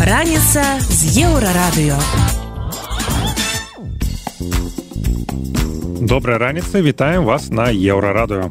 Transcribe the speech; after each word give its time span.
Раніца 0.00 0.62
з 0.82 1.22
еўрарадыё. 1.22 1.94
Добрая 6.02 6.38
раніца, 6.38 6.82
вітаем 6.82 7.24
вас 7.24 7.50
на 7.50 7.70
еўрарадыё. 7.70 8.50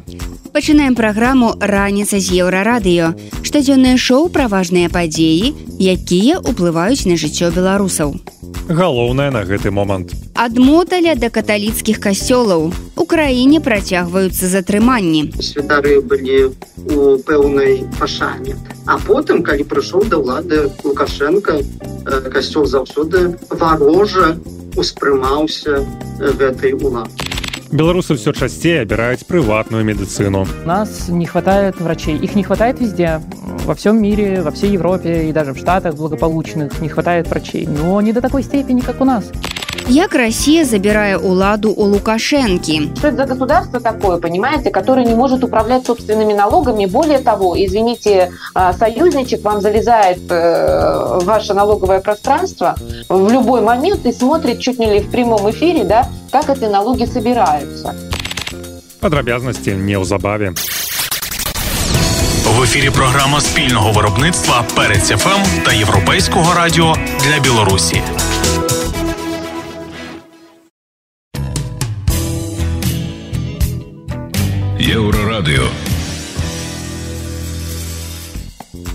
Пачынаем 0.56 0.96
праграму 0.96 1.52
раніца 1.60 2.16
з 2.16 2.40
еўрарадыё. 2.40 3.12
Штодзённае 3.44 4.00
шоу 4.00 4.32
пра 4.32 4.48
важныя 4.48 4.88
падзеі, 4.88 5.52
якія 5.76 6.40
ўплываюць 6.40 7.04
на 7.04 7.20
жыццё 7.20 7.52
беларусаў. 7.52 8.16
Галоўнае 8.70 9.34
на 9.34 9.42
гэты 9.42 9.74
момант. 9.74 10.14
Ад 10.38 10.54
моталя 10.54 11.18
да 11.18 11.26
каталіцкіх 11.26 11.98
касцёлаў. 11.98 12.70
У 12.94 13.04
краіне 13.04 13.58
працягваюцца 13.58 14.46
затрыманні. 14.46 15.34
святары 15.42 15.98
былі 15.98 16.54
у 16.86 17.18
пэўнай 17.26 17.82
пашане 17.98 18.54
а 18.86 18.98
потым 18.98 19.42
калі 19.42 19.66
прыйшоў 19.66 20.06
да 20.06 20.22
ўлады 20.22 20.70
лукашенко 20.86 21.58
э, 21.58 22.20
касцёл 22.30 22.66
заўсёды 22.66 23.34
варожа 23.50 24.38
успрымаўся 24.76 25.82
э, 25.82 26.30
гэтай 26.38 26.72
улады 26.78 27.10
Беларусы 27.72 28.16
все 28.16 28.32
часцей 28.32 28.80
абіраюць 28.82 29.22
прыватную 29.22 29.84
медыцыну. 29.84 30.44
У 30.64 30.66
нас 30.66 31.08
не 31.08 31.24
хватает 31.24 31.80
врачей. 31.80 32.18
Их 32.18 32.34
не 32.34 32.42
хватает 32.42 32.80
везде. 32.80 33.20
Во 33.64 33.76
всем 33.76 34.02
мире, 34.02 34.42
во 34.42 34.50
всей 34.50 34.72
Европе 34.72 35.28
и 35.28 35.32
даже 35.32 35.52
в 35.52 35.58
Штатах 35.58 35.94
благополучных 35.94 36.80
не 36.80 36.88
хватает 36.88 37.28
врачей. 37.28 37.68
Но 37.68 38.00
не 38.00 38.12
до 38.12 38.20
такой 38.20 38.42
степени, 38.42 38.80
как 38.80 39.00
у 39.00 39.04
нас. 39.04 39.30
Як 39.87 40.15
Расія 40.15 40.65
забірае 40.65 41.17
ўладу 41.21 41.69
у 41.69 41.85
Лукашэнкі. 41.85 42.97
Что 42.97 43.07
это 43.07 43.17
за 43.17 43.25
государство 43.25 43.79
такое, 43.79 44.17
понимаете, 44.17 44.71
которое 44.71 45.05
не 45.05 45.13
может 45.13 45.43
управлять 45.43 45.85
собственными 45.85 46.33
налогами? 46.33 46.85
Более 46.85 47.19
того, 47.19 47.55
извините, 47.55 48.31
а, 48.55 48.73
союзничек 48.73 49.43
вам 49.43 49.61
залезает 49.61 50.19
э, 50.31 51.19
в 51.21 51.25
ваше 51.25 51.53
налоговое 51.53 51.99
пространство 51.99 52.75
в 53.09 53.31
любой 53.31 53.61
момент 53.61 54.05
и 54.05 54.11
смотрит 54.11 54.59
чуть 54.59 54.79
не 54.79 54.91
ли 54.91 54.99
в 55.01 55.11
прямом 55.11 55.49
эфире, 55.51 55.83
да, 55.83 56.07
как 56.31 56.49
эти 56.49 56.65
налоги 56.65 57.05
собираются. 57.05 57.93
Падрабязнасці 58.99 59.71
неўзабаве. 59.71 60.53
В 62.57 62.63
ефірі 62.63 62.89
програма 62.89 63.41
спільного 63.41 63.91
виробництва 63.91 64.63
Перець 64.75 65.09
ФМ 65.09 65.63
та 65.65 65.73
Європейського 65.73 66.53
радіо 66.53 66.95
для 67.23 67.39
Білорусі. 67.39 68.01
Єврорадіо. 74.89 75.67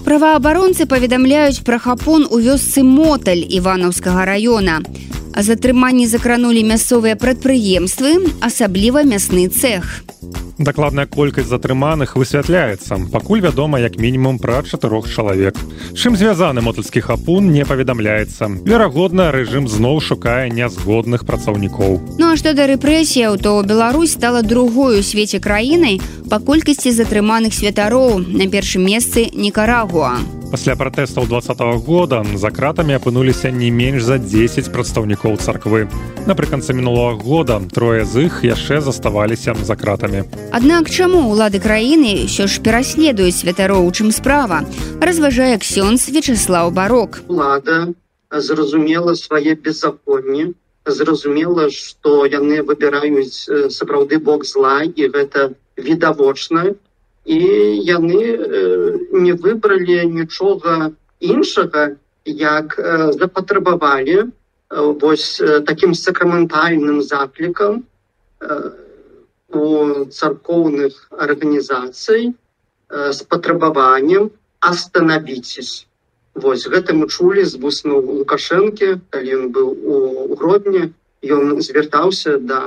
Праваабаронцы 0.05 0.87
паведамляюць 0.87 1.63
пра 1.63 1.79
хапон 1.79 2.27
у 2.31 2.41
вёсцы 2.43 2.83
моталь 2.83 3.45
іванаўскага 3.47 4.25
раёна. 4.27 4.83
А 5.35 5.43
затрыманні 5.43 6.07
закранулі 6.07 6.63
мясцовыя 6.67 7.17
прадпрыемствы, 7.17 8.31
асабліва 8.41 9.05
мясны 9.07 9.49
цэх. 9.49 10.03
Дакладная 10.61 11.07
колькасць 11.07 11.49
затрыманых 11.49 12.17
высвятляецца. 12.21 13.09
Пакуль 13.09 13.41
вядома 13.41 13.81
як 13.81 13.97
мінімум 13.97 14.37
пра 14.39 14.61
чатырох 14.61 15.09
чалавек. 15.09 15.57
Чым 15.97 16.21
звязаны 16.21 16.61
мотальскі 16.61 17.01
хапун 17.01 17.49
не 17.49 17.65
паведамляецца. 17.65 18.69
Верагодна, 18.69 19.31
рэжым 19.33 19.69
зноў 19.73 20.05
шукае 20.05 20.53
нязгодных 20.53 21.25
працаўнікоў. 21.25 22.21
Ну 22.21 22.29
а 22.29 22.37
што 22.37 22.53
да 22.53 22.69
рэпрэсіяў, 22.69 23.41
то 23.41 23.57
Беларусь 23.63 24.13
стала 24.13 24.43
другой 24.43 25.01
у 25.01 25.03
свеце 25.03 25.41
краінай 25.41 25.97
па 26.29 26.45
колькасці 26.45 26.93
затрыманых 26.93 27.57
святароў 27.57 28.21
на 28.21 28.45
першым 28.45 28.85
месцы 28.85 29.33
Нікарагуа. 29.33 30.21
Пасля 30.51 30.75
пратэстаў 30.75 31.29
два 31.31 31.41
года 31.79 32.25
за 32.35 32.51
кратамі 32.51 32.95
апынуліся 32.99 33.51
не 33.51 33.71
менш 33.71 34.03
за 34.03 34.19
10 34.19 34.73
прадстаўнікоў 34.73 35.24
царквы. 35.34 35.90
Напрыканцы 36.30 36.78
мінулого 36.78 37.18
года 37.18 37.58
трое 37.74 38.06
з 38.06 38.30
іх 38.30 38.46
яшчэ 38.46 38.86
заставаліся 38.86 39.58
за 39.58 39.74
кратамі. 39.74 40.30
Аднак 40.54 40.94
чаму 40.94 41.26
ўлады 41.34 41.58
краіны 41.58 42.30
ўсё 42.30 42.46
ж 42.46 42.62
пераследуюць 42.62 43.42
святароў, 43.42 43.90
чым 43.90 44.14
справа, 44.14 44.62
разважае 45.02 45.58
ксёнз 45.58 46.06
Вячеслаў 46.14 46.70
Барок. 46.70 47.26
улада 47.26 47.90
зразумела 48.30 49.18
свае 49.18 49.58
беззаконні 49.58 50.54
зразумела 50.86 51.70
што 51.74 52.26
яны 52.30 52.62
выбіраюць 52.62 53.50
сапраўды 53.74 54.22
бок 54.22 54.46
зла 54.46 54.86
і 54.86 55.10
гэта 55.10 55.58
відавочна 55.78 56.78
і 57.26 57.40
яны 57.90 58.22
э, 58.22 58.98
не 59.12 59.34
выбралі 59.34 60.06
нічога 60.06 60.94
іншага 61.20 61.98
як 62.26 62.78
э, 62.78 63.12
запатрабавалі 63.18 64.30
вось 64.76 65.40
э, 65.40 65.62
таким 65.62 65.94
сакраментальным 65.94 67.02
заклікам 67.02 67.86
э, 68.42 68.72
у 69.50 70.06
царкоўных 70.06 71.08
арганізацый 71.12 72.36
э, 72.90 73.12
з 73.12 73.22
патрабаваннем 73.24 74.32
остановитесь 74.60 75.88
Вось 76.36 76.68
гэта 76.68 76.92
мы 76.92 77.08
чулі 77.08 77.46
з 77.48 77.56
вуснуў 77.64 78.20
лукашэнкі 78.20 78.88
калі 79.10 79.36
ён 79.40 79.46
быў 79.56 79.68
у 79.72 80.36
гродні 80.36 80.92
ён 81.24 81.62
звяртаўся 81.64 82.38
да 82.38 82.60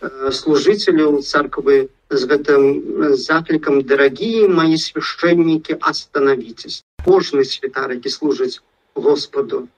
э, 0.00 0.32
служыцеляў 0.32 1.20
царквы 1.20 1.92
з 2.08 2.22
гэтым 2.30 2.64
э, 2.64 3.12
заклікам 3.20 3.84
дарагія 3.84 4.48
мои 4.48 4.80
свяшчэннікі 4.80 5.76
остановитесь 5.92 6.80
кожны 7.04 7.44
святар 7.44 7.92
які 7.92 8.08
служыць 8.08 8.64
господу 8.94 9.68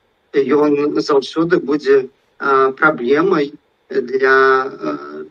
ён 0.43 1.01
заўсёды 1.01 1.61
будзе 1.61 2.09
праблемай 2.81 3.53
для 3.91 4.39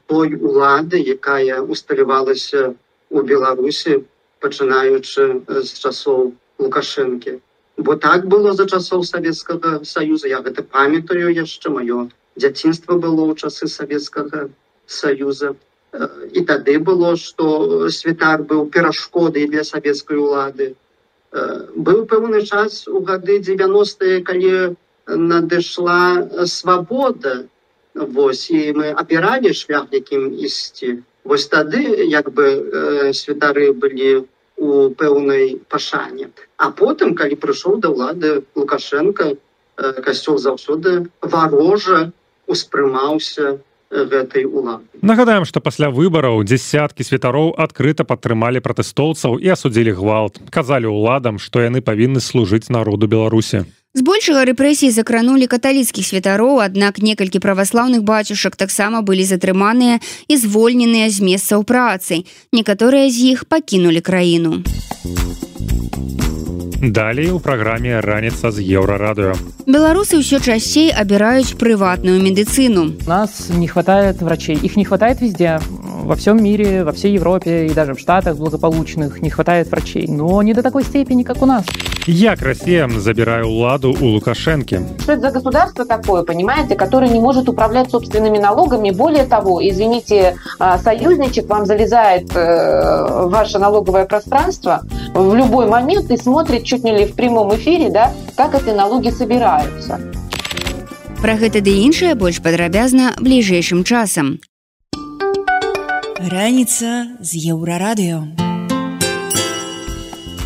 той 0.07 0.35
улады 0.35 0.97
якая 1.01 1.61
усталявалася 1.61 2.73
у 3.09 3.21
беларусі 3.21 4.03
пачынаючы 4.39 5.23
з 5.47 5.69
часоў 5.81 6.33
лукашэнкі. 6.59 7.39
Бо 7.77 7.95
так 7.95 8.27
было 8.31 8.53
за 8.53 8.65
часоў 8.65 9.03
савецкага 9.03 9.83
саюза 9.83 10.27
я 10.31 10.39
гэта 10.45 10.63
памятаю 10.63 11.33
яшчэ 11.35 11.69
маё 11.77 12.07
дзяцінства 12.35 12.95
было 12.95 13.27
ў 13.27 13.33
часы 13.35 13.67
савецкага 13.67 14.47
саюза. 14.87 15.55
І 16.31 16.41
тады 16.47 16.79
было 16.79 17.15
што 17.15 17.89
святар 17.89 18.43
быў 18.43 18.67
перашкодай 18.71 19.47
для 19.51 19.63
савецкай 19.63 20.17
улады. 20.17 20.75
Быў 21.75 22.05
пэўны 22.11 22.43
час 22.47 22.87
у 22.87 23.03
гады 23.03 23.39
90 23.39 24.23
калі 24.27 24.75
надышла 25.07 26.45
свабода 26.45 27.45
Вось 27.95 28.51
і 28.51 28.75
мы 28.75 28.91
абіралі 28.91 29.53
шлях 29.53 29.87
якім 29.91 30.35
ісці 30.35 30.99
Вось 31.23 31.47
тады 31.47 31.79
як 32.05 32.33
бы 32.33 32.43
э, 32.43 33.13
святары 33.13 33.71
былі 33.71 34.27
у 34.57 34.89
пэўнай 34.89 35.61
пашане 35.69 36.29
а 36.57 36.71
потым 36.71 37.15
калі 37.15 37.35
прыйшоў 37.39 37.79
да 37.79 37.89
ўлады 37.89 38.43
лукашенко 38.55 39.35
э, 39.35 39.35
касцёл 40.03 40.37
заўсёды 40.37 41.07
варожа 41.21 42.11
успрымаўся 42.47 43.63
э, 43.91 44.05
гэтай 44.05 44.43
улады 44.43 44.83
Нагадаем, 45.01 45.45
што 45.45 45.61
пасля 45.61 45.87
выбараў 45.87 46.43
дзясяткі 46.43 47.03
святароў 47.03 47.55
адкрыта 47.55 48.03
падтрымалі 48.03 48.59
пратэстоўцаў 48.59 49.39
і 49.39 49.55
асудзілі 49.55 49.95
гвалт. 49.95 50.39
Казалі 50.49 50.91
ўладам, 50.91 51.39
што 51.39 51.61
яны 51.63 51.79
павінны 51.79 52.19
служыць 52.19 52.67
народу 52.67 53.07
Беларусі. 53.07 53.63
Збольшага 53.94 54.44
рэпрэсіі 54.46 54.94
закранулі 54.94 55.50
каталіцкіх 55.50 56.06
святароў, 56.06 56.62
аднак 56.62 57.02
некалькі 57.02 57.42
праваслаўных 57.42 58.06
бацюшак 58.06 58.54
таксама 58.54 59.02
былі 59.02 59.26
затрыманыя 59.26 59.98
і 60.30 60.34
звольненыя 60.38 61.10
з 61.10 61.18
месцаў 61.26 61.66
працы. 61.66 62.22
Некаторыя 62.54 63.10
з 63.10 63.34
іх 63.34 63.50
пакінулі 63.50 63.98
краіну. 63.98 64.62
Далей 66.80 67.30
у 67.30 67.38
праграме 67.38 68.00
раніца 68.00 68.50
з 68.50 68.60
еўрарадыё. 68.64 69.34
Беларусы 69.66 70.18
ўсё 70.18 70.40
часцей 70.40 70.90
абіраюць 70.90 71.54
прыватную 71.54 72.18
медыцыну. 72.18 72.96
У 73.06 73.08
нас 73.08 73.50
не 73.50 73.68
хватает 73.68 74.22
врачей. 74.22 74.56
Их 74.56 74.76
не 74.76 74.84
хватает 74.84 75.20
везде. 75.20 75.60
Во 76.02 76.16
всем 76.16 76.42
мире, 76.42 76.84
во 76.84 76.92
всей 76.92 77.12
Европе 77.12 77.66
и 77.66 77.70
даже 77.70 77.94
в 77.94 78.00
Штатах 78.00 78.36
благополучных 78.36 79.22
не 79.22 79.30
хватает 79.30 79.70
врачей. 79.70 80.06
Но 80.08 80.42
не 80.42 80.54
до 80.54 80.62
такой 80.62 80.84
степени, 80.84 81.22
как 81.22 81.42
у 81.42 81.46
нас. 81.46 81.64
Як 82.06 82.42
Расія 82.42 82.88
забірае 82.88 83.44
ўладу 83.44 83.92
у 83.92 84.06
Лукашэнкі. 84.16 84.80
Что 85.04 85.12
это 85.12 85.20
за 85.20 85.30
государство 85.30 85.84
такое, 85.84 86.22
понимаете, 86.22 86.74
которое 86.74 87.10
не 87.10 87.20
может 87.20 87.48
управлять 87.48 87.90
собственными 87.90 88.38
налогами? 88.38 88.90
Более 88.90 89.24
того, 89.24 89.60
извините, 89.62 90.34
а, 90.58 90.78
союзничек 90.78 91.48
вам 91.48 91.66
залезает 91.66 92.34
э, 92.34 93.24
в 93.26 93.30
ваше 93.30 93.58
налоговое 93.58 94.06
пространство 94.06 94.80
в 95.15 95.33
любой 95.33 95.67
момент 95.67 96.11
и 96.11 96.17
смотрит 96.17 96.65
чуть 96.65 96.83
не 96.83 96.95
ли 96.95 97.05
в 97.05 97.15
прямом 97.15 97.55
эфире, 97.55 97.89
да, 97.89 98.11
как 98.35 98.53
эти 98.53 98.69
налоги 98.75 99.09
собираются. 99.09 99.99
Пра 101.21 101.39
гэта 101.39 101.61
ды 101.63 101.71
іншае 101.87 102.13
больш 102.13 102.41
падрабязна 102.43 103.15
бліжэйшым 103.17 103.83
часам. 103.87 104.37
Раніца 106.19 107.17
з 107.23 107.31
еўрарадыё. 107.55 108.27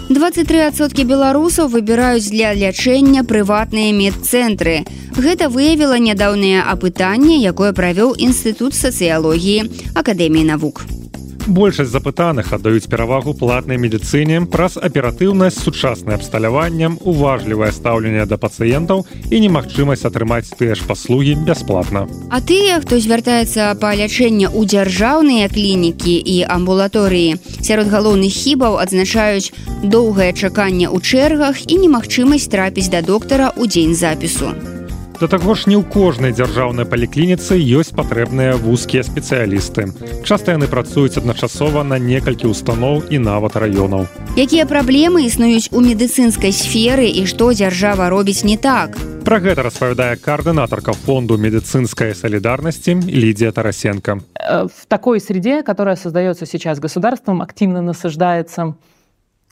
23соткі 0.10 1.04
беларусаў 1.06 1.70
выбіраюць 1.70 2.30
для 2.30 2.54
лячэння 2.54 3.26
прыватныя 3.26 3.94
медцэнтры. 3.94 4.86
Гэта 5.18 5.50
выявіла 5.50 6.00
нядаўнае 6.00 6.62
апытанне, 6.64 7.42
якое 7.42 7.74
правёў 7.74 8.16
інстытут 8.18 8.74
сацыялогіі 8.74 9.70
акадэміі 9.94 10.46
навук 10.54 10.99
большасць 11.48 11.92
запытаных 11.92 12.54
аддаюць 12.54 12.90
перавагу 12.92 13.34
платнай 13.34 13.78
медыцыне 13.78 14.42
праз 14.52 14.78
аператыўнасць 14.78 15.62
сучаснае 15.64 16.18
абсталяваннем 16.20 16.98
уважлівае 17.04 17.72
стаўленне 17.76 18.26
да 18.26 18.38
пацыентаў 18.38 19.06
і 19.30 19.40
немагчымасць 19.46 20.06
атрымаць 20.10 20.52
тыя 20.58 20.76
ж 20.76 20.88
паслугі 20.88 21.36
бясплатна. 21.46 22.08
А 22.30 22.42
тыя 22.42 22.80
хто 22.82 23.00
звяртаецца 23.00 23.76
па 23.82 23.94
лячэнне 23.96 24.48
ў 24.50 24.62
дзяржаўныя 24.66 25.52
клінікі 25.54 26.16
і 26.18 26.38
амбулаторыі 26.58 27.38
сярод 27.62 27.94
галоўных 27.94 28.34
хібаў 28.34 28.82
адзначаюць 28.84 29.54
доўгае 29.84 30.34
чаканне 30.34 30.88
ў 30.90 30.98
чэргах 31.04 31.64
і 31.68 31.80
немагчымасць 31.86 32.50
трапіць 32.50 32.90
да 32.90 33.02
доктара 33.06 33.54
ў 33.54 33.68
дзень 33.68 33.96
запісу 33.96 34.79
Да 35.20 35.28
таго 35.28 35.52
ж 35.52 35.68
не 35.68 35.76
ў 35.76 35.84
кожнай 35.84 36.32
дзяржаўнай 36.32 36.88
паліклініцы 36.88 37.60
ёсць 37.60 37.92
патрэбныя 37.92 38.56
вузкія 38.56 39.04
спецыялісты. 39.04 39.92
Часта 40.24 40.56
яны 40.56 40.72
працуюць 40.72 41.20
адначасова 41.20 41.84
на 41.84 42.00
некалькі 42.00 42.48
устаноў 42.48 43.04
і 43.12 43.20
нават 43.20 43.60
раёнаў. 43.60 44.08
Якія 44.40 44.64
праблемы 44.64 45.28
існуюць 45.28 45.76
у 45.76 45.84
медыцынскай 45.84 46.56
сферы 46.56 47.12
і 47.12 47.28
што 47.28 47.52
дзяржава 47.52 48.08
робіць 48.08 48.48
не 48.48 48.56
так? 48.56 48.96
Пра 49.28 49.44
гэта 49.44 49.68
распавядае 49.68 50.16
коаардынатарка 50.16 50.96
фонду 50.96 51.36
медыцынскай 51.36 52.16
солідарнасці 52.16 53.04
Лідія 53.04 53.52
Тарасенко. 53.52 54.24
Э, 54.40 54.72
в 54.72 54.88
такой 54.88 55.20
среде, 55.20 55.64
которая 55.64 56.00
создается 56.00 56.46
сейчас 56.46 56.80
государством, 56.80 57.42
активно 57.42 57.82
насаждается, 57.82 58.76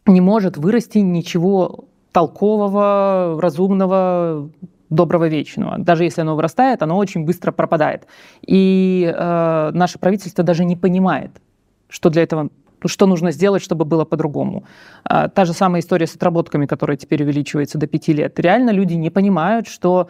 не 0.07 0.21
может 0.21 0.55
вырасти 0.55 0.99
ничего 0.99 1.83
толкового, 2.13 3.35
разумного, 3.41 4.47
доброго 4.89 5.27
вечного. 5.27 5.77
Даже 5.77 6.03
если 6.03 6.21
оно 6.21 6.35
вырастает, 6.35 6.81
оно 6.81 6.97
очень 6.97 7.25
быстро 7.25 7.51
пропадает. 7.51 8.07
И 8.45 9.11
э, 9.13 9.71
наше 9.73 9.99
правительство 9.99 10.43
даже 10.43 10.65
не 10.65 10.75
понимает, 10.75 11.31
что 11.89 12.09
для 12.09 12.23
этого 12.23 12.49
что 12.85 13.07
нужно 13.07 13.31
сделать, 13.31 13.63
чтобы 13.63 13.85
было 13.85 14.05
по-другому. 14.05 14.63
А, 15.03 15.29
та 15.29 15.45
же 15.45 15.53
самая 15.53 15.81
история 15.81 16.05
с 16.05 16.15
отработками, 16.15 16.67
которая 16.67 16.95
теперь 16.95 17.23
увеличивается 17.23 17.79
до 17.79 17.87
пяти 17.87 18.13
лет. 18.13 18.39
Реально 18.39 18.69
люди 18.69 18.93
не 18.93 19.09
понимают, 19.09 19.67
что 19.67 20.09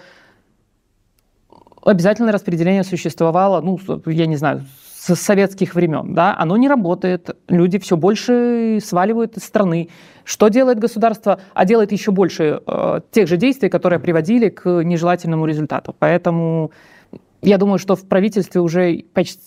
обязательное 1.81 2.33
распределение 2.33 2.83
существовало, 2.83 3.61
ну, 3.61 3.79
я 4.05 4.25
не 4.25 4.35
знаю, 4.35 4.65
с 5.15 5.21
советских 5.21 5.75
времен, 5.75 6.13
да, 6.13 6.35
оно 6.37 6.57
не 6.57 6.67
работает, 6.67 7.35
люди 7.47 7.79
все 7.79 7.97
больше 7.97 8.79
сваливают 8.83 9.37
из 9.37 9.43
страны. 9.43 9.89
Что 10.23 10.49
делает 10.49 10.79
государство? 10.79 11.39
А 11.53 11.65
делает 11.65 11.91
еще 11.91 12.11
больше 12.11 12.61
э, 12.65 13.01
тех 13.11 13.27
же 13.27 13.37
действий, 13.37 13.69
которые 13.69 13.99
приводили 13.99 14.49
к 14.49 14.83
нежелательному 14.83 15.45
результату. 15.45 15.95
Поэтому 15.97 16.71
я 17.41 17.57
думаю, 17.57 17.79
что 17.79 17.95
в 17.95 18.05
правительстве 18.07 18.61
уже 18.61 19.03
почти, 19.13 19.41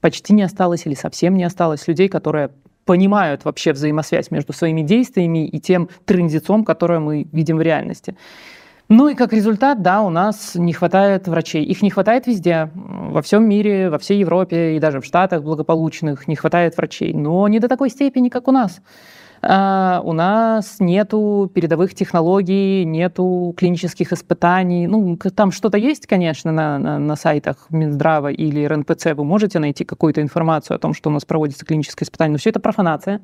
почти 0.00 0.34
не 0.34 0.42
осталось 0.42 0.86
или 0.86 0.94
совсем 0.94 1.36
не 1.36 1.44
осталось 1.44 1.88
людей, 1.88 2.08
которые 2.08 2.50
понимают 2.84 3.44
вообще 3.44 3.72
взаимосвязь 3.72 4.30
между 4.30 4.52
своими 4.52 4.82
действиями 4.82 5.46
и 5.46 5.60
тем 5.60 5.88
транзитом, 6.04 6.64
которое 6.64 6.98
мы 6.98 7.26
видим 7.32 7.58
в 7.58 7.62
реальности. 7.62 8.16
Ну 8.94 9.08
и 9.08 9.14
как 9.14 9.32
результат, 9.32 9.80
да, 9.80 10.02
у 10.02 10.10
нас 10.10 10.54
не 10.54 10.74
хватает 10.74 11.26
врачей. 11.26 11.64
Их 11.64 11.80
не 11.80 11.88
хватает 11.88 12.26
везде, 12.26 12.68
во 12.74 13.22
всем 13.22 13.48
мире, 13.48 13.88
во 13.88 13.98
всей 13.98 14.18
Европе 14.18 14.76
и 14.76 14.80
даже 14.80 15.00
в 15.00 15.06
Штатах 15.06 15.42
благополучных 15.42 16.28
не 16.28 16.36
хватает 16.36 16.76
врачей, 16.76 17.14
но 17.14 17.48
не 17.48 17.58
до 17.58 17.68
такой 17.68 17.88
степени, 17.88 18.28
как 18.28 18.48
у 18.48 18.52
нас. 18.52 18.82
А, 19.40 20.02
у 20.04 20.12
нас 20.12 20.76
нету 20.78 21.50
передовых 21.54 21.94
технологий, 21.94 22.84
нету 22.84 23.54
клинических 23.56 24.12
испытаний. 24.12 24.86
Ну, 24.86 25.16
там 25.34 25.52
что-то 25.52 25.78
есть, 25.78 26.06
конечно, 26.06 26.52
на, 26.52 26.78
на, 26.78 26.98
на 26.98 27.16
сайтах 27.16 27.68
Минздрава 27.70 28.30
или 28.30 28.62
РНПЦ. 28.62 29.14
Вы 29.14 29.24
можете 29.24 29.58
найти 29.58 29.86
какую-то 29.86 30.20
информацию 30.20 30.74
о 30.74 30.78
том, 30.78 30.92
что 30.92 31.08
у 31.08 31.12
нас 31.14 31.24
проводится 31.24 31.64
клиническое 31.64 32.06
испытание, 32.06 32.32
но 32.32 32.38
все 32.38 32.50
это 32.50 32.60
профанация. 32.60 33.22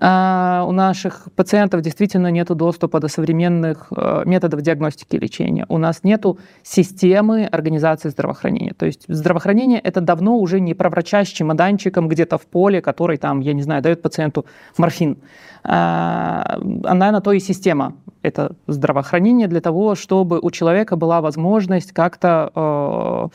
А, 0.00 0.64
у 0.66 0.72
наших 0.72 1.28
пациентов 1.36 1.82
действительно 1.82 2.30
нет 2.30 2.48
доступа 2.48 2.98
до 2.98 3.08
современных 3.08 3.88
э, 3.94 4.22
методов 4.24 4.62
диагностики 4.62 5.16
и 5.16 5.18
лечения. 5.18 5.66
У 5.68 5.76
нас 5.76 6.02
нет 6.02 6.24
системы 6.62 7.44
организации 7.44 8.08
здравоохранения. 8.08 8.72
То 8.74 8.86
есть 8.86 9.04
здравоохранение— 9.08 9.80
это 9.84 10.00
давно 10.00 10.38
уже 10.38 10.60
не 10.60 10.72
про 10.74 10.88
врача 10.88 11.24
с 11.24 11.28
чемоданчиком 11.28 12.08
где-то 12.08 12.38
в 12.38 12.46
поле, 12.46 12.80
который 12.80 13.18
там, 13.18 13.40
я 13.40 13.52
не 13.52 13.62
знаю, 13.62 13.82
дает 13.82 14.00
пациенту 14.00 14.46
морфин. 14.78 15.18
А, 15.62 16.58
она 16.84 17.12
на 17.12 17.20
то 17.20 17.32
и 17.32 17.38
система. 17.38 17.94
Это 18.22 18.56
здравоохранение 18.66 19.46
для 19.46 19.60
того, 19.60 19.94
чтобы 19.94 20.38
у 20.40 20.50
человека 20.50 20.96
была 20.96 21.20
возможность 21.20 21.92
как-то 21.92 22.50
э, 22.54 23.28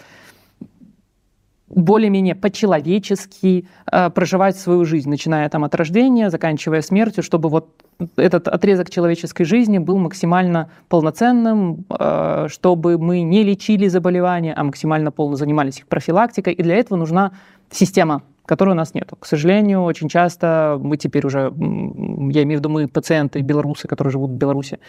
более-менее 1.69 2.36
по-человечески 2.36 3.68
э, 3.92 4.10
проживать 4.10 4.58
свою 4.58 4.86
жизнь, 4.86 5.10
начиная 5.10 5.50
там 5.50 5.64
от 5.64 5.75
рождения, 5.75 6.30
заканчивая 6.30 6.81
смертью, 6.81 7.24
чтобы 7.24 7.50
вот 7.50 7.69
этот 8.16 8.48
отрезок 8.48 8.90
человеческой 8.90 9.44
жизни 9.44 9.78
был 9.78 9.98
максимально 9.98 10.69
полноценным, 10.88 11.86
э, 11.90 12.48
чтобы 12.50 12.98
мы 12.98 13.22
не 13.22 13.44
лечили 13.44 13.88
заболевания, 13.88 14.54
а 14.54 14.64
максимально 14.64 15.12
полно 15.12 15.36
занимались 15.36 15.80
их 15.80 15.88
профилактикой. 15.88 16.54
И 16.54 16.64
для 16.64 16.75
этого 16.75 16.98
нужна 16.98 17.31
система 17.69 18.22
которой 18.47 18.69
у 18.69 18.73
нас 18.73 18.94
нет. 18.94 19.11
К 19.19 19.25
сожалению, 19.25 19.83
очень 19.83 20.09
часто 20.09 20.79
мы 20.81 20.97
теперь 20.97 21.25
уже, 21.25 21.39
я 21.39 22.44
имею 22.44 22.57
в 22.57 22.61
виду 22.61 22.69
мы 22.69 22.88
пациенты, 22.88 23.41
белорусы, 23.41 23.88
которые 23.88 24.11
живут 24.11 24.31
в 24.31 24.35
Беларуси, 24.35 24.79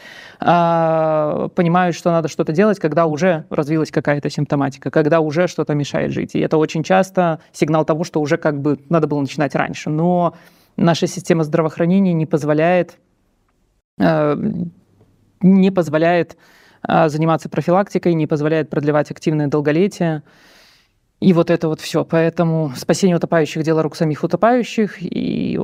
а, 0.40 1.49
понимают, 1.55 1.96
что 1.96 2.10
надо 2.10 2.28
что-то 2.28 2.52
делать, 2.52 2.78
когда 2.78 3.06
уже 3.06 3.44
развилась 3.50 3.90
какая-то 3.90 4.31
симптоматика, 4.31 4.90
когда 4.90 5.20
уже 5.20 5.49
что-то 5.49 5.75
мешает 5.75 6.12
жить. 6.12 6.34
И 6.34 6.38
это 6.38 6.56
очень 6.56 6.84
часто 6.84 7.40
сигнал 7.52 7.84
того, 7.84 8.05
что 8.05 8.20
уже 8.20 8.37
как 8.37 8.62
бы 8.62 8.78
надо 8.88 9.08
было 9.08 9.20
начинать 9.20 9.55
раньше. 9.55 9.90
Но 9.90 10.34
наша 10.76 11.08
система 11.08 11.43
здравоохранения 11.43 12.12
не 12.12 12.26
позволяет, 12.26 12.99
э, 14.00 14.37
не 15.43 15.70
позволяет 15.72 16.37
а, 16.82 17.08
заниматься 17.08 17.49
профилактикой, 17.49 18.14
не 18.14 18.26
позволяет 18.26 18.70
продлевать 18.70 19.10
активное 19.10 19.49
долголетие. 19.49 20.22
И 21.24 21.31
вот 21.31 21.50
это 21.50 21.69
вот 21.69 21.80
все. 21.80 22.04
Поэтому 22.04 22.74
спасение 22.75 23.16
утопающих – 23.16 23.63
дело 23.63 23.81
рук 23.81 23.95
самих 23.95 24.25
утопающих. 24.25 24.98
И 25.00 25.57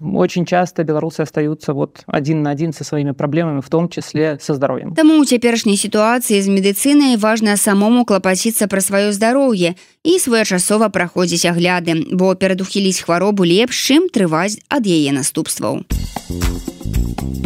очень 0.00 0.46
часто 0.46 0.84
белорусы 0.84 1.22
остаются 1.22 1.74
вот 1.74 2.02
один 2.06 2.42
на 2.42 2.50
один 2.50 2.72
со 2.72 2.84
своими 2.84 3.10
проблемами, 3.10 3.60
в 3.60 3.68
том 3.68 3.88
числе 3.88 4.38
со 4.40 4.54
здоровьем. 4.54 4.94
Тому 4.94 5.18
у 5.18 5.24
цяперашняй 5.24 5.76
ситуации 5.76 6.40
з 6.40 6.46
медыцынай 6.46 7.16
важна 7.16 7.56
самому 7.56 8.04
клапаціцца 8.04 8.68
пра 8.68 8.78
сваё 8.78 9.10
здароўе 9.10 9.74
і 10.04 10.18
своечасова 10.18 10.88
праходзіць 10.94 11.44
агляды, 11.44 12.06
бо 12.14 12.36
перадухіліць 12.36 13.02
хваробу 13.02 13.42
лепш, 13.42 13.74
чым 13.90 14.06
трываць 14.14 14.62
ад 14.70 14.86
яе 14.86 15.10
наступстваў. 15.10 15.82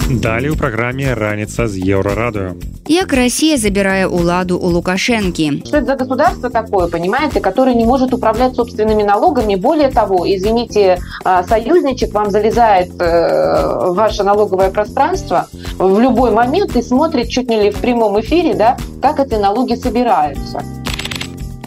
Далее 0.05 0.53
ў 0.53 0.57
праграме 0.61 1.17
раніца 1.17 1.64
з 1.64 1.81
еўрарадыо. 1.81 2.61
Як 2.93 3.12
Россия 3.17 3.57
забирае 3.57 4.07
уладу 4.07 4.59
у 4.59 4.69
Лукашенки? 4.69 5.64
Что 5.64 5.79
это 5.79 5.87
за 5.87 5.97
государство 5.97 6.50
такое, 6.50 6.88
понимаете, 6.88 7.41
которое 7.49 7.75
не 7.75 7.85
может 7.85 8.12
управлять 8.12 8.55
собственными 8.55 9.03
налогами? 9.03 9.55
Более 9.55 9.91
того, 9.91 10.25
извините, 10.26 10.99
а, 11.25 11.43
союзничек 11.43 12.12
вам 12.12 12.31
залезает 12.31 12.91
э, 13.00 13.88
в 13.88 13.95
ваше 13.95 14.23
налоговое 14.23 14.71
пространство 14.71 15.49
в 15.79 15.99
любой 16.00 16.31
момент 16.31 16.76
и 16.76 16.83
смотрит 16.83 17.29
чуть 17.29 17.49
не 17.49 17.62
ли 17.62 17.71
в 17.71 17.79
прямом 17.79 18.21
эфире, 18.21 18.55
да, 18.55 18.76
как 19.00 19.21
эти 19.21 19.35
налоги 19.35 19.75
собираются. 19.75 20.62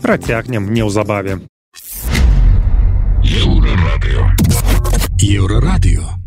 Протягнем 0.01 0.73
неўзабаве. 0.73 1.39
Еўрарадыо. 3.23 4.31
Еўрарадыо. 5.19 6.20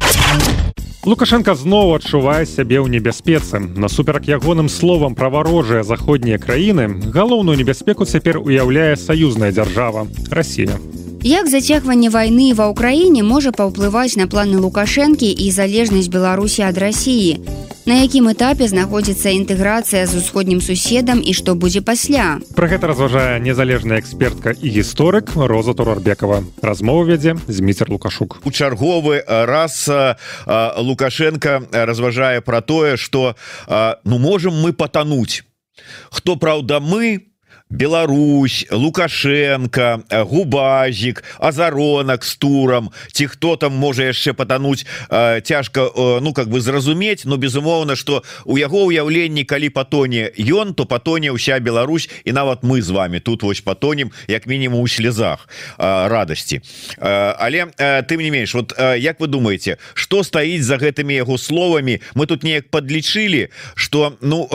Лукашенко 1.08 1.54
зноў 1.56 1.96
адчувае 1.96 2.44
сябе 2.44 2.76
ў 2.76 2.92
небяспецы. 2.92 3.56
Насуперак 3.56 4.28
ягоным 4.28 4.68
словам 4.68 5.16
пра 5.16 5.32
варожыя 5.32 5.80
заходнія 5.82 6.36
краіны 6.36 6.88
галоўную 7.08 7.56
небяспеку 7.56 8.04
цяпер 8.04 8.36
уяўляе 8.44 9.00
саюзная 9.00 9.48
дзяржава 9.48 10.04
Расія. 10.28 10.76
Як 11.25 11.47
зацягванне 11.49 12.13
вайны 12.13 12.53
ва 12.53 12.69
ўкраіне 12.69 13.25
можа 13.25 13.49
паўплываць 13.49 14.13
на 14.13 14.29
планы 14.29 14.61
лукашэнкі 14.61 15.25
і 15.25 15.49
залежнасць 15.49 16.05
Беларусі 16.13 16.69
ад 16.69 16.77
рассіі 16.77 17.41
на 17.89 17.97
якім 17.97 18.29
этапе 18.29 18.69
знаходзіцца 18.69 19.33
інтэграцыя 19.33 20.05
з 20.05 20.21
усходнім 20.21 20.61
суседам 20.61 21.25
і 21.25 21.33
што 21.33 21.57
будзе 21.57 21.81
пасля? 21.81 22.37
Пра 22.53 22.69
гэта 22.69 22.93
разважае 22.93 23.41
незалежная 23.41 23.97
экспертка 24.05 24.53
і 24.53 24.69
гісторык 24.69 25.33
роза 25.33 25.73
турарбекова. 25.73 26.45
Размову 26.61 27.09
вядзе 27.09 27.33
зміцер 27.49 27.89
лукашук. 27.89 28.45
У 28.45 28.53
чарговы 28.53 29.25
раз 29.25 29.89
лукашенко 30.77 31.65
разважае 31.73 32.45
пра 32.45 32.61
тое 32.61 33.01
что 33.01 33.33
ну 34.05 34.21
можем 34.21 34.53
мы 34.61 34.73
патануть 34.73 35.41
хто 36.13 36.35
праўда 36.37 36.79
мы 36.79 37.33
Беларусь 37.69 38.67
лукашенко 38.69 40.03
губазік 40.11 41.23
азаронак 41.39 42.23
с 42.23 42.35
турам 42.35 42.91
ці 43.11 43.25
хто 43.25 43.55
там 43.57 43.73
можа 43.73 44.05
яшчэ 44.13 44.33
патануть 44.37 44.85
цяжка 45.41 45.89
ну 46.21 46.31
как 46.33 46.47
бы 46.47 46.61
зразумець 46.61 47.25
но 47.25 47.37
безумоўна 47.37 47.95
что 47.95 48.21
у 48.45 48.57
яго 48.61 48.85
ўяўленні 48.85 49.49
калі 49.49 49.73
патоне 49.73 50.29
ён 50.37 50.77
то 50.77 50.85
патоне 50.85 51.33
ўся 51.33 51.57
Беларусь. 51.57 52.07
І 52.23 52.31
нават 52.37 52.61
мы 52.61 52.85
з 52.85 52.89
вами 52.93 53.19
тут 53.19 53.41
вось 53.41 53.61
патонем 53.61 54.11
як 54.27 54.45
мінімум 54.45 54.81
у 54.81 54.87
слезах 54.87 55.49
радасці 55.81 56.61
але 57.01 57.73
тым 58.05 58.21
не 58.21 58.29
менш 58.29 58.53
вот 58.53 58.77
як 58.77 59.19
вы 59.19 59.25
думаете 59.25 59.81
что 59.95 60.21
стаіць 60.21 60.61
за 60.61 60.77
гэтымі 60.77 61.17
яго 61.17 61.41
словамі 61.41 61.97
мы 62.13 62.27
тут 62.27 62.43
неяк 62.43 62.69
подлічылі 62.69 63.49
что 63.73 64.13
ну 64.21 64.45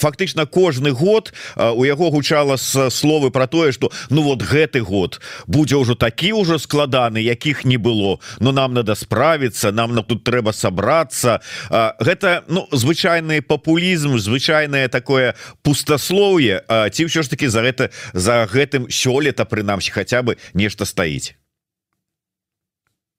фактычна 0.00 0.46
кожны 0.46 0.96
год 0.96 1.34
у 1.56 1.84
яго 1.84 2.08
гучала 2.08 2.53
с 2.56 2.90
словы 2.90 3.30
про 3.30 3.46
тое 3.46 3.72
что 3.72 3.92
ну 4.10 4.22
вот 4.22 4.42
гэты 4.42 4.80
год 4.80 5.20
будзе 5.46 5.76
ўжо 5.76 5.94
такі 5.94 6.32
ўжо 6.32 6.58
складаны 6.58 7.18
якіх 7.18 7.64
не 7.64 7.76
было 7.76 8.18
но 8.40 8.52
нам 8.52 8.74
надо 8.74 8.94
справиться 8.94 9.72
нам 9.72 9.94
на 9.94 10.02
тут 10.02 10.24
трэба 10.24 10.52
собраться 10.52 11.40
гэта 11.70 12.44
ну 12.48 12.68
звычайны 12.72 13.42
популізм 13.42 14.18
звычайное 14.18 14.88
такое 14.88 15.34
пустослоўе. 15.62 16.64
Ці 16.68 17.02
ўсё 17.06 17.22
ж 17.22 17.28
таки 17.28 17.46
за 17.48 17.62
гэта 17.62 17.90
за 18.12 18.46
гэтым 18.46 18.90
сёлета 18.90 19.44
прынамсі 19.44 19.90
хотя 19.90 20.22
бы 20.22 20.36
нешта 20.54 20.84
стаіць 20.84 21.36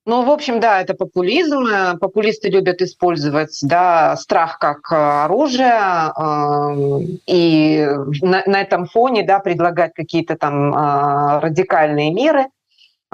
Ну, 0.07 0.23
в 0.23 0.29
общем, 0.29 0.59
да, 0.59 0.81
это 0.81 0.93
популизм. 0.93 1.65
Популисты 1.99 2.49
любят 2.49 2.81
использовать 2.81 3.57
да, 3.63 4.15
страх 4.17 4.59
как 4.59 4.91
оружие 4.91 6.11
э, 6.15 7.01
и 7.25 7.87
на, 8.21 8.43
на 8.45 8.61
этом 8.61 8.85
фоне 8.85 9.23
да, 9.23 9.39
предлагать 9.39 9.93
какие-то 9.95 10.35
там 10.37 10.73
э, 10.73 11.39
радикальные 11.39 12.13
меры. 12.13 12.45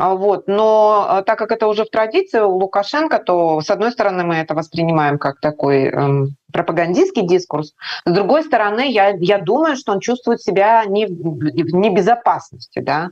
А, 0.01 0.15
вот. 0.15 0.47
Но 0.47 1.05
а, 1.07 1.21
так 1.21 1.37
как 1.37 1.51
это 1.51 1.67
уже 1.67 1.85
в 1.85 1.91
традиции 1.91 2.39
у 2.39 2.57
Лукашенко, 2.57 3.19
то, 3.19 3.61
с 3.61 3.69
одной 3.69 3.91
стороны, 3.91 4.23
мы 4.23 4.35
это 4.37 4.55
воспринимаем 4.55 5.19
как 5.19 5.39
такой 5.39 5.89
эм, 5.89 6.37
пропагандистский 6.51 7.27
дискурс. 7.27 7.75
С 8.03 8.11
другой 8.11 8.43
стороны, 8.43 8.91
я, 8.91 9.09
я 9.09 9.37
думаю, 9.37 9.75
что 9.75 9.91
он 9.91 9.99
чувствует 9.99 10.41
себя 10.41 10.85
не 10.85 11.05
в 11.05 11.75
небезопасности. 11.75 12.79
Да? 12.79 13.09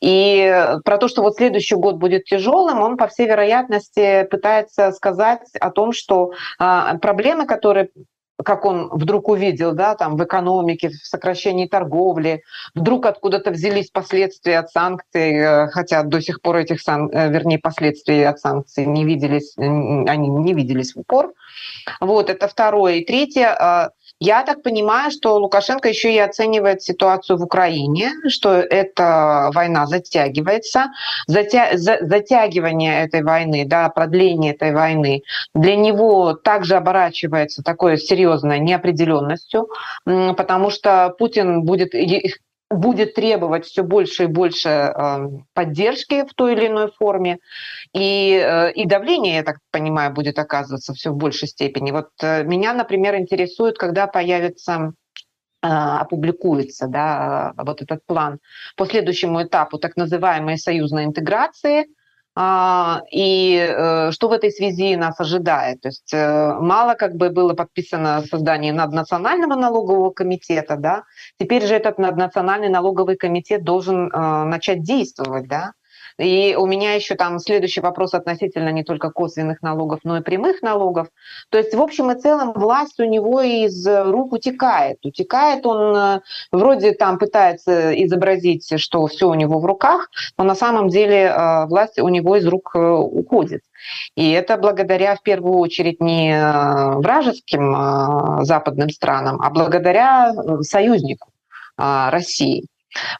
И 0.00 0.66
про 0.84 0.98
то, 0.98 1.06
что 1.06 1.22
вот 1.22 1.36
следующий 1.36 1.76
год 1.76 1.98
будет 1.98 2.24
тяжелым, 2.24 2.80
он, 2.80 2.96
по 2.96 3.06
всей 3.06 3.28
вероятности, 3.28 4.26
пытается 4.28 4.90
сказать 4.90 5.48
о 5.60 5.70
том, 5.70 5.92
что 5.92 6.32
э, 6.58 6.98
проблемы, 7.00 7.46
которые 7.46 7.90
как 8.44 8.64
он 8.64 8.88
вдруг 8.90 9.28
увидел, 9.28 9.72
да, 9.72 9.94
там 9.94 10.16
в 10.16 10.24
экономике, 10.24 10.88
в 10.88 11.06
сокращении 11.06 11.66
торговли, 11.66 12.42
вдруг 12.74 13.06
откуда-то 13.06 13.50
взялись 13.50 13.90
последствия 13.90 14.58
от 14.58 14.70
санкций, 14.70 15.34
э, 15.34 15.68
хотя 15.68 16.02
до 16.02 16.20
сих 16.20 16.40
пор 16.40 16.56
этих 16.56 16.80
сан, 16.80 17.10
э, 17.12 17.30
вернее, 17.30 17.58
последствий 17.58 18.22
от 18.22 18.38
санкций 18.40 18.86
не 18.86 19.04
виделись, 19.04 19.54
они 19.56 20.28
не 20.28 20.54
виделись 20.54 20.94
в 20.94 21.00
упор. 21.00 21.32
Вот, 22.00 22.30
это 22.30 22.48
второе. 22.48 22.94
И 22.94 23.04
третье, 23.04 23.54
а, 23.58 23.90
я 24.24 24.42
так 24.44 24.62
понимаю, 24.62 25.10
что 25.10 25.36
Лукашенко 25.36 25.88
еще 25.88 26.14
и 26.14 26.18
оценивает 26.18 26.80
ситуацию 26.82 27.38
в 27.38 27.42
Украине, 27.42 28.12
что 28.28 28.52
эта 28.52 29.50
война 29.52 29.86
затягивается. 29.86 30.92
Затя... 31.26 31.70
Затягивание 31.74 33.04
этой 33.04 33.22
войны, 33.24 33.64
да, 33.66 33.88
продление 33.88 34.54
этой 34.54 34.72
войны 34.72 35.22
для 35.54 35.74
него 35.74 36.34
также 36.34 36.76
оборачивается 36.76 37.62
такой 37.62 37.98
серьезной 37.98 38.60
неопределенностью, 38.60 39.68
потому 40.04 40.70
что 40.70 41.14
Путин 41.18 41.62
будет 41.62 41.94
будет 42.72 43.14
требовать 43.14 43.66
все 43.66 43.82
больше 43.82 44.24
и 44.24 44.26
больше 44.26 44.68
эм, 44.68 45.46
поддержки 45.54 46.24
в 46.26 46.34
той 46.34 46.54
или 46.54 46.66
иной 46.66 46.90
форме, 46.92 47.38
и, 47.94 48.42
э, 48.44 48.72
и 48.72 48.86
давление, 48.86 49.36
я 49.36 49.42
так 49.42 49.58
понимаю, 49.70 50.12
будет 50.12 50.38
оказываться 50.38 50.94
все 50.94 51.10
в 51.10 51.16
большей 51.16 51.48
степени. 51.48 51.90
Вот 51.90 52.10
э, 52.20 52.44
меня, 52.44 52.72
например, 52.74 53.16
интересует, 53.16 53.78
когда 53.78 54.06
появится 54.06 54.92
э, 55.62 55.66
опубликуется 55.66 56.86
да, 56.86 57.52
вот 57.56 57.82
этот 57.82 58.00
план 58.06 58.38
по 58.76 58.86
следующему 58.86 59.42
этапу 59.42 59.78
так 59.78 59.96
называемой 59.96 60.58
союзной 60.58 61.04
интеграции– 61.04 61.86
а, 61.96 62.00
и 62.34 63.56
э, 63.56 64.10
что 64.12 64.28
в 64.28 64.32
этой 64.32 64.50
связи 64.50 64.96
нас 64.96 65.20
ожидает? 65.20 65.82
То 65.82 65.88
есть 65.88 66.14
э, 66.14 66.54
мало 66.60 66.94
как 66.94 67.14
бы 67.14 67.28
было 67.28 67.52
подписано 67.52 68.22
создание 68.22 68.72
наднационального 68.72 69.54
налогового 69.54 70.10
комитета, 70.10 70.76
да? 70.76 71.04
Теперь 71.38 71.66
же 71.66 71.74
этот 71.74 71.98
наднациональный 71.98 72.70
налоговый 72.70 73.16
комитет 73.16 73.64
должен 73.64 74.10
э, 74.10 74.44
начать 74.44 74.82
действовать, 74.82 75.46
да? 75.46 75.72
И 76.22 76.54
у 76.54 76.66
меня 76.66 76.94
еще 76.94 77.16
там 77.16 77.38
следующий 77.38 77.80
вопрос 77.80 78.14
относительно 78.14 78.68
не 78.68 78.84
только 78.84 79.10
косвенных 79.10 79.60
налогов, 79.60 80.00
но 80.04 80.18
и 80.18 80.22
прямых 80.22 80.62
налогов. 80.62 81.08
То 81.50 81.58
есть, 81.58 81.74
в 81.74 81.80
общем 81.80 82.10
и 82.12 82.20
целом, 82.20 82.52
власть 82.52 83.00
у 83.00 83.04
него 83.04 83.40
из 83.40 83.86
рук 83.86 84.32
утекает. 84.32 84.98
Утекает 85.04 85.66
он, 85.66 85.96
э, 85.96 86.20
вроде 86.52 86.92
там 86.92 87.18
пытается 87.18 87.92
изобразить, 88.04 88.78
что 88.78 89.06
все 89.08 89.28
у 89.28 89.34
него 89.34 89.58
в 89.58 89.66
руках, 89.66 90.08
но 90.38 90.44
на 90.44 90.54
самом 90.54 90.88
деле 90.88 91.24
э, 91.24 91.66
власть 91.66 91.98
у 91.98 92.08
него 92.08 92.36
из 92.36 92.46
рук 92.46 92.70
э, 92.74 92.78
уходит. 92.78 93.62
И 94.14 94.30
это 94.30 94.56
благодаря, 94.58 95.16
в 95.16 95.22
первую 95.22 95.58
очередь, 95.58 96.00
не 96.00 96.38
вражеским 96.98 98.44
западным 98.44 98.90
странам, 98.90 99.40
а 99.42 99.50
благодаря 99.50 100.32
союзнику 100.60 101.30
России. 101.76 102.68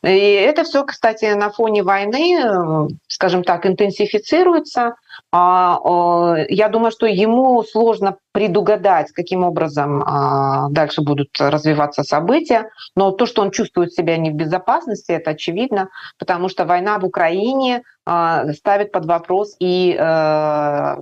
И 0.05 0.09
это 0.09 0.65
все, 0.65 0.85
кстати, 0.85 1.33
на 1.35 1.51
фоне 1.51 1.83
войны, 1.83 2.39
э, 2.39 2.89
скажем 3.09 3.45
так, 3.45 3.67
интенсифицируется. 3.67 4.97
А, 5.31 6.35
я 6.49 6.69
думаю, 6.69 6.91
что 6.91 7.07
ему 7.07 7.63
сложно 7.63 8.17
предугадать, 8.33 9.13
каким 9.13 9.45
образом 9.45 10.03
а, 10.03 10.69
дальше 10.71 11.03
будут 11.03 11.31
развиваться 11.39 12.03
события. 12.03 12.71
Но 12.97 13.13
то, 13.13 13.27
что 13.27 13.43
он 13.43 13.51
чувствует 13.51 13.93
себя 13.93 14.17
не 14.17 14.31
в 14.31 14.35
безопасности, 14.35 15.13
это 15.13 15.31
очевидно, 15.31 15.89
потому 16.19 16.49
что 16.49 16.65
война 16.65 16.99
в 16.99 17.05
Украине 17.05 17.83
а, 18.05 18.53
ставит 18.53 18.93
под 18.93 19.07
вопрос 19.07 19.57
и 19.59 19.97
э, 19.99 20.97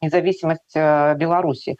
независимость 0.00 0.74
э, 0.74 1.14
Беларуси 1.16 1.76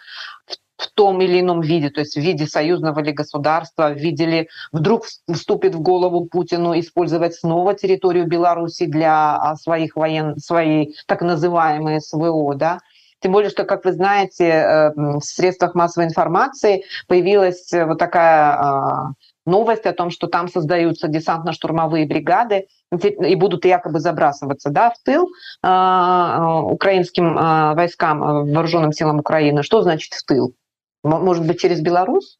в 0.46 0.69
том 0.88 1.20
или 1.20 1.40
ином 1.40 1.60
виде, 1.60 1.90
то 1.90 2.00
есть 2.00 2.16
в 2.16 2.20
виде 2.20 2.46
союзного 2.46 3.00
ли 3.00 3.12
государства, 3.12 3.90
в 3.90 3.96
виде 3.96 4.26
ли 4.26 4.48
вдруг 4.72 5.04
вступит 5.32 5.74
в 5.74 5.80
голову 5.80 6.26
Путину 6.26 6.78
использовать 6.78 7.34
снова 7.34 7.74
территорию 7.74 8.26
Беларуси 8.26 8.86
для 8.86 9.36
а, 9.36 9.56
своих 9.56 9.96
воен, 9.96 10.36
своей 10.38 10.96
так 11.06 11.22
называемой 11.22 12.00
СВО, 12.00 12.54
да, 12.54 12.78
тем 13.22 13.32
более, 13.32 13.50
что, 13.50 13.64
как 13.64 13.84
вы 13.84 13.92
знаете, 13.92 14.44
э, 14.46 14.92
в 14.96 15.20
средствах 15.20 15.74
массовой 15.74 16.06
информации 16.06 16.84
появилась 17.06 17.70
вот 17.70 17.98
такая 17.98 18.52
а, 18.52 19.10
новость 19.46 19.86
о 19.86 19.92
том, 19.92 20.10
что 20.10 20.26
там 20.26 20.48
создаются 20.48 21.08
десантно-штурмовые 21.08 22.06
бригады 22.06 22.66
и 22.90 23.34
будут 23.34 23.64
якобы 23.64 24.00
забрасываться 24.00 24.70
да, 24.70 24.90
в 24.90 25.02
тыл 25.04 25.28
э, 25.62 26.72
украинским 26.72 27.38
э, 27.38 27.74
войскам, 27.74 28.20
вооруженным 28.20 28.92
силам 28.92 29.18
Украины. 29.18 29.62
Что 29.62 29.82
значит 29.82 30.14
в 30.14 30.24
тыл? 30.24 30.54
Может 31.02 31.46
быть, 31.46 31.60
через 31.60 31.80
Беларусь? 31.80 32.38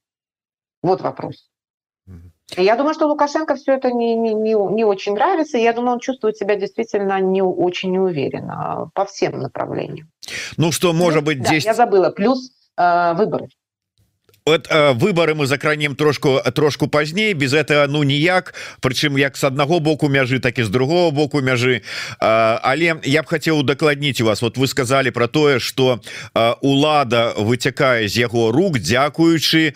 Вот 0.82 1.00
вопрос. 1.00 1.50
Я 2.56 2.74
думаю, 2.76 2.94
что 2.94 3.06
Лукашенко 3.06 3.54
все 3.54 3.74
это 3.74 3.92
не, 3.92 4.16
не, 4.16 4.34
не, 4.34 4.54
не 4.54 4.84
очень 4.84 5.14
нравится. 5.14 5.56
Я 5.56 5.72
думаю, 5.72 5.94
он 5.94 6.00
чувствует 6.00 6.36
себя 6.36 6.56
действительно 6.56 7.20
не 7.20 7.42
очень 7.42 7.92
неуверенно 7.92 8.90
по 8.94 9.04
всем 9.04 9.38
направлениям. 9.38 10.10
Ну, 10.56 10.72
что 10.72 10.92
может 10.92 11.24
быть 11.24 11.46
здесь... 11.46 11.64
Да, 11.64 11.70
я 11.70 11.74
забыла. 11.74 12.10
Плюс 12.10 12.50
э, 12.76 13.14
выборы 13.14 13.48
вот 14.46 14.66
э, 14.70 14.92
выборы 14.92 15.34
мы 15.34 15.46
закранем 15.46 15.96
трошку 15.96 16.40
трошку 16.54 16.86
пазней 16.86 17.32
без 17.32 17.52
этого 17.52 17.86
ну 17.86 18.02
ніяк. 18.02 18.54
Прычым 18.80 19.16
як 19.16 19.36
с 19.36 19.44
аднаго 19.44 19.80
боку 19.80 20.08
мяжы 20.08 20.38
так 20.40 20.58
і 20.58 20.64
з 20.64 20.68
другого 20.68 21.10
боку 21.10 21.40
мяжы 21.40 21.82
але 22.18 23.00
я 23.04 23.22
б 23.22 23.26
хотел 23.26 23.58
удакладніць 23.58 24.20
у 24.20 24.26
вас. 24.26 24.42
Вот 24.42 24.56
вы 24.56 24.66
сказали 24.66 25.10
про 25.10 25.28
тое 25.28 25.58
что 25.58 26.00
улада 26.60 27.34
выцякае 27.36 28.08
з 28.08 28.16
яго 28.16 28.52
рук 28.52 28.78
дзякуючы 28.78 29.74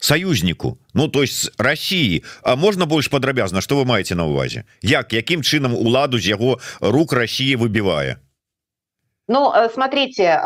союзніку 0.00 0.78
Ну 0.94 1.08
то 1.08 1.22
есть 1.22 1.52
России. 1.58 2.24
А 2.42 2.56
можна 2.56 2.86
больш 2.86 3.10
падрабязна 3.10 3.60
что 3.60 3.76
вы 3.76 3.84
маете 3.84 4.14
на 4.14 4.26
увазе? 4.26 4.64
Як 4.82 5.12
якім 5.12 5.42
чынам 5.42 5.74
уладу 5.74 6.18
з 6.18 6.28
яго 6.28 6.58
рук 6.80 7.12
России 7.12 7.56
выбівае 7.56 8.18
Ну 9.28 9.52
э, 9.52 9.68
смотрите 9.68 10.40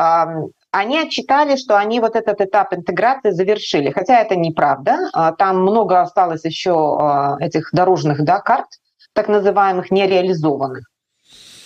они 0.73 0.99
отчитали, 0.99 1.57
что 1.57 1.79
они 1.79 2.01
вот 2.01 2.17
этот 2.17 2.41
этап 2.41 2.73
интеграции 2.75 3.31
завершили. 3.31 3.91
Хотя 3.91 4.21
это 4.21 4.37
неправда. 4.37 5.11
А, 5.13 5.33
там 5.33 5.61
много 5.63 6.01
осталось 6.01 6.45
еще 6.45 6.99
а, 6.99 7.37
этих 7.41 7.71
дорожных 7.73 8.25
да, 8.25 8.41
карт, 8.41 8.67
так 9.13 9.29
называемых 9.29 9.91
нереализованных. 9.91 10.87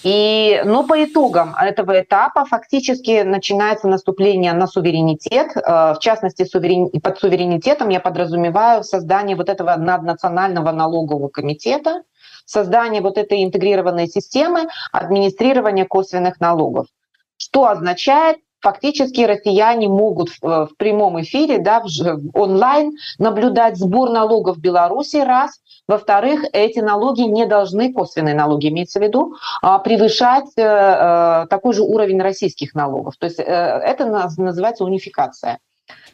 И, 0.02 0.60
но 0.64 0.84
по 0.84 1.04
итогам 1.04 1.54
этого 1.56 2.00
этапа 2.00 2.44
фактически 2.44 3.22
начинается 3.22 3.88
наступление 3.88 4.52
на 4.52 4.68
суверенитет. 4.68 5.56
Э, 5.56 5.94
в 5.94 5.98
частности, 6.00 6.44
суверен... 6.44 6.90
под 7.00 7.18
суверенитетом 7.18 7.88
я 7.88 7.98
подразумеваю 7.98 8.84
создание 8.84 9.36
вот 9.36 9.48
этого 9.48 9.74
наднационального 9.74 10.70
налогового 10.70 11.26
комитета, 11.28 12.02
создание 12.44 13.02
вот 13.02 13.18
этой 13.18 13.42
интегрированной 13.42 14.06
системы 14.06 14.68
администрирования 14.92 15.86
косвенных 15.86 16.38
налогов. 16.38 16.86
Что 17.36 17.66
означает, 17.66 18.36
фактически 18.66 19.20
россияне 19.20 19.88
могут 19.88 20.28
в, 20.30 20.66
в 20.66 20.76
прямом 20.76 21.20
эфире, 21.20 21.58
да, 21.58 21.80
в, 21.80 21.86
онлайн 22.34 22.96
наблюдать 23.18 23.76
сбор 23.76 24.10
налогов 24.10 24.56
в 24.56 24.60
Беларуси, 24.60 25.18
раз. 25.18 25.60
Во-вторых, 25.86 26.44
эти 26.52 26.80
налоги 26.80 27.20
не 27.20 27.46
должны, 27.46 27.92
косвенные 27.92 28.34
налоги 28.34 28.68
имеется 28.70 28.98
в 28.98 29.04
виду, 29.04 29.36
а, 29.62 29.78
превышать 29.78 30.50
э, 30.56 30.62
э, 30.62 31.46
такой 31.48 31.74
же 31.74 31.82
уровень 31.82 32.20
российских 32.20 32.74
налогов. 32.74 33.14
То 33.18 33.26
есть 33.26 33.38
э, 33.38 33.44
это 33.44 34.06
называется 34.36 34.84
унификация. 34.84 35.58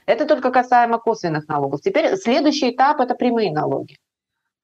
Это 0.04 0.26
только 0.26 0.50
касаемо 0.50 0.98
косвенных 0.98 1.48
налогов. 1.48 1.80
Теперь 1.80 2.16
следующий 2.16 2.70
этап– 2.70 3.00
это 3.04 3.14
прямые 3.14 3.50
налоги. 3.50 3.96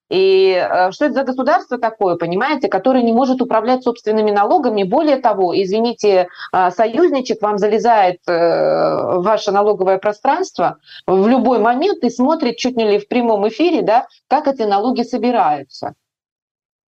И 0.09 0.53
э, 0.53 0.91
что 0.93 1.05
это 1.05 1.15
за 1.15 1.25
государство 1.25 1.79
такое, 1.79 2.17
понимаете, 2.17 2.69
которое 2.69 3.03
не 3.03 3.13
может 3.13 3.43
управлять 3.43 3.83
собственными 3.83 4.31
налогами? 4.31 4.83
Более 4.83 5.19
того, 5.19 5.55
извините, 5.61 6.29
э, 6.53 6.71
союзничек 6.71 7.43
вам 7.43 7.59
залезает 7.59 8.21
э, 8.27 8.33
в 8.33 9.23
ваше 9.23 9.53
налоговое 9.53 9.99
пространство 9.99 10.79
в 11.07 11.29
любой 11.29 11.59
момент 11.59 12.03
и 12.05 12.11
смотрит 12.11 12.57
чуть 12.57 12.77
не 12.77 12.89
ли 12.91 12.99
в 12.99 13.09
прямом 13.09 13.47
эфире, 13.49 13.83
да, 13.83 14.07
как 14.29 14.49
эти 14.49 14.63
налоги 14.63 15.03
собираются. 15.03 15.95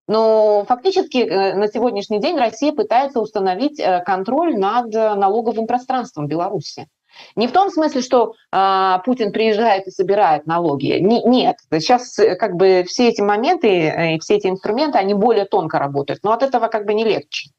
Но 0.09 0.65
фактически 0.67 1.19
на 1.55 1.69
сегодняшний 1.69 2.21
день 2.21 2.37
Россия 2.37 2.73
пытается 2.73 3.21
установить 3.21 3.81
контроль 4.05 4.59
над 4.59 4.93
налоговым 4.93 5.69
пространством 5.69 6.27
Беларуси. 6.27 6.89
Не 7.37 7.47
в 7.47 7.53
том 7.53 7.71
смысле, 7.71 8.01
что 8.03 8.35
э, 8.53 8.99
Путин 9.05 9.33
приезжает 9.33 9.87
и 9.87 9.91
собирает 9.91 10.47
налоги. 10.47 10.99
Не, 11.01 11.23
нет, 11.25 11.57
сейчас 11.71 12.19
э, 12.19 12.37
как 12.37 12.57
бы 12.57 12.85
все 12.87 13.09
эти 13.09 13.21
моменты 13.21 13.69
э, 13.69 14.15
и 14.17 14.21
все 14.21 14.37
эти 14.37 14.49
инструменты, 14.49 14.99
они 14.99 15.15
более 15.15 15.45
тонко 15.45 15.79
работают, 15.79 16.21
но 16.23 16.33
от 16.33 16.43
этого 16.43 16.69
как 16.69 16.87
бы 16.87 16.95
не 16.95 17.05
легче. 17.05 17.51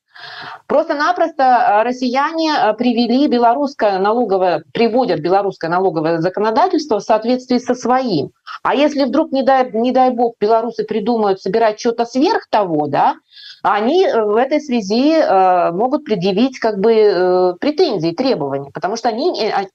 Просто-напросто 0.67 1.43
э, 1.43 1.83
россияне 1.83 2.73
привели 2.77 3.27
белорусское 3.27 3.97
налоговое, 3.99 4.63
приводят 4.73 5.19
белорусское 5.19 5.69
налоговое 5.69 6.19
законодательство 6.19 6.99
в 6.99 7.03
соответствии 7.03 7.57
со 7.57 7.75
своим. 7.75 8.31
А 8.63 8.75
если 8.75 9.05
вдруг, 9.05 9.31
не 9.31 9.43
дай, 9.43 9.71
не 9.71 9.91
дай 9.91 10.11
бог, 10.11 10.35
белорусы 10.39 10.83
придумают 10.83 11.41
собирать 11.41 11.79
что-то 11.79 12.05
сверх 12.05 12.47
того, 12.49 12.87
да, 12.87 13.15
они 13.61 14.05
э, 14.05 14.23
в 14.23 14.35
этой 14.35 14.59
связи 14.59 15.13
э, 15.13 15.71
могут 15.71 16.05
предъявить 16.05 16.59
как 16.59 16.79
бы 16.79 16.93
э, 16.93 17.53
претензии, 17.59 18.11
требования, 18.11 18.71
потому 18.71 18.95
что 18.95 19.09
они, 19.09 19.51
а, 19.51 19.65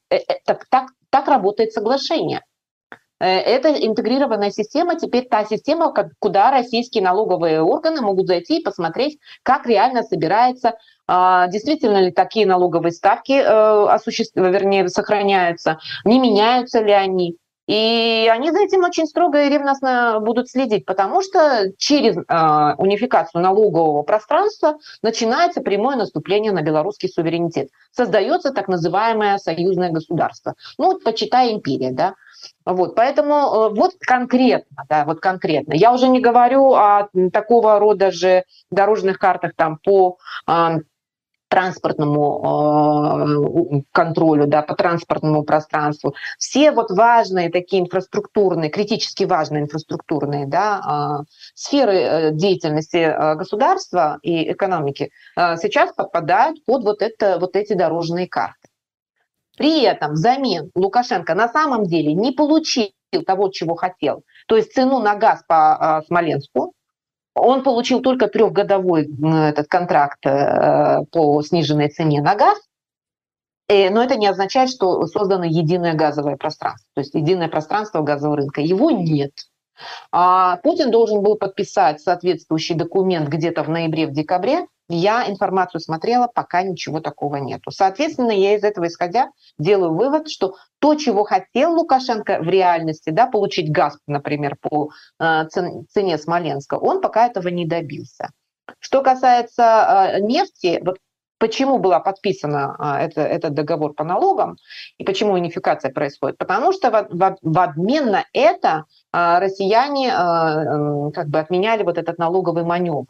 так, 0.44 0.66
так, 0.68 0.86
так 1.10 1.28
работает 1.28 1.72
соглашение. 1.72 2.42
Это 3.18 3.70
интегрированная 3.70 4.50
система, 4.50 4.96
теперь 4.96 5.26
та 5.26 5.46
система, 5.46 5.94
куда 6.18 6.50
российские 6.50 7.02
налоговые 7.02 7.62
органы 7.62 8.02
могут 8.02 8.26
зайти 8.26 8.58
и 8.58 8.62
посмотреть, 8.62 9.18
как 9.42 9.66
реально 9.66 10.02
собирается, 10.02 10.74
а, 11.08 11.46
действительно 11.46 11.96
ли 12.02 12.10
такие 12.10 12.44
налоговые 12.44 12.92
ставки 12.92 13.32
осуществ... 13.32 14.36
вернее, 14.36 14.86
сохраняются, 14.90 15.78
не 16.04 16.18
меняются 16.18 16.82
ли 16.82 16.92
они. 16.92 17.38
И 17.66 18.30
они 18.32 18.50
за 18.52 18.60
этим 18.60 18.84
очень 18.84 19.06
строго 19.06 19.42
и 19.42 19.48
ревностно 19.48 20.20
будут 20.20 20.48
следить, 20.48 20.86
потому 20.86 21.20
что 21.22 21.72
через 21.78 22.16
э, 22.16 22.74
унификацию 22.78 23.42
налогового 23.42 24.02
пространства 24.02 24.78
начинается 25.02 25.60
прямое 25.60 25.96
наступление 25.96 26.52
на 26.52 26.62
белорусский 26.62 27.08
суверенитет. 27.08 27.68
Создается 27.90 28.52
так 28.52 28.68
называемое 28.68 29.38
союзное 29.38 29.90
государство. 29.90 30.54
Ну, 30.78 30.98
почитай 31.00 31.52
империя, 31.52 31.90
да. 31.90 32.14
Вот, 32.64 32.94
поэтому 32.94 33.34
э, 33.34 33.68
вот 33.74 33.94
конкретно, 33.98 34.84
да, 34.88 35.04
вот 35.04 35.20
конкретно. 35.20 35.74
Я 35.74 35.92
уже 35.92 36.08
не 36.08 36.20
говорю 36.20 36.74
о 36.74 37.08
такого 37.32 37.78
рода 37.78 38.12
же 38.12 38.44
дорожных 38.70 39.18
картах 39.18 39.52
там 39.56 39.78
по 39.82 40.18
э, 40.46 40.78
транспортному 41.56 42.20
э, 42.44 43.82
контролю, 43.90 44.46
да, 44.46 44.60
по 44.60 44.74
транспортному 44.74 45.42
пространству. 45.42 46.14
Все 46.38 46.70
вот 46.70 46.90
важные 46.90 47.50
такие 47.50 47.82
инфраструктурные, 47.82 48.68
критически 48.68 49.24
важные 49.24 49.62
инфраструктурные 49.62 50.46
да, 50.46 51.22
э, 51.22 51.24
сферы 51.54 51.94
э, 51.94 52.30
деятельности 52.32 53.36
государства 53.36 54.18
и 54.22 54.52
экономики 54.52 55.10
сейчас 55.34 55.94
подпадают 55.94 56.62
под 56.66 56.84
вот, 56.84 57.00
это, 57.00 57.38
вот 57.40 57.56
эти 57.56 57.72
дорожные 57.72 58.28
карты. 58.28 58.68
При 59.56 59.82
этом 59.82 60.12
взамен 60.12 60.70
Лукашенко 60.74 61.34
на 61.34 61.48
самом 61.48 61.84
деле 61.84 62.12
не 62.12 62.32
получил 62.32 62.90
того, 63.26 63.48
чего 63.48 63.76
хотел. 63.76 64.24
То 64.46 64.56
есть 64.56 64.74
цену 64.74 64.98
на 64.98 65.14
газ 65.14 65.42
по 65.48 66.02
Смоленску, 66.06 66.74
он 67.36 67.62
получил 67.62 68.00
только 68.00 68.28
трехгодовой 68.28 69.08
этот 69.48 69.68
контракт 69.68 70.24
э, 70.24 71.04
по 71.12 71.42
сниженной 71.42 71.90
цене 71.90 72.22
на 72.22 72.34
газ, 72.34 72.58
э, 73.68 73.90
но 73.90 74.02
это 74.02 74.16
не 74.16 74.26
означает, 74.26 74.70
что 74.70 75.06
создано 75.06 75.44
единое 75.44 75.94
газовое 75.94 76.36
пространство, 76.36 76.88
то 76.94 77.00
есть 77.02 77.14
единое 77.14 77.48
пространство 77.48 78.00
газового 78.00 78.38
рынка. 78.38 78.62
Его 78.62 78.90
нет. 78.90 79.32
А 80.10 80.56
Путин 80.56 80.90
должен 80.90 81.22
был 81.22 81.36
подписать 81.36 82.00
соответствующий 82.00 82.74
документ 82.74 83.28
где-то 83.28 83.62
в 83.62 83.68
ноябре, 83.68 84.06
в 84.06 84.12
декабре, 84.12 84.66
я 84.88 85.28
информацию 85.28 85.80
смотрела, 85.80 86.28
пока 86.32 86.62
ничего 86.62 87.00
такого 87.00 87.36
нету. 87.36 87.70
Соответственно, 87.70 88.30
я 88.30 88.54
из 88.56 88.62
этого 88.62 88.86
исходя 88.86 89.30
делаю 89.58 89.94
вывод, 89.94 90.28
что 90.28 90.54
то, 90.78 90.94
чего 90.94 91.24
хотел 91.24 91.74
Лукашенко 91.74 92.38
в 92.40 92.48
реальности, 92.48 93.10
да, 93.10 93.26
получить 93.26 93.72
газ, 93.72 93.98
например, 94.06 94.56
по 94.60 94.90
э, 95.18 95.46
цене 95.48 96.18
Смоленска, 96.18 96.74
он 96.74 97.00
пока 97.00 97.26
этого 97.26 97.48
не 97.48 97.66
добился. 97.66 98.30
Что 98.78 99.02
касается 99.02 100.14
э, 100.16 100.20
нефти, 100.20 100.80
вот 100.84 100.98
почему 101.38 101.78
была 101.78 101.98
подписана 101.98 102.76
э, 102.78 103.06
это, 103.06 103.22
этот 103.22 103.54
договор 103.54 103.92
по 103.94 104.04
налогам 104.04 104.56
и 104.98 105.04
почему 105.04 105.32
унификация 105.32 105.90
происходит? 105.90 106.38
Потому 106.38 106.72
что 106.72 106.90
в, 106.90 107.08
в, 107.10 107.36
в 107.42 107.58
обмен 107.58 108.10
на 108.10 108.24
это 108.32 108.84
россияне 109.12 110.10
как 110.10 111.28
бы 111.28 111.38
отменяли 111.38 111.82
вот 111.82 111.98
этот 111.98 112.18
налоговый 112.18 112.64
маневр 112.64 113.06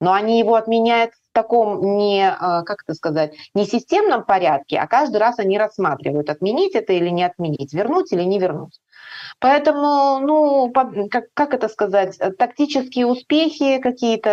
но 0.00 0.12
они 0.12 0.38
его 0.38 0.54
отменяют 0.54 1.12
в 1.12 1.32
таком 1.32 1.96
не, 1.96 2.28
а, 2.28 2.62
как 2.62 2.82
это 2.84 2.94
сказать, 2.94 3.34
не 3.54 3.64
системном 3.64 4.24
порядке, 4.24 4.78
а 4.78 4.86
каждый 4.86 5.18
раз 5.18 5.38
они 5.38 5.58
рассматривают, 5.58 6.30
отменить 6.30 6.74
это 6.74 6.92
или 6.92 7.08
не 7.08 7.24
отменить, 7.24 7.72
вернуть 7.72 8.12
или 8.12 8.22
не 8.22 8.38
вернуть. 8.38 8.80
Поэтому, 9.40 10.18
ну, 10.20 10.72
как, 11.10 11.26
как 11.34 11.54
это 11.54 11.68
сказать, 11.68 12.18
тактические 12.38 13.06
успехи 13.06 13.78
какие-то 13.78 14.30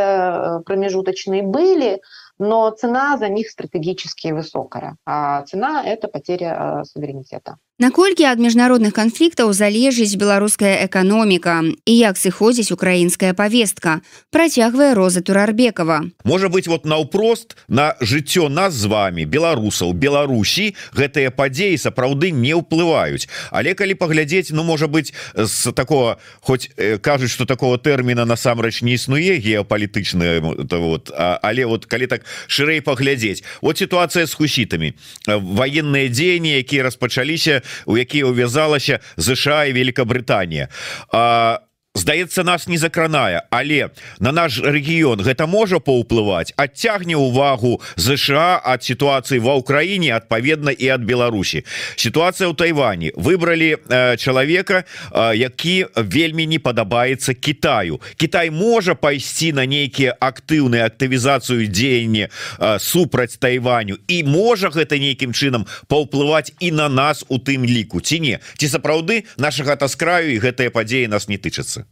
э, 0.61 0.63
промежуточные 0.63 1.43
были, 1.43 2.01
но 2.39 2.69
цена 2.71 3.17
за 3.17 3.29
них 3.29 3.49
стратегически 3.49 4.29
высокая. 4.29 4.97
А 5.05 5.43
цена– 5.43 5.83
это 5.85 6.07
потеря 6.07 6.81
э, 6.81 6.83
суверенитета. 6.85 7.57
Наколькі 7.75 8.23
ад 8.23 8.39
міжнародных 8.39 8.95
канфліктаў 8.95 9.51
залежыць 9.51 10.15
беларуская 10.15 10.87
эканоміка 10.87 11.75
і 11.83 11.91
як 11.99 12.15
сыходзіць 12.15 12.71
украінская 12.71 13.35
павестка? 13.35 13.99
Працягвае 14.31 14.95
роза 14.95 15.19
турарбекова. 15.19 16.07
Можа 16.23 16.47
быть 16.47 16.71
вот 16.71 16.87
наўпрост 16.87 17.59
на 17.67 17.99
жыццё 17.99 18.47
нас 18.47 18.79
з 18.79 18.87
вами 18.87 19.27
беларусаў 19.27 19.91
Беларусі 19.91 20.71
гэтыя 20.95 21.35
падзеі 21.35 21.75
сапраўды 21.75 22.31
не 22.31 22.55
ўплываюць. 22.55 23.27
Але 23.51 23.75
калі 23.75 23.99
паглядзець 23.99 24.55
ну 24.55 24.63
можа 24.63 24.87
быть 24.87 25.11
з 25.35 25.75
такого 25.75 26.15
хоць 26.39 26.71
кажуць 27.03 27.35
что 27.35 27.43
такого 27.43 27.75
тэрміна 27.75 28.23
насамрэч 28.23 28.87
не 28.87 28.95
існуе 28.95 29.35
геапалітычная 29.35 30.39
вот 30.39 31.11
а, 31.11 31.43
але 31.43 31.67
вот 31.67 31.91
калі 31.91 32.07
так 32.07 32.23
шырэй 32.47 32.79
паглядзець 32.79 33.43
вот 33.59 33.77
ситуация 33.77 34.23
с 34.23 34.33
хусітамі. 34.33 34.95
Военные 35.27 36.07
дзеянні 36.07 36.55
якія 36.55 36.87
распачаліся 36.87 37.64
у 37.86 37.98
якія 37.98 38.24
увязалася 38.26 38.98
ЗША 39.16 39.64
і 39.64 39.72
Великабрытанія 39.72 40.68
а 41.12 41.58
здаецца 41.95 42.43
нас 42.43 42.67
не 42.67 42.77
закранае. 42.77 43.41
Але 43.49 43.89
на 44.19 44.31
наш 44.31 44.59
рэгіён 44.59 45.23
гэта 45.23 45.47
можа 45.47 45.79
паўплываць? 45.79 46.53
Адцягне 46.59 47.15
увагу 47.15 47.81
ЗША 47.95 48.59
ад 48.61 48.83
сітуацыі 48.83 49.39
ва 49.39 49.55
ўкраіне 49.57 50.11
адпаведна 50.13 50.75
і 50.75 50.85
ад 50.91 51.01
Беларусі. 51.07 51.63
Сітуацыя 51.95 52.51
ў 52.51 52.55
Тайване. 52.55 53.15
Выбралі 53.15 53.79
э, 53.79 54.17
чалавека 54.17 54.83
э, 54.83 55.35
які 55.35 55.87
вельмі 55.95 56.45
не 56.45 56.59
падабаецца 56.59 57.33
Китаю 57.33 58.01
Китай 58.17 58.51
можа 58.51 58.95
пайсці 58.95 59.55
на 59.55 59.65
нейкія 59.65 60.13
актыўныя 60.19 60.91
актывізацыю 60.91 61.65
дзеяння 61.71 62.27
э, 62.27 62.79
супраць 62.79 63.39
Тайваню. 63.39 63.97
І 64.07 64.23
можа 64.27 64.69
гэта 64.69 64.99
нейкім 64.99 65.31
чынам 65.31 65.65
паўплываць 65.87 66.51
і 66.59 66.71
на 66.71 66.89
нас 66.89 67.23
у 67.29 67.39
тым 67.39 67.63
ліку 67.63 68.03
ці 68.03 68.19
не? 68.19 68.39
Ці 68.59 68.67
сапраўды 68.67 69.23
наша 69.37 69.63
гата 69.63 69.87
с 69.87 69.95
краю 69.95 70.35
і 70.35 70.43
гэтыя 70.43 70.69
падзеі 70.69 71.07
нас 71.07 71.31
не 71.31 71.39
тычацца 71.39 71.84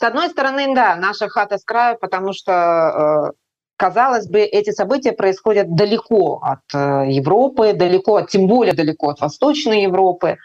С 0.00 0.02
одной 0.02 0.28
стороны, 0.30 0.74
да, 0.74 0.96
наша 0.96 1.28
хата 1.28 1.58
с 1.58 1.64
краю, 1.64 1.98
потому 1.98 2.32
что 2.32 3.32
казалось 3.76 4.28
бы, 4.28 4.40
эти 4.40 4.70
события 4.70 5.12
происходят 5.12 5.74
далеко 5.74 6.40
от 6.42 6.60
Европы, 7.08 7.72
далеко, 7.72 8.22
тем 8.22 8.46
более 8.46 8.74
далеко 8.74 9.10
от 9.10 9.20
Восточной 9.20 9.82
Европы. 9.82 10.36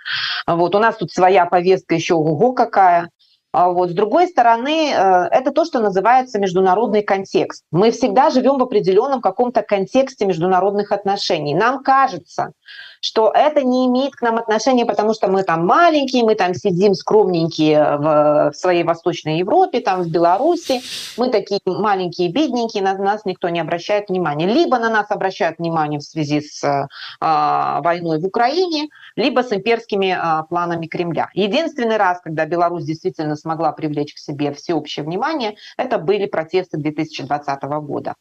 Вот 0.46 0.76
у 0.76 0.80
нас 0.80 0.98
тут 0.98 1.12
своя 1.12 1.46
повестка 1.46 1.96
еще 1.96 2.14
ого 2.14 2.54
какая. 2.54 3.10
А 3.54 3.70
вот. 3.70 3.92
С 3.92 3.94
другой 3.94 4.28
стороны, 4.28 4.92
э, 4.92 5.28
это 5.30 5.52
то, 5.52 5.64
что 5.64 5.80
называется 5.80 6.40
международный 6.40 7.04
контекст. 7.04 7.64
Мы 7.72 7.92
всегда 7.92 8.32
живем 8.32 8.58
в 8.58 8.64
определенном 8.64 9.22
каком-то 9.22 9.62
контексте 9.62 10.26
международных 10.26 10.92
отношений. 10.92 11.54
Нам 11.54 11.84
кажется, 11.84 12.54
что 13.04 13.32
это 13.36 13.64
не 13.64 13.86
имеет 13.88 14.16
к 14.16 14.22
нам 14.22 14.38
отношения, 14.38 14.86
потому 14.86 15.14
что 15.14 15.28
мы 15.28 15.44
там 15.44 15.66
маленькие, 15.66 16.24
мы 16.24 16.36
там 16.36 16.54
сидим 16.54 16.94
скромненькие 16.94 17.98
в, 17.98 18.52
в 18.52 18.54
своей 18.56 18.84
Восточной 18.84 19.40
Европе, 19.40 19.82
там 19.82 20.04
в 20.04 20.10
Беларуси, 20.10 20.82
мы 21.18 21.30
такие 21.30 21.60
маленькие, 21.66 22.32
бедненькие, 22.32 22.82
на 22.82 22.98
нас 22.98 23.26
никто 23.26 23.50
не 23.50 23.60
обращает 23.60 24.08
внимания. 24.08 24.48
Либо 24.48 24.80
на 24.80 24.90
нас 24.90 25.12
обращают 25.12 25.60
внимание 25.60 26.00
в 26.00 26.04
связи 26.04 26.40
с 26.40 26.88
а, 27.20 27.82
войной 27.82 28.20
в 28.20 28.26
Украине, 28.26 28.88
либо 29.18 29.42
с 29.42 29.52
имперскими 29.52 30.18
а, 30.18 30.44
планами 30.44 30.88
Кремля. 30.88 31.30
Единственный 31.34 31.98
раз, 31.98 32.22
когда 32.22 32.46
Беларусь 32.46 32.86
действительно 32.86 33.36
смогла 33.36 33.74
привлечь 33.74 34.14
к 34.14 34.18
себе 34.18 34.54
всеобщее 34.54 35.04
внимание, 35.04 35.58
это 35.76 35.98
были 35.98 36.26
протесты 36.26 36.78
2020 36.78 37.64
года. 37.64 38.14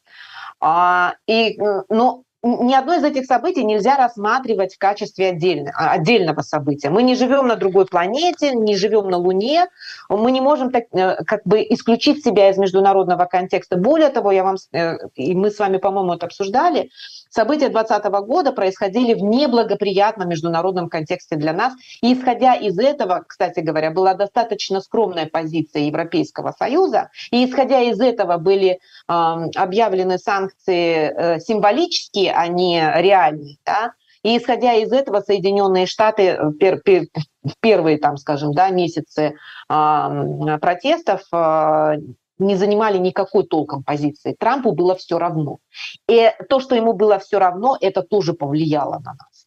А, 0.59 1.15
и, 1.29 1.57
ну, 1.89 2.25
ни 2.43 2.75
одно 2.75 2.95
из 2.95 3.05
этих 3.05 3.27
событий 3.27 3.65
нельзя 3.65 3.97
рассматривать 3.97 4.75
в 4.75 4.79
качестве 4.79 5.29
отдельно, 5.29 5.73
а, 5.77 5.93
отдельного 5.93 6.41
события. 6.43 6.91
Мы 6.91 7.05
не 7.05 7.15
живем 7.15 7.47
на 7.47 7.57
другой 7.57 7.87
планете, 7.87 8.53
не 8.53 8.75
живем 8.75 9.09
на 9.09 9.17
Луне, 9.17 9.67
мы 10.09 10.33
не 10.33 10.41
можем 10.41 10.71
так, 10.73 10.85
э, 10.93 11.23
как 11.25 11.43
бы 11.45 11.63
исключить 11.71 12.25
себя 12.25 12.51
из 12.51 12.59
международного 12.59 13.27
контекста. 13.27 13.77
Более 13.77 14.09
того, 14.09 14.33
я 14.33 14.43
вам, 14.43 14.57
э, 14.73 14.97
и 15.15 15.35
мы 15.35 15.51
с 15.51 15.59
вами, 15.59 15.77
по-моему, 15.77 16.15
это 16.15 16.27
обсуждали, 16.27 16.91
События 17.33 17.71
2020 17.71 18.05
года 18.27 18.53
происходили 18.53 19.15
в 19.15 19.23
неблагоприятном 19.23 20.29
международном 20.29 20.91
контексте 20.91 21.37
для 21.37 21.55
нас. 21.55 21.73
И 22.03 22.13
исходя 22.13 22.55
из 22.55 22.79
этого, 22.79 23.25
кстати 23.27 23.61
говоря, 23.61 23.91
была 23.91 24.13
достаточно 24.13 24.83
скромная 24.83 25.27
позиция 25.27 25.85
Европейского 25.85 26.53
Союза. 26.53 27.09
И 27.31 27.47
исходя 27.47 27.81
из 27.81 28.01
этого 28.01 28.37
были 28.37 28.73
э, 28.73 28.79
объявлены 29.09 30.19
санкции 30.19 31.11
э, 31.11 31.41
символические, 31.41 32.35
а 32.35 32.49
не 32.49 32.83
реальные. 32.97 33.57
Да? 33.65 33.95
И 34.23 34.37
исходя 34.37 34.75
из 34.75 34.93
этого 34.93 35.21
Соединенные 35.21 35.87
Штаты 35.87 36.23
э, 36.23 36.51
в 36.51 36.57
первые, 37.61 37.99
там, 37.99 38.19
скажем, 38.19 38.53
да, 38.53 38.69
месяцы 38.69 39.35
протестов 39.69 41.23
э, 41.33 41.97
не 42.43 42.57
занимали 42.57 42.99
никакой 42.99 43.45
толком 43.45 43.83
позиции. 43.83 44.37
Трампу 44.39 44.73
было 44.73 44.95
все 44.95 45.19
равно. 45.19 45.59
И 46.09 46.31
то, 46.49 46.61
что 46.61 46.75
ему 46.75 46.93
было 46.93 47.19
все 47.19 47.39
равно, 47.39 47.77
это 47.81 48.03
тоже 48.03 48.35
повлияло 48.35 48.99
на 48.99 49.15
нас. 49.15 49.47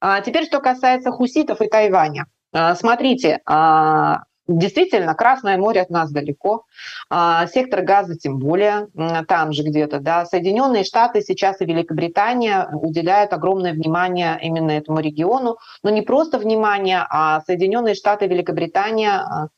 А 0.00 0.20
теперь, 0.20 0.46
что 0.46 0.60
касается 0.60 1.10
хуситов 1.10 1.60
и 1.60 1.68
Тайваня. 1.68 2.26
А, 2.52 2.74
смотрите, 2.74 3.40
а, 3.44 4.22
действительно, 4.48 5.14
Красное 5.14 5.58
море 5.58 5.82
от 5.82 5.90
нас 5.90 6.10
далеко, 6.10 6.64
а, 7.10 7.46
сектор 7.46 7.82
газа 7.82 8.16
тем 8.16 8.38
более, 8.38 8.88
там 9.28 9.52
же 9.52 9.62
где-то, 9.62 10.00
да. 10.00 10.24
Соединенные 10.24 10.84
Штаты 10.84 11.20
сейчас 11.20 11.60
и 11.60 11.66
Великобритания 11.66 12.68
уделяют 12.72 13.32
огромное 13.32 13.72
внимание 13.72 14.38
именно 14.42 14.70
этому 14.70 15.00
региону, 15.00 15.58
но 15.82 15.90
не 15.90 16.02
просто 16.02 16.38
внимание, 16.38 17.04
а 17.08 17.42
Соединенные 17.42 17.94
Штаты 17.94 18.24
и 18.24 18.28
Великобритания 18.28 19.50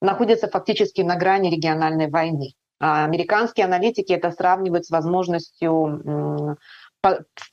находятся 0.00 0.48
фактически 0.48 1.02
на 1.02 1.16
грани 1.16 1.50
региональной 1.50 2.08
войны. 2.08 2.54
А 2.80 3.04
американские 3.04 3.66
аналитики 3.66 4.12
это 4.12 4.30
сравнивают 4.30 4.86
с 4.86 4.90
возможностью 4.90 6.56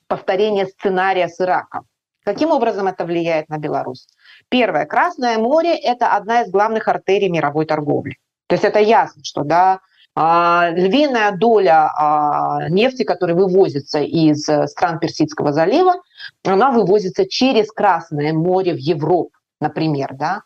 повторения 0.08 0.65
сценария 0.67 1.27
с 1.27 1.39
Ираком. 1.39 1.86
Каким 2.23 2.51
образом 2.51 2.88
это 2.88 3.05
влияет 3.05 3.49
на 3.49 3.58
Беларусь? 3.58 4.08
Первое. 4.49 4.86
Красное 4.86 5.38
море– 5.38 5.75
это 5.84 6.08
одна 6.10 6.41
из 6.41 6.49
главных 6.49 6.88
артерий 6.88 7.29
мировой 7.29 7.65
торговли. 7.65 8.17
То 8.47 8.53
есть 8.53 8.63
это 8.63 8.79
ясно, 8.79 9.23
что 9.23 9.43
да, 9.43 9.79
а, 10.15 10.69
львиная 10.71 11.31
доля 11.34 11.91
а, 11.95 12.69
нефти, 12.69 13.03
которая 13.03 13.36
вывозится 13.36 13.99
из 13.99 14.43
стран 14.69 14.99
Персидского 14.99 15.51
залива, 15.51 15.95
она 16.43 16.71
вывозится 16.71 17.27
через 17.27 17.71
Красное 17.71 18.34
море 18.34 18.73
в 18.73 18.77
Европу 18.77 19.31
например, 19.62 20.13
да, 20.13 20.41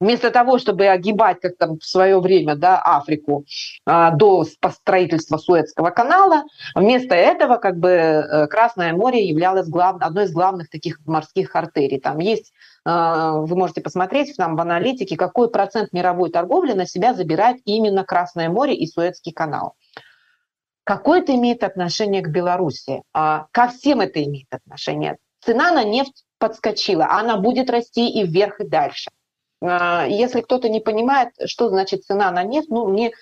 вместо 0.00 0.30
того, 0.30 0.58
чтобы 0.58 0.86
огибать, 0.86 1.40
как 1.40 1.56
там 1.56 1.78
в 1.78 1.84
свое 1.84 2.20
время, 2.20 2.56
да, 2.56 2.80
Африку 2.80 3.44
а, 3.86 4.10
до 4.10 4.44
строительства 4.44 5.36
Суэцкого 5.36 5.90
канала, 5.90 6.44
вместо 6.74 7.14
этого 7.14 7.56
как 7.56 7.78
бы 7.78 7.88
э, 7.88 8.46
Красное 8.48 8.92
море 8.92 9.26
являлось 9.26 9.68
глав... 9.68 9.96
одной 10.00 10.24
из 10.24 10.32
главных 10.32 10.68
таких 10.68 10.98
морских 11.06 11.54
артерий. 11.54 12.00
Там 12.00 12.18
есть, 12.18 12.52
а, 12.84 13.32
вы 13.38 13.56
можете 13.56 13.80
посмотреть 13.80 14.36
там 14.36 14.56
в 14.56 14.60
аналитике, 14.60 15.16
какой 15.16 15.50
процент 15.50 15.92
мировой 15.92 16.30
торговли 16.30 16.72
на 16.72 16.86
себя 16.86 17.14
забирает 17.14 17.58
именно 17.64 18.04
Красное 18.04 18.48
море 18.48 18.74
и 18.74 18.86
Суэцкий 18.86 19.32
канал. 19.32 19.74
Какое 20.84 21.20
это 21.20 21.34
имеет 21.34 21.64
отношение 21.64 22.20
к 22.20 22.28
Беларуси? 22.28 23.02
А, 23.14 23.46
ко 23.52 23.68
всем 23.68 24.00
это 24.00 24.22
имеет 24.22 24.48
отношение. 24.50 25.16
Цена 25.40 25.70
на 25.72 25.84
нефть 25.84 26.24
подскочила, 26.38 27.08
она 27.10 27.38
будет 27.38 27.70
расти 27.70 28.08
и 28.08 28.26
вверх, 28.26 28.60
и 28.60 28.68
дальше. 28.68 29.10
А, 29.62 30.06
если 30.06 30.40
кто-то 30.40 30.68
не 30.68 30.80
понимает, 30.80 31.30
что 31.46 31.68
значит 31.68 32.04
цена 32.04 32.30
на 32.30 32.42
нефть, 32.42 32.68
ну, 32.70 32.86
мне 32.88 33.12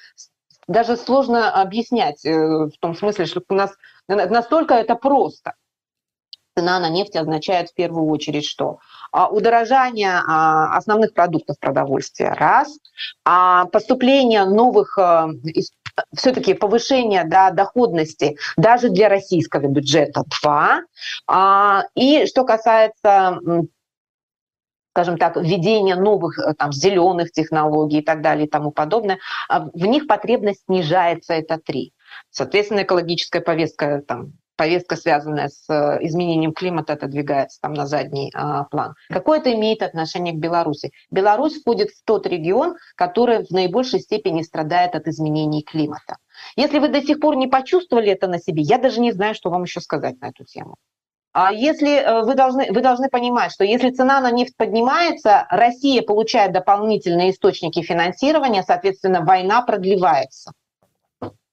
даже 0.67 0.97
сложно 0.97 1.51
объяснять 1.51 2.25
э, 2.25 2.31
в 2.31 2.73
том 2.81 2.95
смысле, 2.95 3.27
что 3.27 3.43
у 3.49 3.55
нас 3.55 3.73
настолько 4.09 4.75
это 4.75 4.95
просто. 4.95 5.55
Цена 6.55 6.79
на 6.81 6.91
нефть 6.91 7.17
означает 7.17 7.71
в 7.71 7.75
первую 7.75 8.07
очередь 8.09 8.45
что? 8.45 8.79
А, 9.11 9.29
удорожание 9.29 10.21
а, 10.27 10.77
основных 10.77 11.15
продуктов 11.15 11.59
продовольствия– 11.59 12.35
раз, 12.35 12.79
поступление 13.73 14.45
новых 14.45 14.99
э, 14.99 15.29
все-таки 16.15 16.53
повышение 16.53 17.25
да, 17.25 17.51
доходности 17.51 18.37
даже 18.59 18.91
для 18.91 19.09
российского 19.09 19.67
бюджета– 19.67 20.25
два. 20.43 20.83
И 21.95 22.27
что 22.27 22.45
касается 22.45 23.41
скажем 24.93 25.17
так, 25.17 25.37
введение 25.37 25.97
новых 25.97 26.39
э, 26.39 26.55
там, 26.55 26.73
зеленых 26.73 27.33
технологий 27.33 28.01
и 28.01 28.05
так 28.05 28.21
далее 28.21 28.47
и 28.47 28.51
тому 28.51 28.71
подобное, 28.71 29.19
а 29.49 29.71
в 29.73 29.87
них 29.87 30.07
потребность 30.07 30.65
снижается, 30.67 31.33
это 31.33 31.59
три. 31.59 31.95
Соответственно, 32.31 32.83
экологическая 32.83 33.41
повестка, 33.41 34.03
там, 34.07 34.35
повестка, 34.57 34.97
связанная 34.97 35.49
с 35.49 35.65
э, 35.71 35.99
изменением 36.03 36.53
климата, 36.53 36.93
отодвигается 36.93 37.59
там 37.63 37.73
на 37.73 37.87
задний 37.87 38.31
а, 38.35 38.65
план. 38.65 38.95
Какое 39.09 39.39
это 39.39 39.53
имеет 39.55 39.83
отношение 39.83 40.35
к 40.35 40.39
Беларуси? 40.39 40.93
Беларусь 41.11 41.61
входит 41.61 41.89
в 41.89 42.05
тот 42.05 42.27
регион, 42.27 42.77
который 42.95 43.47
в 43.47 43.51
наибольшей 43.51 44.01
степени 44.01 44.43
страдает 44.43 44.95
от 44.95 45.09
изменений 45.09 45.63
климата. 45.63 46.19
Если 46.55 46.79
вы 46.79 46.89
до 46.89 47.01
сих 47.01 47.19
пор 47.19 47.37
не 47.37 47.47
почувствовали 47.47 48.11
это 48.11 48.29
на 48.29 48.39
себе, 48.39 48.63
я 48.63 48.77
даже 48.77 49.01
не 49.01 49.13
знаю, 49.13 49.35
что 49.35 49.49
вам 49.49 49.63
еще 49.63 49.81
сказать 49.81 50.21
на 50.21 50.29
эту 50.29 50.45
тему. 50.45 50.77
А 51.33 51.53
если 51.53 51.97
э, 51.97 52.23
вы 52.23 52.35
должны, 52.35 52.71
вы 52.71 52.81
должны 52.83 53.09
понимать, 53.09 53.53
что 53.53 53.65
если 53.65 53.91
цена 53.91 54.21
на 54.21 54.31
нефть 54.31 54.57
поднимается, 54.57 55.47
Россия 55.51 56.03
получает 56.03 56.53
дополнительные 56.53 57.31
источники 57.31 57.81
финансирования, 57.83 58.63
соответственно, 58.63 59.23
война 59.23 59.63
продлевается. 59.63 60.53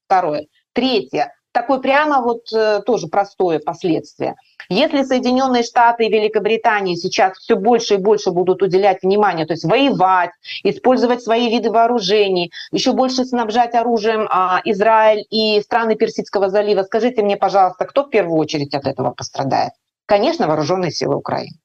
Второе. 0.05 0.47
Третье 0.73 1.33
такое 1.51 1.79
прямо 1.79 2.21
вот 2.21 2.51
э, 2.53 2.81
тоже 2.85 3.07
простое 3.07 3.59
последствие. 3.59 4.35
Если 4.69 5.03
Соединенные 5.03 5.63
Штаты 5.63 6.05
и 6.05 6.09
Великобритания 6.09 6.95
сейчас 6.95 7.37
все 7.37 7.55
больше 7.55 7.95
и 7.95 7.97
больше 7.97 8.31
будут 8.31 8.61
уделять 8.61 9.01
внимание, 9.01 9.45
то 9.45 9.53
есть 9.53 9.65
воевать, 9.65 10.31
использовать 10.63 11.23
свои 11.23 11.49
виды 11.49 11.71
вооружений, 11.71 12.51
еще 12.71 12.93
больше 12.93 13.25
снабжать 13.25 13.73
оружием 13.73 14.27
а, 14.29 14.61
Израиль 14.65 15.25
и 15.29 15.59
страны 15.61 15.95
Персидского 15.95 16.49
залива, 16.49 16.83
скажите 16.83 17.23
мне, 17.23 17.35
пожалуйста, 17.37 17.85
кто 17.85 18.03
в 18.03 18.09
первую 18.09 18.37
очередь 18.37 18.75
от 18.75 18.85
этого 18.85 19.11
пострадает? 19.11 19.71
Конечно, 20.05 20.47
вооруженные 20.47 20.91
силы 20.91 21.15
Украины. 21.15 21.57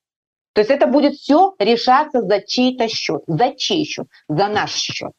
То 0.55 0.61
есть 0.61 0.71
это 0.71 0.87
будет 0.87 1.15
все 1.15 1.55
решаться 1.59 2.23
за 2.23 2.41
чей-то 2.41 2.89
счет. 2.89 3.23
За 3.27 3.53
чей 3.57 3.85
счет? 3.85 4.07
За 4.29 4.49
наш 4.49 4.73
счет. 4.73 5.13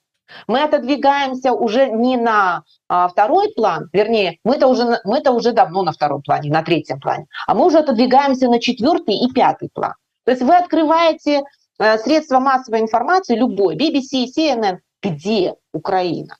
Мы 0.48 0.64
отодвигаемся 0.64 1.54
уже 1.54 1.90
не 1.90 2.18
на 2.18 2.64
а, 2.88 3.08
второй 3.08 3.54
план, 3.54 3.90
вернее, 3.94 4.40
мы-то 4.44 4.68
уже, 4.68 5.00
мы-то 5.04 5.32
уже 5.32 5.52
давно 5.52 5.84
на 5.84 5.92
втором 5.92 6.22
плане, 6.22 6.52
на 6.52 6.64
третьем 6.64 7.00
плане, 7.00 7.28
а 7.48 7.54
мы 7.54 7.66
уже 7.66 7.80
отодвигаемся 7.80 8.48
на 8.48 8.60
четвертый 8.60 9.16
и 9.16 9.32
пятый 9.32 9.70
план. 9.74 9.94
То 10.26 10.32
есть 10.32 10.42
вы 10.42 10.56
открываете 10.56 11.44
э, 11.80 11.98
средства 12.00 12.40
массовой 12.40 12.82
информации, 12.82 13.36
любой, 13.36 13.76
BBC, 13.76 14.26
CNN, 14.36 14.80
где 15.02 15.56
Украина? 15.74 16.38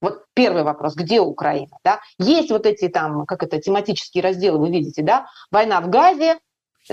Вот 0.00 0.24
первый 0.34 0.64
вопрос, 0.64 0.94
где 0.94 1.20
Украина? 1.20 1.78
Да? 1.82 2.00
Есть 2.18 2.50
вот 2.50 2.66
эти 2.66 2.88
там, 2.88 3.24
как 3.26 3.42
это, 3.42 3.60
тематические 3.60 4.22
разделы, 4.22 4.58
вы 4.58 4.70
видите, 4.70 5.02
да? 5.02 5.26
Война 5.50 5.80
в 5.80 5.88
Газе, 5.88 6.38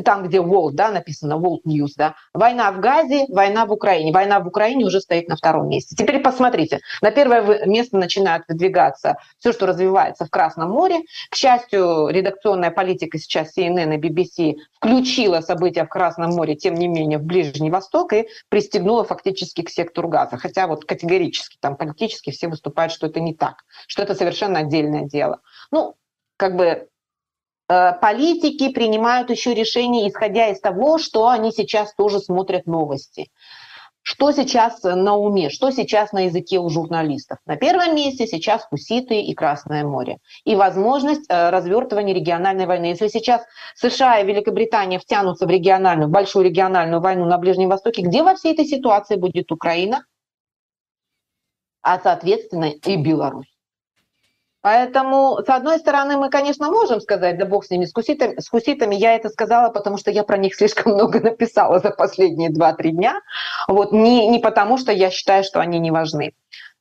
там, 0.03 0.23
где 0.23 0.37
World, 0.37 0.71
да, 0.73 0.91
написано 0.91 1.33
World 1.33 1.61
News, 1.67 1.91
да, 1.97 2.15
война 2.33 2.71
в 2.71 2.79
Газе, 2.79 3.25
война 3.29 3.65
в 3.65 3.71
Украине. 3.71 4.11
Война 4.11 4.39
в 4.39 4.47
Украине 4.47 4.85
уже 4.85 5.01
стоит 5.01 5.27
на 5.27 5.35
втором 5.35 5.69
месте. 5.69 5.95
Теперь 5.95 6.19
посмотрите, 6.21 6.79
на 7.01 7.11
первое 7.11 7.65
место 7.65 7.97
начинает 7.97 8.43
выдвигаться 8.47 9.17
все, 9.39 9.51
что 9.51 9.65
развивается 9.65 10.25
в 10.25 10.29
Красном 10.29 10.71
море. 10.71 11.01
К 11.29 11.35
счастью, 11.35 12.07
редакционная 12.07 12.71
политика 12.71 13.17
сейчас 13.17 13.57
CNN 13.57 13.95
и 13.95 13.97
BBC 13.97 14.55
включила 14.77 15.41
события 15.41 15.83
в 15.83 15.89
Красном 15.89 16.31
море, 16.31 16.55
тем 16.55 16.75
не 16.75 16.87
менее, 16.87 17.17
в 17.17 17.23
Ближний 17.23 17.69
Восток 17.69 18.13
и 18.13 18.27
пристегнула 18.49 19.03
фактически 19.03 19.61
к 19.61 19.69
сектору 19.69 20.07
газа. 20.07 20.37
Хотя 20.37 20.67
вот 20.67 20.85
категорически 20.85 21.57
там 21.59 21.75
политически 21.75 22.31
все 22.31 22.47
выступают, 22.47 22.91
что 22.91 23.07
это 23.07 23.19
не 23.19 23.33
так, 23.33 23.63
что 23.87 24.03
это 24.03 24.15
совершенно 24.15 24.59
отдельное 24.59 25.03
дело. 25.03 25.39
Ну, 25.71 25.95
как 26.37 26.55
бы 26.55 26.87
политики 28.01 28.69
принимают 28.69 29.29
еще 29.29 29.53
решения, 29.53 30.07
исходя 30.07 30.47
из 30.47 30.59
того, 30.59 30.97
что 30.97 31.27
они 31.27 31.51
сейчас 31.51 31.93
тоже 31.93 32.19
смотрят 32.19 32.65
новости. 32.65 33.29
Что 34.03 34.31
сейчас 34.31 34.81
на 34.81 35.15
уме, 35.15 35.49
что 35.49 35.69
сейчас 35.69 36.11
на 36.11 36.25
языке 36.25 36.57
у 36.57 36.69
журналистов? 36.69 37.37
На 37.45 37.55
первом 37.55 37.95
месте 37.95 38.25
сейчас 38.25 38.65
Хуситы 38.65 39.21
и 39.21 39.35
Красное 39.35 39.83
море. 39.83 40.17
И 40.43 40.55
возможность 40.55 41.29
э, 41.29 41.49
развертывания 41.51 42.15
региональной 42.15 42.65
войны. 42.65 42.85
Если 42.85 43.09
сейчас 43.09 43.43
США 43.75 44.19
и 44.19 44.25
Великобритания 44.25 44.97
втянутся 44.97 45.45
в 45.45 45.51
региональную, 45.51 46.07
в 46.07 46.11
большую 46.11 46.45
региональную 46.45 46.99
войну 46.99 47.25
на 47.25 47.37
Ближнем 47.37 47.69
Востоке, 47.69 48.01
где 48.01 48.23
во 48.23 48.33
всей 48.33 48.53
этой 48.53 48.65
ситуации 48.65 49.17
будет 49.17 49.51
Украина? 49.51 50.03
А, 51.83 51.99
соответственно, 51.99 52.71
и 52.71 52.95
Беларусь. 52.97 53.50
Поэтому, 54.61 55.39
с 55.43 55.49
одной 55.49 55.79
стороны, 55.79 56.17
мы, 56.17 56.29
конечно, 56.29 56.69
можем 56.71 57.01
сказать, 57.01 57.37
да 57.37 57.45
бог 57.45 57.65
с 57.65 57.71
ними, 57.71 57.85
с 57.85 57.93
хуситами, 57.93 58.39
с 58.39 58.47
хуситами 58.47 58.93
я 58.93 59.15
это 59.15 59.29
сказала, 59.29 59.71
потому 59.71 59.97
что 59.97 60.11
я 60.11 60.23
про 60.23 60.37
них 60.37 60.55
слишком 60.55 60.93
много 60.93 61.19
написала 61.19 61.79
за 61.79 61.89
последние 61.89 62.51
2-3 62.51 62.89
дня, 62.91 63.21
вот, 63.67 63.91
не, 63.91 64.27
не 64.27 64.39
потому 64.39 64.77
что 64.77 64.91
я 64.91 65.09
считаю, 65.09 65.43
что 65.43 65.59
они 65.59 65.79
не 65.79 65.89
важны. 65.89 66.33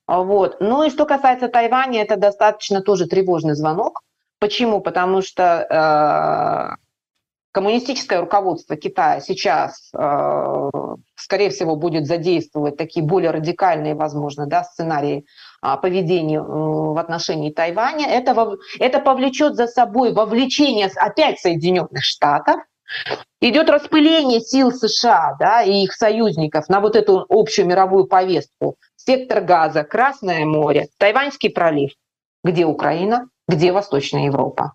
Вот. 0.07 0.57
Ну 0.61 0.83
и 0.83 0.90
что 0.90 1.07
касается 1.07 1.49
Тайваня, 1.49 2.03
это 2.03 2.16
достаточно 2.16 2.83
тоже 2.83 3.07
тревожный 3.07 3.55
звонок. 3.55 4.03
Почему? 4.40 4.81
Потому 4.81 5.23
что 5.23 5.66
э, 5.71 6.77
коммунистическое 7.53 8.21
руководство 8.21 8.77
Китая 8.77 9.21
сейчас, 9.21 9.90
э, 9.95 10.71
скорее 11.14 11.51
всего, 11.51 11.77
будет 11.77 12.07
задействовать 12.07 12.77
такие 12.77 13.07
более 13.07 13.31
радикальные, 13.31 13.95
возможно, 13.95 14.47
да, 14.47 14.64
сценарии 14.64 15.27
а, 15.61 15.77
поведения 15.77 16.38
э, 16.38 16.42
в 16.42 16.99
отношении 16.99 17.51
Тайваня. 17.51 18.07
Это, 18.07 18.57
это 18.79 19.01
повлечет 19.01 19.57
за 19.57 19.66
собой 19.66 20.12
вовлечение 20.12 20.90
опять 20.96 21.38
Соединенных 21.38 22.03
Штатов, 22.03 22.61
идет 23.40 23.70
распыление 23.70 24.40
сил 24.40 24.73
США 24.73 25.37
да, 25.38 25.62
и 25.62 25.85
их 25.85 25.92
союзников 25.92 26.68
на 26.68 26.81
вот 26.81 26.96
эту 26.96 27.25
общую 27.29 27.66
мировую 27.66 28.07
повестку. 28.07 28.77
Сектор 28.96 29.42
газа, 29.42 29.85
Красное 29.85 30.44
море, 30.44 30.88
Тайваньский 30.99 31.51
пролив. 31.51 31.92
Где 32.42 32.64
Украина? 32.64 33.29
Где 33.49 33.73
Восточная 33.73 34.27
Европа? 34.27 34.73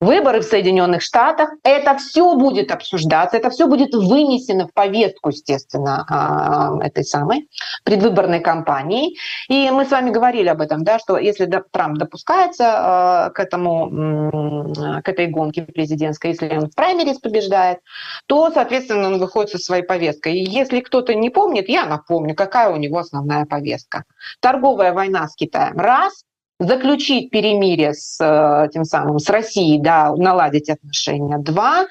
Выборы 0.00 0.40
в 0.40 0.44
Соединенных 0.44 1.02
Штатах, 1.02 1.50
это 1.62 1.96
все 1.96 2.34
будет 2.34 2.70
обсуждаться, 2.70 3.36
это 3.36 3.50
все 3.50 3.66
будет 3.66 3.94
вынесено 3.94 4.68
в 4.68 4.74
повестку, 4.74 5.30
естественно, 5.30 6.04
а, 6.08 6.84
этой 6.84 7.04
самой 7.04 7.48
предвыборной 7.84 8.40
кампании. 8.40 9.16
И 9.48 9.70
мы 9.70 9.86
с 9.86 9.90
вами 9.90 10.10
говорили 10.10 10.48
об 10.48 10.60
этом, 10.60 10.84
да, 10.84 10.98
что 10.98 11.16
если 11.16 11.50
Трамп 11.70 11.98
допускается 11.98 12.64
а, 12.66 13.30
к, 13.30 13.40
этому, 13.40 14.72
к 15.02 15.08
этой 15.08 15.28
гонке 15.28 15.62
президентской, 15.62 16.32
если 16.32 16.56
он 16.56 16.68
в 16.68 16.74
праймерис 16.74 17.18
побеждает, 17.18 17.78
то, 18.26 18.50
соответственно, 18.50 19.08
он 19.08 19.18
выходит 19.18 19.50
со 19.50 19.58
своей 19.58 19.82
повесткой. 19.82 20.34
И 20.34 20.44
если 20.44 20.80
кто-то 20.80 21.14
не 21.14 21.30
помнит, 21.30 21.68
я 21.68 21.86
напомню, 21.86 22.34
какая 22.34 22.70
у 22.70 22.76
него 22.76 22.98
основная 22.98 23.46
повестка. 23.46 24.04
Торговая 24.40 24.92
война 24.92 25.26
с 25.26 25.34
Китаем– 25.34 25.76
раз– 25.78 26.24
заключить 26.58 27.30
перемирие 27.30 27.92
с 27.94 28.18
э, 28.20 28.68
тем 28.72 28.84
самым 28.84 29.18
с 29.18 29.28
Россией, 29.28 29.78
да, 29.78 30.14
наладить 30.14 30.70
отношения. 30.70 31.38
Два, 31.38 31.86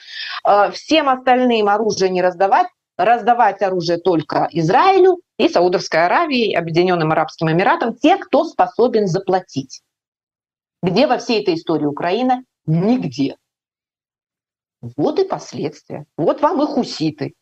э, 0.47 0.71
всем 0.71 1.09
остальным 1.09 1.69
оружие 1.69 2.09
не 2.09 2.21
раздавать, 2.21 2.67
раздавать 2.97 3.61
оружие 3.61 3.99
только 3.99 4.47
Израилю 4.51 5.19
и 5.37 5.49
Саудовской 5.49 6.05
Аравии, 6.05 6.53
Объединенным 6.53 7.11
Арабским 7.11 7.51
Эмиратам, 7.51 7.95
те, 7.95 8.17
кто 8.17 8.43
способен 8.43 9.07
заплатить. 9.07 9.81
Где 10.81 11.07
во 11.07 11.17
всей 11.17 11.41
этой 11.41 11.55
истории 11.55 11.85
Украина? 11.85 12.43
Нигде. 12.65 13.37
Вот 14.97 15.19
и 15.19 15.25
последствия. 15.25 16.05
Вот 16.17 16.41
вам 16.41 16.61
и 16.61 16.65
хуситы. 16.65 17.33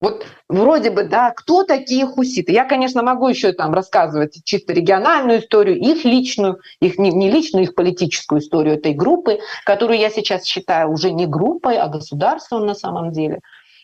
Вот 0.00 0.26
вроде 0.48 0.90
бы, 0.90 1.04
да, 1.04 1.30
кто 1.30 1.64
такие 1.64 2.06
хуситы? 2.06 2.52
Я, 2.52 2.64
конечно, 2.64 3.02
могу 3.02 3.28
еще 3.28 3.52
там 3.52 3.74
рассказывать 3.74 4.42
чисто 4.44 4.72
региональную 4.72 5.40
историю, 5.40 5.76
их 5.78 6.04
личную, 6.06 6.60
их 6.80 6.98
не, 6.98 7.10
не 7.10 7.30
личную, 7.30 7.64
их 7.64 7.74
политическую 7.74 8.40
историю 8.40 8.76
этой 8.76 8.94
группы, 8.94 9.40
которую 9.66 9.98
я 9.98 10.08
сейчас 10.08 10.44
считаю 10.44 10.90
уже 10.90 11.10
не 11.10 11.26
группой, 11.26 11.76
а 11.76 11.88
государством 11.88 12.64
на 12.64 12.74
самом 12.74 13.12
деле. 13.12 13.40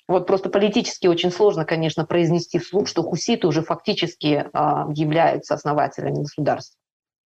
Вот 0.08 0.26
просто 0.26 0.48
политически 0.48 1.06
очень 1.06 1.30
сложно, 1.30 1.66
конечно, 1.66 2.06
произнести 2.06 2.58
вслух, 2.58 2.88
что 2.88 3.02
хуситы 3.02 3.46
уже 3.46 3.62
фактически 3.62 4.48
а, 4.52 4.86
являются 4.94 5.54
основателями 5.54 6.22
государства. 6.22 6.78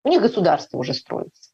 У 0.03 0.09
них 0.09 0.23
государство 0.23 0.79
уже 0.79 0.95
строится. 0.95 1.51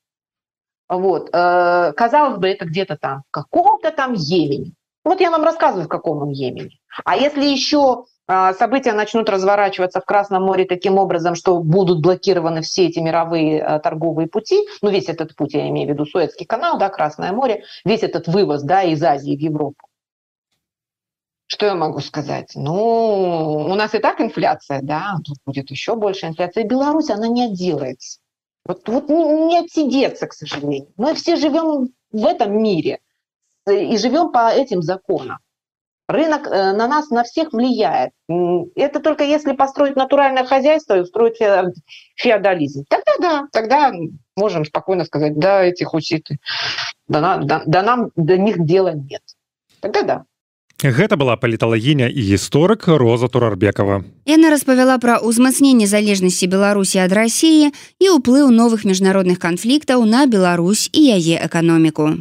Вот. 0.88 1.30
Э, 1.32 1.92
казалось 1.96 2.38
бы, 2.38 2.48
это 2.48 2.64
где-то 2.64 2.96
там, 2.96 3.22
в 3.28 3.32
каком-то 3.32 3.90
там 3.90 4.12
Йемене. 4.14 4.72
Вот 5.06 5.20
я 5.20 5.30
вам 5.30 5.44
рассказываю, 5.44 5.84
в 5.84 5.88
каком 5.88 6.20
он 6.20 6.30
Йемене. 6.30 6.80
А 7.04 7.16
если 7.16 7.44
еще 7.44 8.06
а, 8.26 8.52
события 8.54 8.92
начнут 8.92 9.30
разворачиваться 9.30 10.00
в 10.00 10.04
Красном 10.04 10.42
море 10.42 10.64
таким 10.64 10.98
образом, 10.98 11.36
что 11.36 11.60
будут 11.60 12.02
блокированы 12.02 12.62
все 12.62 12.88
эти 12.88 12.98
мировые 12.98 13.62
а, 13.62 13.78
торговые 13.78 14.26
пути, 14.26 14.66
ну 14.82 14.90
весь 14.90 15.08
этот 15.08 15.36
путь, 15.36 15.54
я 15.54 15.68
имею 15.68 15.86
в 15.86 15.92
виду 15.92 16.06
Суэцкий 16.06 16.44
канал, 16.44 16.76
да, 16.76 16.88
Красное 16.88 17.30
море, 17.30 17.62
весь 17.84 18.02
этот 18.02 18.26
вывоз 18.26 18.64
да, 18.64 18.82
из 18.82 19.00
Азии 19.00 19.36
в 19.36 19.40
Европу. 19.40 19.86
Что 21.46 21.66
я 21.66 21.76
могу 21.76 22.00
сказать? 22.00 22.50
Ну, 22.56 23.64
у 23.70 23.74
нас 23.76 23.94
и 23.94 24.00
так 24.00 24.20
инфляция, 24.20 24.80
да, 24.82 25.18
тут 25.24 25.36
будет 25.46 25.70
еще 25.70 25.94
больше 25.94 26.26
инфляция. 26.26 26.64
И 26.64 26.66
Беларусь, 26.66 27.10
она 27.10 27.28
не 27.28 27.44
отделается. 27.44 28.18
Вот, 28.64 28.88
вот 28.88 29.08
не, 29.08 29.22
не 29.22 29.58
отсидеться, 29.58 30.26
к 30.26 30.32
сожалению. 30.32 30.92
Мы 30.96 31.14
все 31.14 31.36
живем 31.36 31.90
в 32.10 32.26
этом 32.26 32.60
мире 32.60 32.98
и 33.70 33.96
живем 33.98 34.30
по 34.30 34.50
этим 34.50 34.82
законам. 34.82 35.38
Рынок 36.08 36.46
э, 36.46 36.72
на 36.72 36.86
нас, 36.86 37.10
на 37.10 37.24
всех 37.24 37.52
влияет. 37.52 38.12
Это 38.76 39.00
только 39.00 39.24
если 39.24 39.52
построить 39.52 39.96
натуральное 39.96 40.44
хозяйство 40.44 40.96
и 40.96 41.00
устроить 41.00 41.38
феодализм. 42.14 42.84
Тогда 42.88 43.12
да, 43.18 43.48
тогда 43.50 43.92
можем 44.36 44.64
спокойно 44.64 45.04
сказать, 45.04 45.36
да, 45.38 45.62
эти 45.62 45.84
хуситы, 45.84 46.38
да, 47.08 47.38
да, 47.38 47.62
да 47.66 47.82
нам 47.82 48.10
до 48.14 48.38
них 48.38 48.64
дела 48.64 48.92
нет. 48.92 49.22
Тогда 49.80 50.02
да. 50.02 50.24
Гэта 50.76 51.16
была 51.16 51.40
паліталагіня 51.40 52.04
і 52.04 52.20
гісторык 52.20 52.84
Роза 53.00 53.28
Турарбекова. 53.32 54.04
Яна 54.28 54.52
распавяла 54.52 55.00
пра 55.00 55.16
ўзмацненне 55.24 55.88
залежнасці 55.88 56.52
Беларусі 56.52 57.00
ад 57.00 57.16
рассіі 57.16 57.72
і 57.72 58.06
ўплыў 58.20 58.52
новых 58.52 58.84
міжнародных 58.84 59.40
канфліктаў 59.40 60.04
на 60.04 60.28
Беларусь 60.28 60.92
і 60.92 61.00
яе 61.16 61.40
эканоміку. 61.40 62.20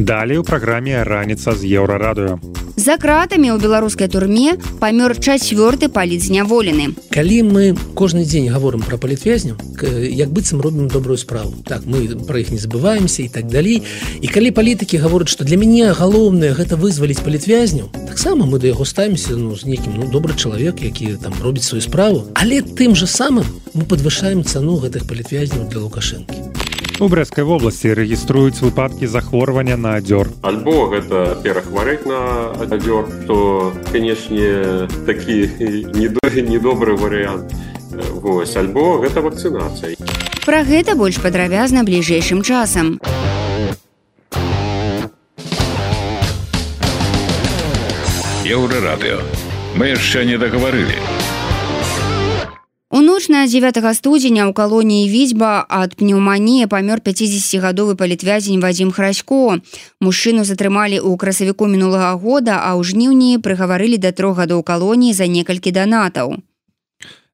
Далей 0.00 0.40
у 0.40 0.42
праграме 0.42 1.04
раніца 1.04 1.52
з 1.52 1.76
еўрарадыё. 1.76 2.40
За 2.80 2.96
кратамі 2.96 3.52
ў 3.52 3.60
беларускай 3.60 4.08
турме 4.08 4.56
памёр 4.80 5.12
чацвёрты 5.12 5.92
палітзняволены. 5.92 6.96
Калі 7.12 7.36
мы 7.44 7.64
кожны 7.92 8.24
дзень 8.24 8.48
гаворым 8.48 8.80
пра 8.80 8.96
палітвязняў, 8.96 9.60
як 10.08 10.32
быццам 10.32 10.64
робім 10.64 10.88
добрую 10.88 11.20
справу. 11.20 11.52
Так 11.68 11.84
мы 11.84 12.08
пра 12.24 12.40
іх 12.40 12.48
не 12.48 12.56
забываемся 12.56 13.20
і 13.20 13.28
так 13.28 13.52
далей. 13.52 13.84
І 14.24 14.32
калі 14.32 14.48
палітыкі 14.56 14.96
гавораць, 14.96 15.28
што 15.28 15.44
для 15.44 15.60
мяне 15.60 15.92
галоўнае 15.92 16.56
гэта 16.56 16.80
вызваліць 16.80 17.20
палітвязняў, 17.20 17.92
таксама 18.08 18.48
мы 18.48 18.56
да 18.56 18.72
яго 18.72 18.88
ставімся 18.88 19.36
ну, 19.36 19.52
з 19.52 19.68
нейкім 19.68 20.00
ну, 20.00 20.08
добры 20.08 20.32
чалавек, 20.32 20.80
які 20.80 21.20
там 21.20 21.36
робіць 21.44 21.68
сваю 21.68 21.84
справу. 21.84 22.32
Але 22.32 22.64
тым 22.64 22.96
жа 22.96 23.04
самым 23.04 23.44
мы 23.76 23.84
падвышаем 23.84 24.40
цану 24.40 24.80
гэтых 24.80 25.04
палітвязняў 25.04 25.68
для 25.68 25.84
лукашэнкі. 25.84 26.69
У 26.99 27.07
брэскай 27.11 27.43
вобласці 27.43 27.91
рэгіструюць 27.91 28.63
выпадкі 28.63 29.07
захворвання 29.07 29.75
на 29.75 29.99
адзёр. 29.99 30.31
Альбо 30.41 30.87
гэта 30.95 31.35
перахварэць 31.43 32.07
на 32.07 32.55
адзёр, 32.55 33.11
то 33.27 33.73
канешне 33.91 34.87
такі 35.03 35.51
недобры 35.91 36.95
варыянт. 36.95 37.51
Вось 38.23 38.55
альбо 38.55 38.99
гэта 39.03 39.19
вакцынацыя. 39.19 39.95
Пра 40.45 40.63
гэта 40.63 40.95
больш 40.95 41.19
падрабязна 41.19 41.83
бліжэйшым 41.83 42.43
часам. 42.43 42.99
Еўрарадыё. 48.45 49.19
Мы 49.75 49.91
яшчэ 49.97 50.23
не 50.23 50.37
дагаварылі. 50.37 50.95
У 52.92 53.00
ноч 53.02 53.28
на 53.28 53.46
9 53.46 53.78
студзеня 53.94 54.50
ў 54.50 54.52
калоніі 54.52 55.06
візьба 55.06 55.62
ад 55.70 55.94
пнеўманіі 55.94 56.66
памёр 56.66 56.98
50гадовы 56.98 57.94
палітвязень 57.94 58.58
Вадзім 58.58 58.90
Храсько. 58.90 59.62
Мужчыну 60.02 60.42
затрымалі 60.42 60.98
ў 60.98 61.14
красавіку 61.14 61.70
мінулага 61.70 62.18
года, 62.18 62.58
а 62.58 62.74
ў 62.74 62.82
жніўні 62.82 63.38
прыгаварылі 63.46 63.94
да 63.94 64.10
трох 64.10 64.42
гадоў 64.42 64.66
калоніі 64.66 65.14
за 65.14 65.30
некалькі 65.30 65.70
данатаў. 65.70 66.42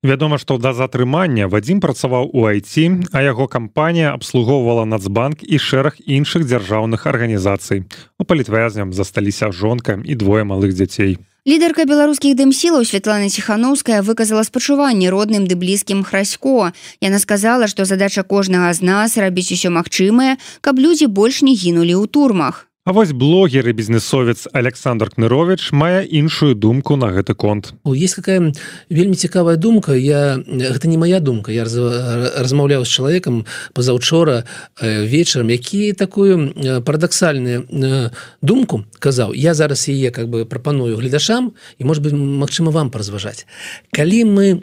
Вядома, 0.05 0.37
што 0.37 0.61
да 0.61 0.77
затрымання 0.77 1.49
Вадзім 1.49 1.81
працаваў 1.81 2.29
у 2.37 2.45
айці, 2.45 3.09
а 3.17 3.25
яго 3.25 3.49
кампанія 3.49 4.13
абслугоўвала 4.13 4.85
нацбанк 4.85 5.41
і 5.41 5.57
шэраг 5.57 5.97
іншых 6.05 6.45
дзяржаўных 6.45 7.09
арганізацый. 7.09 7.89
У 8.21 8.29
палітвязням 8.29 8.93
засталіся 8.93 9.49
жонка 9.57 9.97
і 10.05 10.21
двое 10.21 10.45
малых 10.45 10.77
дзяцей. 10.77 11.17
Лідарка 11.46 11.86
беларускіх 11.90 12.38
дымсілаў 12.38 12.86
Святлана 12.86 13.30
Ціханаўская 13.30 14.06
выказала 14.06 14.46
спачуванне 14.46 15.10
родным 15.10 15.50
ды 15.50 15.58
блізкім 15.58 16.04
храсько. 16.06 16.70
Яна 17.02 17.18
сказала, 17.18 17.66
што 17.66 17.86
задача 17.86 18.22
кожнага 18.22 18.70
з 18.78 18.86
нас 18.86 19.18
рабіць 19.18 19.50
усё 19.50 19.74
магчымае, 19.74 20.38
каб 20.62 20.78
людзі 20.78 21.10
больш 21.10 21.42
не 21.42 21.58
гінулі 21.58 21.98
ў 21.98 22.06
турмах. 22.06 22.65
А 22.87 22.93
вось 22.93 23.11
блогер 23.13 23.69
і 23.69 23.73
бізнесовец 23.73 24.47
Александр 24.53 25.11
Кнырович 25.11 25.75
мае 25.75 26.07
іншую 26.07 26.55
думку 26.55 26.95
на 26.95 27.11
гэты 27.11 27.35
конт. 27.35 27.75
О, 27.83 27.97
есть 27.99 28.15
какая 28.15 28.55
вельмі 28.89 29.19
цікавая 29.19 29.57
думка. 29.57 29.91
Я 29.99 30.39
гэта 30.47 30.87
не 30.87 30.95
моя 30.95 31.19
думка. 31.19 31.51
Я 31.51 31.67
размаўляў 31.67 32.87
з 32.87 32.89
чалавекам 32.89 33.43
пазаўчора 33.75 34.47
э, 34.79 35.03
вечарам 35.03 35.51
які 35.51 35.99
такую 35.99 36.55
э, 36.55 36.81
парадаксальную 36.81 37.67
э, 37.67 38.11
думку 38.41 38.85
казаў. 39.01 39.35
Я 39.35 39.55
зараз 39.55 39.89
яе 39.89 40.15
как 40.15 40.31
бы 40.31 40.47
прапаную 40.47 40.97
гледашам 40.97 41.59
і 41.79 41.85
может 41.85 42.05
быть 42.05 42.15
Мачыма 42.15 42.71
вам 42.71 42.91
паразважаць. 42.91 43.47
Калі 43.91 44.25
мы 44.31 44.63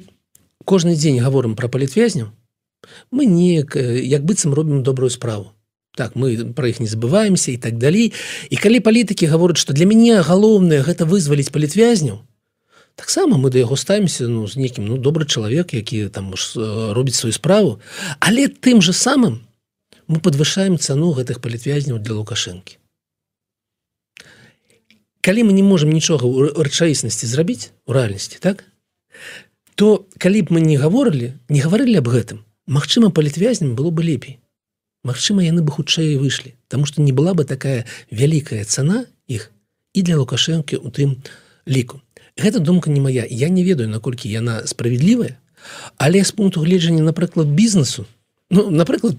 кожны 0.63 0.95
дзень 0.95 1.19
гаворым 1.19 1.55
про 1.55 1.67
палітвязню 1.67 2.31
мы 3.11 3.25
неяк 3.25 3.75
як 3.75 4.23
быццам 4.23 4.53
робім 4.53 4.83
добрую 4.83 5.09
справу 5.09 5.51
так 5.95 6.15
мы 6.15 6.53
про 6.53 6.67
іх 6.67 6.79
не 6.79 6.87
забываемся 6.87 7.51
і 7.51 7.57
так 7.57 7.77
далей 7.77 8.13
і 8.49 8.55
калі 8.57 8.79
палітыкі 8.79 9.29
гавораць 9.29 9.61
что 9.61 9.73
для 9.73 9.85
мяне 9.85 10.21
галоўнае 10.21 10.81
гэта 10.81 11.05
вызваліць 11.05 11.53
палітвязняў 11.53 12.21
таксама 12.95 13.37
мы 13.37 13.49
да 13.49 13.59
яго 13.59 13.75
ставімся 13.75 14.27
ну 14.27 14.47
з 14.47 14.57
некім 14.57 14.85
ну 14.85 14.97
добры 14.97 15.25
чалавек 15.25 15.73
які 15.73 16.09
там 16.09 16.33
робіць 16.93 17.15
сваю 17.15 17.33
справу. 17.33 17.81
Але 18.19 18.47
тым 18.47 18.81
же 18.81 18.93
самым 18.93 19.47
мы 20.07 20.19
подвышаем 20.19 20.77
цану 20.77 21.13
гэтых 21.13 21.41
палітвязняў 21.41 21.99
для 21.99 22.13
лукашэнкі. 22.13 22.77
Калі 25.21 25.43
мы 25.47 25.53
не 25.53 25.63
можем 25.63 25.89
нічога 25.89 26.27
ў 26.27 26.53
рэчаіснасці 26.53 27.27
зрабіць 27.27 27.71
у 27.87 27.93
рэальнасці 27.93 28.37
так 28.39 28.65
то 29.75 30.05
калі 30.17 30.41
б 30.45 30.57
мы 30.57 30.59
не 30.61 30.77
гаворылі 30.77 31.33
не 31.49 31.61
гаварылі 31.61 31.97
аб 31.97 32.09
гэтым 32.13 32.45
Мачыма 32.67 33.09
палітвязням 33.11 33.75
было 33.75 33.89
бы 33.89 34.03
лепей 34.03 34.42
Магчыма, 35.03 35.43
яны 35.43 35.61
бы 35.61 35.71
хутчэй 35.71 36.15
выйшлі, 36.17 36.55
Таму 36.67 36.85
што 36.85 37.01
не 37.01 37.11
была 37.11 37.33
бы 37.33 37.43
такая 37.43 37.85
вялікая 38.09 38.63
цана 38.63 39.05
іх 39.27 39.51
і 39.93 40.01
для 40.01 40.17
лукашэнкі 40.17 40.79
у 40.79 40.89
тым 40.89 41.19
ліку. 41.67 42.01
Гэта 42.39 42.59
думка 42.59 42.89
не 42.89 42.99
моя. 42.99 43.27
Я 43.29 43.49
не 43.49 43.63
ведаю, 43.63 43.89
наколькі 43.89 44.31
яна 44.31 44.65
справядлівая, 44.65 45.37
але 45.97 46.23
з 46.23 46.31
пункту 46.31 46.61
гледжання, 46.61 47.03
напрыклад, 47.03 47.47
бізнесу, 47.47 48.05
Ну, 48.53 48.69
напрыклад 48.69 49.17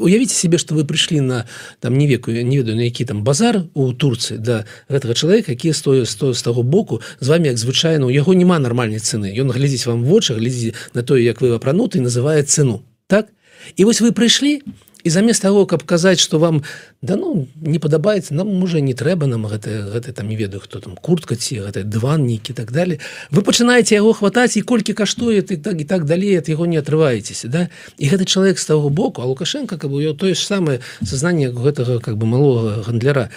уявіце 0.00 0.32
себе 0.32 0.56
что 0.56 0.74
вы 0.74 0.84
прыйшлі 0.88 1.20
на 1.20 1.46
там 1.80 1.98
не 1.98 2.06
веку 2.08 2.30
не 2.30 2.56
ведаю 2.56 2.76
на 2.76 2.88
які 2.88 3.04
там 3.04 3.22
базар 3.22 3.68
у 3.74 3.92
Турцыі 3.92 4.38
да 4.38 4.64
гэтага 4.88 5.12
чалавека 5.12 5.52
які 5.52 5.72
стою 5.76 6.06
сто 6.06 6.32
з 6.32 6.40
таго 6.42 6.62
боку 6.62 7.02
з 7.20 7.28
вами 7.28 7.52
як 7.52 7.58
звычайна 7.58 8.06
у 8.06 8.10
яго 8.10 8.32
няма 8.32 8.58
нармальнай 8.58 8.96
цены 8.96 9.28
ён 9.36 9.52
глядзіць 9.52 9.84
вам 9.84 10.04
вочы 10.08 10.38
глядзі 10.40 10.72
на 10.94 11.02
тое 11.02 11.20
як 11.20 11.42
вы 11.42 11.52
апрануты 11.52 12.00
называе 12.00 12.48
цену 12.48 12.80
так 13.12 13.28
і 13.76 13.84
вось 13.84 14.00
вы 14.00 14.16
прыйшлі 14.16 14.62
і 15.04 15.10
замест 15.10 15.42
того 15.42 15.66
каб 15.66 15.82
казаць 15.82 16.20
что 16.20 16.38
вам 16.38 16.62
да 17.02 17.16
ну 17.16 17.48
не 17.60 17.78
падабаецца 17.78 18.34
нам 18.34 18.48
можа 18.54 18.80
не 18.80 18.94
трэба 18.94 19.26
нам 19.26 19.46
гэта 19.46 19.90
гэта 19.92 20.12
там 20.12 20.28
не 20.28 20.36
ведаю 20.36 20.60
хто 20.60 20.80
там 20.80 20.96
куртка 20.96 21.36
ці 21.36 21.66
гэта 21.66 21.82
дываннікі 21.82 22.54
так 22.54 22.72
далее 22.72 22.98
вы 23.30 23.42
пачынаеце 23.42 23.94
яго 23.94 24.12
хватаць 24.12 24.56
і 24.56 24.62
колькі 24.62 24.94
каштуе 24.94 25.42
ты 25.42 25.56
так 25.56 25.80
і 25.80 25.84
так 25.84 26.04
далей 26.04 26.38
от 26.38 26.48
яго 26.48 26.66
не 26.66 26.78
атрываецеся 26.78 27.48
да? 27.48 27.68
І 27.98 28.08
гэты 28.08 28.24
чалавек 28.24 28.58
з 28.58 28.66
таго 28.66 28.88
боку 28.88 29.22
а 29.22 29.26
лукашенко 29.26 29.78
каб 29.78 29.92
у 29.92 30.14
тое 30.14 30.34
ж 30.34 30.46
самае 30.46 30.80
сознание 31.02 31.50
гэтага 31.50 31.98
как 32.00 32.16
бы 32.16 32.26
малого 32.26 32.82
гандляра. 32.82 33.30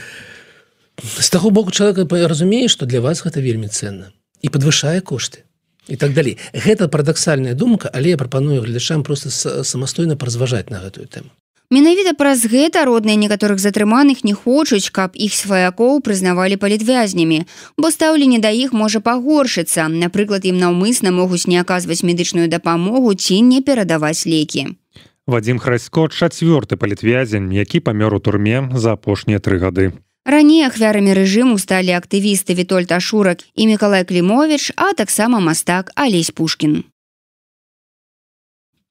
З 1.01 1.29
таго 1.29 1.49
боку 1.49 1.71
чалавека 1.71 2.05
разумее 2.27 2.67
что 2.67 2.85
для 2.85 3.01
вас 3.01 3.25
гэта 3.25 3.41
вельмі 3.41 3.67
ценна 3.67 4.13
і 4.41 4.49
подвышае 4.49 5.01
кошты 5.01 5.43
і 5.87 5.95
так 5.95 6.13
далей. 6.13 6.37
Гэта 6.53 6.87
парадаксальная 6.87 7.53
думка 7.53 7.89
але 7.93 8.13
я 8.13 8.17
прапаную 8.17 8.61
гледачам 8.61 9.03
просто 9.03 9.29
самастойна 9.63 10.15
празважаць 10.15 10.69
на 10.69 10.79
гэтую 10.79 11.07
тэму 11.07 11.29
Менавіта 11.73 12.13
праз 12.13 12.45
гэта 12.45 12.85
родныя 12.85 13.17
некаторых 13.17 13.57
затрыманых 13.57 14.21
не 14.23 14.33
хочуць, 14.37 14.93
каб 14.93 15.17
іх 15.17 15.33
сваякоў 15.33 16.01
прызнавалі 16.05 16.61
палітвязнямі, 16.61 17.45
бо 17.77 17.89
стаўленне 17.89 18.37
да 18.39 18.53
іх 18.53 18.73
можа 18.73 19.01
пагоршыцца. 19.01 19.89
Напрыклад, 19.89 20.45
ім 20.45 20.61
наўмысна 20.61 21.09
могуць 21.09 21.49
не 21.49 21.57
аказваць 21.57 22.05
медычную 22.05 22.47
дапамогу 22.47 23.13
ці 23.17 23.41
не 23.41 23.61
перадаваць 23.65 24.29
лекі. 24.29 24.77
Вадзім 25.25 25.57
Храсько 25.57 26.05
чацвёрты 26.13 26.77
палітвязень, 26.77 27.49
які 27.49 27.81
памёр 27.81 28.13
у 28.13 28.19
турме 28.19 28.69
за 28.73 28.93
апошнія 28.93 29.41
тры 29.41 29.57
гады. 29.57 29.93
Раней 30.25 30.65
ахвярамі 30.65 31.13
рэжыму 31.17 31.57
сталі 31.57 31.97
актывісты 31.97 32.53
Вітольд 32.53 32.91
Ашурак 32.91 33.41
і 33.55 33.67
Миколай 33.67 34.05
Клімович, 34.05 34.73
а 34.77 34.93
таксама 34.93 35.39
мастак 35.39 35.89
Алесь 35.95 36.29
Пушкін. 36.29 36.83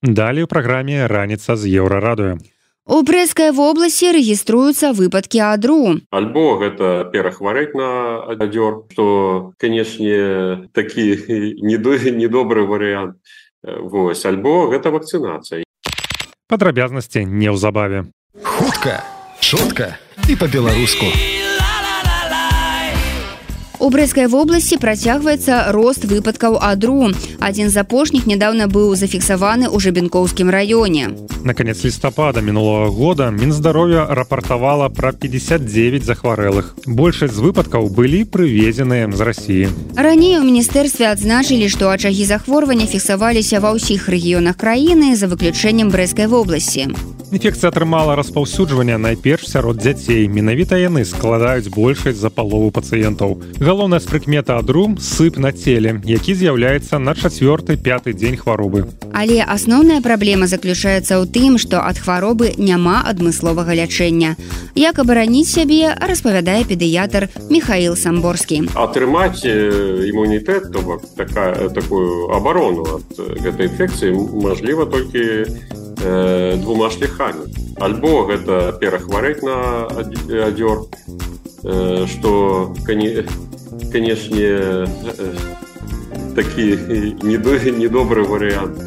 Далей 0.03 0.43
у 0.43 0.47
праграме 0.47 1.07
раніца 1.07 1.57
з 1.57 1.71
еўрарадуем. 1.71 2.43
У 2.90 3.04
брэскай 3.06 3.52
вобласці 3.54 4.10
рэгіструюцца 4.18 4.98
выпадкі 4.98 5.40
адру. 5.46 6.02
Альбо 6.10 6.58
гэта 6.58 7.06
перахварэць 7.14 7.78
на 7.78 8.26
адзёр, 8.34 8.90
што 8.90 9.54
канешне 9.62 10.66
такі 10.74 11.06
недобры 11.62 12.66
варыянт. 12.66 13.22
Вось 13.62 14.26
альбо 14.26 14.74
гэта 14.74 14.90
вакцынацыя. 14.90 15.62
Падрабязнасці 16.50 17.30
неўзабаве. 17.30 18.10
Хутка, 18.42 19.04
шутка 19.38 19.94
і 20.26 20.34
па-беларуску. 20.34 21.33
У 23.84 23.88
брэскай 23.88 24.28
вобласці 24.28 24.76
працягваецца 24.76 25.72
рост 25.72 26.04
выпадкаў 26.04 26.60
адру. 26.60 27.16
Адзін 27.40 27.72
з 27.72 27.80
апошніх 27.80 28.28
нядаўна 28.28 28.68
быў 28.68 28.92
зафіксаваны 29.00 29.72
ў 29.72 29.80
жабінкоўскім 29.80 30.52
раёне. 30.52 31.16
На 31.48 31.54
канец 31.56 31.80
лістапада 31.88 32.44
мінулого 32.44 32.92
года 32.92 33.32
Мінздароўя 33.32 34.04
рапартавала 34.12 34.90
пра 34.90 35.14
59 35.16 36.04
захварэлых. 36.04 36.76
Большасць 36.86 37.40
з 37.40 37.40
выпадкаў 37.40 37.88
былі 37.88 38.28
прывезеныя 38.28 39.08
з 39.08 39.22
рассіі. 39.24 39.72
Раней 39.96 40.36
у 40.40 40.44
міністэрстве 40.44 41.08
адзначылі, 41.16 41.72
што 41.72 41.88
ачагі 41.88 42.28
захворвання 42.28 42.84
фіксаваліся 42.84 43.64
ва 43.64 43.72
ўсіх 43.80 44.12
рэгіёнах 44.12 44.60
краіны 44.60 45.16
за 45.16 45.32
выключэннем 45.32 45.88
брэскай 45.88 46.28
вобласці. 46.28 46.92
Інфекцыя 47.30 47.70
атрымала 47.70 48.16
распаўсюджванне 48.18 48.98
найперш 48.98 49.46
сярод 49.46 49.78
дзяцей. 49.78 50.26
Менавіта 50.28 50.82
яны 50.82 51.06
складаюць 51.06 51.70
большасць 51.70 52.18
за 52.18 52.34
палову 52.34 52.72
пацыентаў. 52.74 53.38
Галоўная 53.75 53.99
з 53.99 54.07
прыкмета 54.07 54.55
адру 54.63 54.85
сып 55.03 55.35
на 55.43 55.51
целе, 55.51 55.99
які 56.07 56.35
з'яўляецца 56.39 57.01
на 57.03 57.11
чацвёрты 57.11 57.75
пяты 57.75 58.13
дзень 58.15 58.37
хваробы. 58.39 58.87
Але 59.11 59.43
асноўная 59.43 59.99
праблема 59.99 60.47
заключаецца 60.47 61.19
ў 61.19 61.27
тым, 61.27 61.59
што 61.59 61.83
ад 61.83 61.99
хваробы 61.99 62.55
няма 62.55 63.03
адмысловага 63.03 63.75
лячэння. 63.75 64.39
Як 64.79 65.03
абараніць 65.03 65.51
сябе, 65.51 65.91
распавядае 65.91 66.63
педыятр 66.63 67.27
Михаил 67.51 67.99
Самборскі. 67.99 68.71
Атрымаць 68.79 69.43
імунітэт, 69.43 70.71
то 70.71 70.79
бок 70.79 71.03
такая 71.19 71.67
такую 71.75 72.31
абарону 72.31 73.03
ад 73.03 73.11
гэтай 73.43 73.75
інфекцыі 73.75 74.15
мажліва 74.39 74.87
толькі 74.87 75.51
э, 75.51 76.63
двума 76.63 76.95
шляхамі 76.95 77.51
альбо 77.83 78.23
гэта 78.31 78.79
перахварэць 78.79 79.43
на 79.43 79.91
адзёр 79.91 80.87
э, 81.67 82.07
што 82.07 82.71
канешне 83.95 84.51
э, 84.51 84.87
такі 86.35 86.67
недобры 87.23 88.27
варыянт 88.27 88.83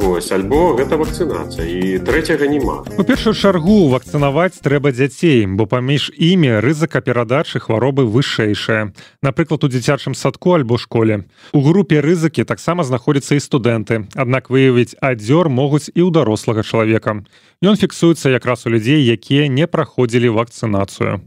Вось 0.00 0.32
альбо 0.32 0.72
гэта 0.74 0.96
вакцынацыя 0.96 1.62
і 1.68 1.98
трэцяга 2.02 2.48
няма 2.48 2.80
у 2.96 3.04
першую 3.04 3.36
чаргу 3.36 3.92
вакцынаваць 3.92 4.64
трэба 4.64 4.90
дзяцей 4.96 5.44
бо 5.44 5.68
паміж 5.68 6.08
імі 6.16 6.56
рызыка 6.64 7.04
перадачы 7.04 7.60
хваробы 7.60 8.08
вышэйшая. 8.08 8.96
Напрыклад 9.22 9.62
у 9.64 9.68
дзіцячым 9.68 10.16
садку 10.16 10.56
альбо 10.56 10.80
школе. 10.80 11.28
У 11.52 11.60
групе 11.60 12.00
рызыкі 12.00 12.48
таксама 12.48 12.82
знаходзяцца 12.82 13.36
і 13.36 13.44
студэнты. 13.44 14.08
Аднак 14.16 14.48
выявіць 14.48 14.96
адзёр 14.98 15.52
могуць 15.52 15.92
і 15.92 16.00
ў 16.00 16.10
дарослага 16.10 16.64
чалавека. 16.64 17.20
Ён 17.60 17.76
фіксуецца 17.76 18.32
якраз 18.32 18.64
у 18.66 18.72
людзей 18.72 19.04
якія 19.04 19.52
не 19.52 19.68
праходзілі 19.68 20.32
вакцынацыю 20.32 21.20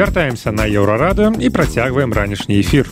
Вяртаемся 0.00 0.48
на 0.48 0.64
еўрарадыё 0.64 1.36
і 1.36 1.50
працягваем 1.52 2.16
ранішні 2.16 2.56
эфір. 2.56 2.88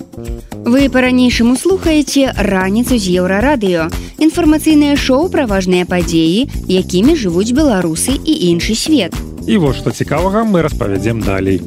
Вы 0.69 0.93
па-ранейшаму 0.93 1.57
слухаеце 1.57 2.37
раніцу 2.37 3.01
з 3.01 3.17
еўрарадыё. 3.25 3.89
Інфармацыйнае 4.21 4.93
шоу 5.01 5.33
пра 5.33 5.49
важныя 5.49 5.89
падзеі, 5.89 6.53
якімі 6.69 7.17
жывуць 7.17 7.57
беларусы 7.57 8.13
і 8.13 8.33
іншы 8.53 8.77
свет. 8.77 9.17
І 9.49 9.57
вось 9.57 9.81
што 9.81 9.89
цікавага 9.89 10.45
мы 10.45 10.61
распавядзем 10.61 11.25
далей. 11.25 11.65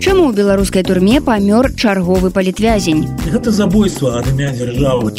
Чаму 0.00 0.24
ў 0.24 0.32
беларускай 0.32 0.80
турме 0.88 1.20
памёр 1.20 1.68
чарговы 1.76 2.32
палітвязень? 2.32 3.04
Гэта 3.28 3.52
забойства 3.52 4.24
ад 4.24 4.32
імя 4.32 4.56
дзяржавы. 4.56 5.12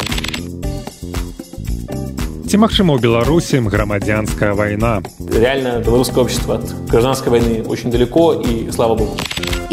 Ці 2.49 2.61
магчыма 2.61 2.93
ў 2.93 3.01
Беларусі 3.01 3.59
грамадзянская 3.65 4.53
вайна? 4.53 5.01
Реально 5.19 5.81
белорусское 5.81 6.23
общество 6.23 6.55
от 6.55 6.71
гражданской 6.87 7.31
войны 7.31 7.63
очень 7.67 7.91
далеко 7.91 8.33
и 8.33 8.71
слава 8.71 8.95
богу. 8.95 9.17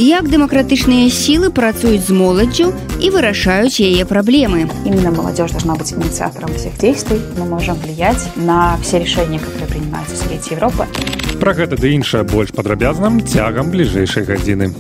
Як 0.00 0.32
дэмакратычныя 0.32 1.12
сілы 1.12 1.53
працуюць 1.53 2.09
з 2.09 2.16
моладдзю 2.16 2.72
і 2.96 3.11
вырашаюць 3.12 3.76
яе 3.76 4.09
праблемы. 4.09 4.72
Именно 4.88 5.12
молодежь 5.12 5.53
должна 5.53 5.76
быть 5.76 5.92
инициатором 5.92 6.55
всех 6.57 6.78
действий. 6.78 7.20
Мы 7.36 7.44
можем 7.44 7.76
влиять 7.76 8.24
на 8.36 8.78
все 8.82 8.98
решения, 8.98 9.38
которые 9.38 9.68
принимаются 9.68 10.16
в 10.16 10.18
Совете 10.18 10.57
Европы. 10.57 10.88
Пра 11.38 11.53
гэта 11.53 11.76
ды 11.76 11.92
іншае 11.92 12.24
больш 12.24 12.57
падрабязным 12.57 13.20
цягам 13.20 13.68
бліжэйшай 13.68 14.24
гадзіны. 14.24 14.72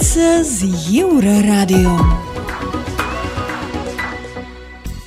Раніца 0.00 0.44
з 0.44 0.64
еўрарадыё. 1.04 2.29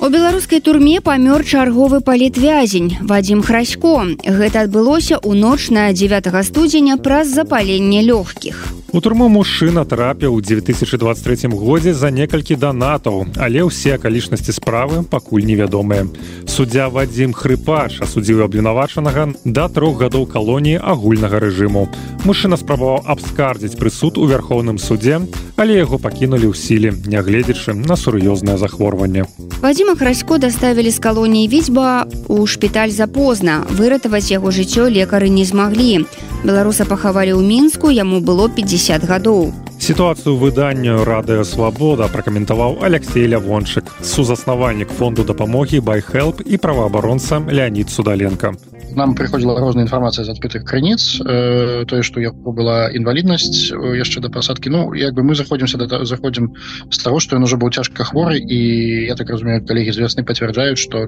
У 0.03 0.09
беларускай 0.11 0.59
турме 0.59 0.99
памёр 0.99 1.45
чарговы 1.47 2.01
палітвязень 2.03 3.07
Вадзім 3.07 3.39
Храсько. 3.39 4.19
Гэта 4.27 4.67
адбылося 4.67 5.15
ў 5.15 5.31
ноч 5.31 5.71
на 5.71 5.87
9 5.95 6.27
студзеня 6.43 6.99
праз 6.99 7.31
запаленне 7.31 8.03
лёгкіх. 8.03 8.83
У 8.93 9.01
турму 9.01 9.25
мужчына 9.25 9.85
трапіў 9.89 10.35
у 10.37 10.41
2023 10.41 11.49
годзе 11.49 11.93
за 11.97 12.11
некалькі 12.11 12.59
данатаў, 12.59 13.25
але 13.41 13.63
ўсе 13.65 13.95
акалічнасці 13.97 14.53
справы 14.53 15.01
пакуль 15.01 15.47
невядомыя. 15.47 16.05
Суддзя 16.45 16.91
Вадзім 16.93 17.33
Хрыпаш 17.33 18.03
асудзіў 18.05 18.43
абвінавачанага 18.45 19.33
да 19.47 19.65
трох 19.65 19.97
гадоў 19.97 20.27
калоніі 20.29 20.77
агульнага 20.77 21.41
рэжыму. 21.41 21.89
Мужчына 22.21 22.53
спрабаваў 22.53 23.01
абскардзіць 23.09 23.79
прысуд 23.81 24.21
у 24.21 24.29
вярхоўным 24.29 24.77
судзе, 24.77 25.25
але 25.57 25.81
яго 25.81 25.97
пакінулі 25.97 26.51
ў 26.51 26.53
сіле, 26.53 26.93
нягледзячы 26.93 27.73
на 27.73 27.97
сур'ёзнае 27.97 28.61
захворванне. 28.61 29.25
Вадзіма 29.65 29.92
Храсько 29.92 30.38
даставілі 30.38 30.90
з 30.90 30.98
калоніі 30.98 31.48
віцьба 31.48 32.08
ў 32.08 32.46
шпіталь 32.48 32.88
запозна. 32.88 33.68
Выратаваць 33.68 34.32
яго 34.32 34.48
жыццё 34.48 34.88
лекары 34.88 35.28
не 35.28 35.44
змаглі. 35.44 36.08
Беларуса 36.40 36.88
пахавалі 36.88 37.36
ў 37.36 37.44
мінску, 37.44 37.92
яму 37.92 38.24
было 38.24 38.48
50 38.48 39.04
гадоў. 39.04 39.52
Сітуацыю 39.76 40.40
выданню 40.40 41.04
радыё 41.04 41.44
свабода 41.44 42.08
пракаментаваў 42.08 42.80
Алексей 42.80 43.28
Лявончык, 43.28 43.84
сузаснавальнік 44.00 44.88
фонду 44.88 45.20
дапамогі 45.20 45.84
байхелп 45.84 46.40
і 46.48 46.56
праваабаронца 46.56 47.44
Леонид 47.44 47.92
Судаленко. 47.92 48.56
нам 48.94 49.14
приходила 49.14 49.58
розная 49.60 49.84
інфармацыя 49.84 50.24
з 50.24 50.30
адкрытых 50.34 50.64
крыніц 50.64 51.20
э, 51.20 51.84
тое 51.88 52.02
што 52.02 52.20
яго 52.20 52.52
была 52.52 52.90
інваліднасць 52.90 53.72
э, 53.72 53.98
яшчэ 53.98 54.20
да 54.20 54.28
пасадкі 54.28 54.70
Ну 54.70 54.94
як 54.94 55.14
бы 55.14 55.22
мы 55.22 55.34
заходзімся 55.34 55.78
да 55.78 56.04
заходзім 56.04 56.54
з 56.90 56.98
таго 56.98 57.20
што 57.20 57.36
ён 57.36 57.44
уже 57.44 57.56
быў 57.56 57.70
цяжка 57.70 58.04
хворы 58.04 58.38
і 58.38 58.58
я 59.06 59.14
так 59.14 59.30
разумею 59.30 59.64
калегі 59.64 59.92
з 59.92 60.04
вясны 60.04 60.24
пацвярджаюць 60.24 60.78
што 60.78 61.06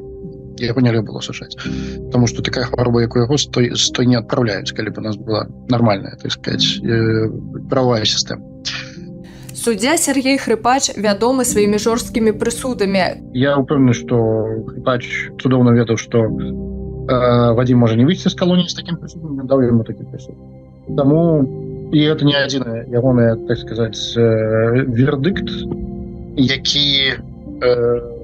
яго 0.60 0.80
нельга 0.80 1.02
было 1.02 1.20
сушаць 1.20 1.56
Таму 2.12 2.26
што 2.26 2.42
такая 2.42 2.64
хвароба 2.64 3.02
як 3.02 3.16
у 3.16 3.24
яго 3.24 3.38
стой 3.38 3.72
стой 3.76 4.06
не 4.06 4.16
адпраўляюць 4.16 4.72
калі 4.72 4.90
б 4.90 4.98
у 4.98 5.04
нас 5.04 5.16
была 5.16 5.46
нармальная 5.68 6.16
так 6.16 6.32
сказать 6.32 6.64
э, 6.84 7.28
правая 7.70 8.04
сістэма 8.04 8.44
Суддзя 9.60 9.98
Сергей 9.98 10.38
Хрыпач 10.38 10.96
вядомы 10.96 11.44
сваімі 11.44 11.76
жорсткімі 11.76 12.32
прысудамі. 12.32 13.36
Я 13.36 13.60
ўпэўнены, 13.60 13.92
што 13.92 14.16
Хрыпач 14.70 15.04
цудоўна 15.36 15.76
ведаў, 15.76 16.00
што 16.00 16.24
э, 17.07 17.53
Вадзім 17.53 17.77
можа 17.79 17.95
не 17.95 18.05
выйсці 18.05 18.29
з 18.29 18.35
калоніі 18.35 18.69
з 18.69 18.77
такім 18.77 18.97
прысудам, 18.97 19.45
даў 19.47 19.61
яму 19.61 19.83
такі 19.83 20.03
прысуд. 20.09 20.35
Таму 20.97 21.45
і 21.91 21.99
гэта 22.01 22.25
не 22.25 22.35
адзіная 22.35 22.85
ягоная 22.89 23.35
так 23.47 23.57
сказаць 23.57 24.17
э, 24.17 24.85
вердыкт, 24.87 25.49
які 26.35 27.13
э, 27.61 28.15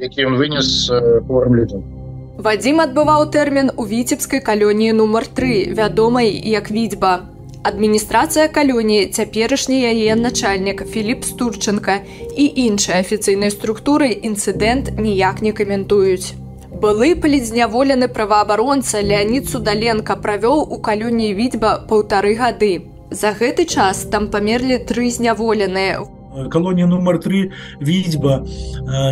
які 0.00 0.26
ён 0.26 0.36
вынес 0.36 0.90
э, 0.90 1.20
хворым 1.26 1.54
людзям. 1.54 1.84
Вадзім 2.38 2.82
адбываў 2.82 3.30
тэрмін 3.30 3.70
у 3.76 3.86
віцебскай 3.86 4.40
калоніі 4.42 4.92
нумар 4.98 5.26
3, 5.26 5.74
вядомай 5.78 6.34
як 6.34 6.70
відзьба. 6.70 7.30
Адміністрацыя 7.62 8.48
калоніі, 8.48 9.06
цяперашні 9.06 9.80
яе 9.80 10.16
начальнік 10.16 10.84
Філіп 10.84 11.24
Стурченко 11.24 12.02
і 12.36 12.44
іншыя 12.66 13.00
афіцыйнай 13.00 13.54
структуры 13.54 14.10
інцыдэнт 14.10 14.98
ніяк 14.98 15.40
не 15.40 15.52
каментуюць. 15.52 16.34
Былы 16.84 17.14
палідзняволены 17.16 18.08
праваабаронца 18.12 19.00
Леонид 19.00 19.46
Судаленко 19.48 20.16
правёў 20.20 20.58
у 20.68 20.76
калоніі 20.84 21.32
відзьба 21.38 21.70
паўтары 21.88 22.34
гады. 22.36 22.84
За 23.08 23.30
гэты 23.32 23.64
час 23.64 24.02
там 24.12 24.28
памерлі 24.28 24.76
тры 24.84 25.08
зняволеныя. 25.08 26.04
Калонія 26.52 26.84
нумар 26.84 27.20
3 27.24 27.40
відзьба. 27.80 28.44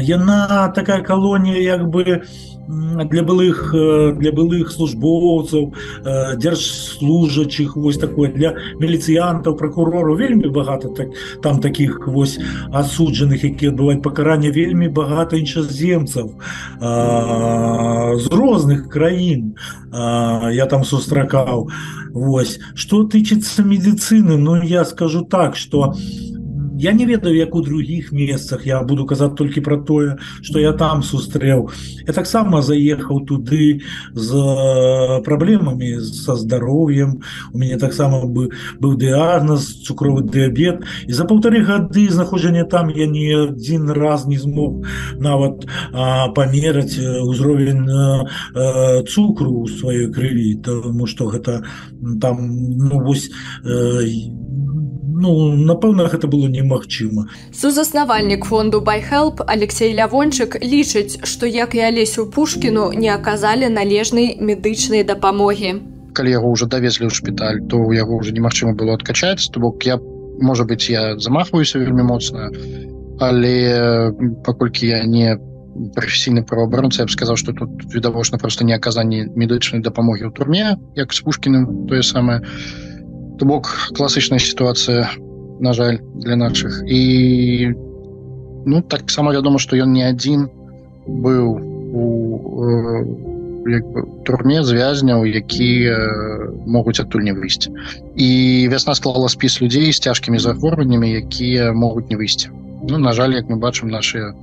Яна 0.04 0.68
такая 0.76 1.00
калонія 1.00 1.64
як 1.64 1.88
бы 1.88 2.20
для 2.67 3.23
былых 3.23 3.71
для 3.71 4.31
былых 4.31 4.71
службоўцаў 4.71 5.73
дзяржслужачых 6.35 7.75
вось 7.77 7.97
такое 7.97 8.31
для 8.33 8.53
міліцыянтаў 8.79 9.55
прокурору 9.55 10.15
вельмі 10.19 10.49
багата 10.51 10.89
так 10.89 11.07
там 11.41 11.61
таких 11.61 12.07
вось 12.07 12.37
асуджаных 12.71 13.43
які 13.43 13.71
адбываюць 13.71 14.03
пакаранне 14.03 14.51
вельмі 14.51 14.89
багата 14.89 15.37
іншаземцаў 15.39 16.35
з 18.19 18.27
розных 18.27 18.89
краін 18.89 19.55
я 20.51 20.65
там 20.69 20.83
сустракаў 20.83 21.69
Вось 22.13 22.59
что 22.73 23.03
тычыцца 23.03 23.63
медицины 23.63 24.37
Ну 24.37 24.61
я 24.63 24.85
скажу 24.85 25.21
так 25.21 25.55
что 25.55 25.93
у 25.93 26.30
я 26.81 26.91
не 26.91 27.05
ведаю 27.05 27.35
як 27.35 27.55
у 27.55 27.61
других 27.61 28.11
месцах 28.11 28.65
я 28.65 28.81
буду 28.83 29.05
казаць 29.05 29.35
толькі 29.35 29.61
про 29.61 29.77
тое 29.77 30.17
что 30.41 30.59
я 30.59 30.73
там 30.73 31.03
сустрэў 31.03 31.69
я 32.07 32.13
таксама 32.13 32.61
заехаў 32.61 33.25
туды 33.25 33.81
з 34.13 34.29
праблемамі 35.25 35.99
со 36.01 36.35
здароўем 36.35 37.21
у 37.53 37.57
мяне 37.57 37.77
таксама 37.77 38.25
бы 38.25 38.49
быў 38.79 38.97
дыагноз 38.97 39.87
цукровы 39.87 40.23
дыабет 40.23 40.85
і 41.07 41.13
за 41.13 41.25
полторы 41.25 41.63
гады 41.63 42.09
знаходжання 42.09 42.63
там 42.63 42.89
я 42.89 43.07
не 43.07 43.33
один 43.33 43.89
раз 43.89 44.25
не 44.27 44.37
змог 44.37 44.85
нават 45.17 45.67
памераць 46.35 46.97
узровень 46.99 47.85
цукру 49.07 49.51
у 49.61 49.67
сваёй 49.67 50.11
крыві 50.13 50.55
тому 50.63 51.07
что 51.07 51.27
гэта 51.27 51.63
там 52.21 52.37
ну 52.77 53.01
вось 53.01 53.29
я 53.63 54.37
ну 55.14 55.54
напэўна 55.56 56.08
гэта 56.08 56.26
было 56.26 56.48
немагчыма 56.48 57.26
сузаснавальнік 57.52 58.44
фонду 58.48 58.80
байхелп 58.80 59.42
алексей 59.46 59.92
лявончык 59.96 60.56
лічыць 60.62 61.20
што 61.28 61.46
як 61.46 61.74
і 61.74 61.84
алесю 61.88 62.26
пушкіну 62.26 62.92
не 62.92 63.10
аказалі 63.14 63.68
належнай 63.68 64.36
медычнай 64.40 65.04
дапамогі 65.04 65.74
калі 66.12 66.30
яго 66.30 66.52
уже 66.52 66.66
давезлі 66.66 67.08
ў 67.08 67.12
шпіталь 67.12 67.62
то 67.68 67.82
у 67.82 67.92
яго 67.92 68.16
уже 68.16 68.32
немагчыма 68.32 68.74
было 68.74 68.94
адкачаць 68.94 69.48
то 69.52 69.60
бок 69.60 69.84
я 69.84 69.98
можа 70.40 70.64
быть 70.64 70.88
я 70.88 71.18
замахваюся 71.18 71.78
вельмі 71.78 72.02
моцна 72.02 72.50
але 73.20 74.12
паколькі 74.44 74.86
я 74.86 75.04
не 75.04 75.36
професійны 75.96 76.44
праваабаронца 76.44 77.02
я 77.02 77.06
б 77.06 77.10
сказаў 77.10 77.36
что 77.36 77.52
тут 77.52 77.94
відавочна 77.94 78.38
просто 78.38 78.64
не 78.64 78.74
аказанне 78.74 79.28
медычнай 79.36 79.82
дапамогі 79.82 80.28
ў 80.28 80.32
турме 80.32 80.76
як 80.96 81.12
з 81.12 81.20
пушкіным 81.20 81.88
тое 81.88 82.02
самае 82.02 82.40
то 82.40 82.91
то 83.38 83.46
бок 83.46 83.70
класычная 83.96 84.38
сітуацыя 84.38 85.08
на 85.60 85.72
жаль 85.72 85.98
для 86.14 86.36
наших. 86.36 86.82
І 86.86 87.72
ну 88.64 88.82
таксама 88.82 89.32
вядома 89.32 89.58
что 89.58 89.76
ён 89.76 89.92
не 89.92 90.06
адзін 90.06 90.48
быў 91.06 91.46
у 91.92 92.04
э, 92.64 93.22
турме 94.24 94.62
звязняў 94.62 95.24
які 95.24 95.70
э, 95.86 95.96
могуць 96.66 97.00
адтуль 97.00 97.22
не 97.22 97.32
выйсці 97.32 97.70
і 98.16 98.68
вясна 98.70 98.94
склала 98.94 99.28
спіс 99.28 99.60
людзей 99.62 99.92
з 99.92 99.98
цяжкімі 99.98 100.38
захворваннямі 100.38 101.10
якія 101.10 101.72
могуць 101.72 102.08
не 102.10 102.16
выйсці 102.16 102.50
ну 102.88 102.98
на 102.98 103.12
жаль 103.12 103.34
як 103.34 103.50
мы 103.50 103.56
бачым 103.56 103.90
наши 103.90 104.34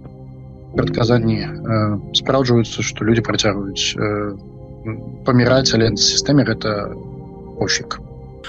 прадказанні 0.76 1.40
э, 1.48 2.00
спраўджваюцца 2.14 2.84
что 2.84 3.06
люди 3.06 3.22
працягваюць 3.22 3.96
э, 3.96 4.36
паміраць 5.26 5.74
але 5.74 5.96
сістэме 5.96 6.44
гэта 6.44 6.96
ощик 7.60 8.00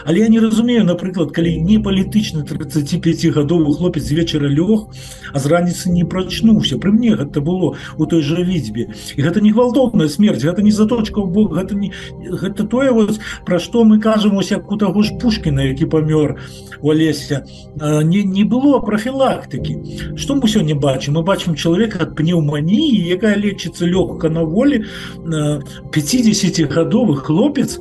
Але 0.04 0.20
я 0.20 0.28
не 0.28 0.40
разумею 0.40 0.84
напрыклад 0.84 1.32
калі 1.32 1.62
не 1.62 1.78
палітычны 1.80 2.44
35гадовы 2.44 3.74
хлопец 3.74 4.04
з 4.04 4.12
вечара 4.12 4.50
лёг 4.50 4.92
а 5.34 5.40
з 5.40 5.46
раніцы 5.48 5.90
не 5.90 6.04
прачнуўся 6.04 6.78
пры 6.78 6.92
мне 6.92 7.16
гэта 7.16 7.42
было 7.42 7.76
у 7.98 8.06
той 8.06 8.22
жа 8.22 8.44
відзьбе 8.44 8.92
і 9.16 9.22
гэта 9.22 9.42
не 9.42 9.52
гвалтоўная 9.52 10.10
смерць 10.10 10.44
гэта 10.44 10.62
не 10.62 10.72
заточка 10.72 11.22
Бог 11.22 11.56
гэта 11.56 11.76
не 11.76 11.92
гэта 12.20 12.68
тое 12.68 12.92
вот 12.92 13.20
пра 13.46 13.60
што 13.60 13.84
мы 13.84 14.00
кажам 14.00 14.38
ось 14.38 14.52
як 14.52 14.72
у 14.72 14.78
таго 14.78 15.04
ж 15.04 15.16
пушкіна 15.22 15.64
які 15.64 15.86
памёр 15.86 16.40
у 16.82 16.92
алеся 16.92 17.46
не, 17.76 18.24
не 18.24 18.44
было 18.44 18.80
профілактыкі 18.80 20.18
што 20.18 20.36
мы 20.36 20.48
сёння 20.52 20.76
бачым 20.76 21.16
мы 21.16 21.24
бачым 21.24 21.56
чалавека 21.56 22.04
ад 22.04 22.16
пнеўманіі 22.16 23.08
якая 23.16 23.36
лечыцца 23.40 23.88
лёгка 23.88 24.30
на 24.30 24.44
волі 24.44 24.86
50гадовы 25.26 27.16
хлопец 27.16 27.80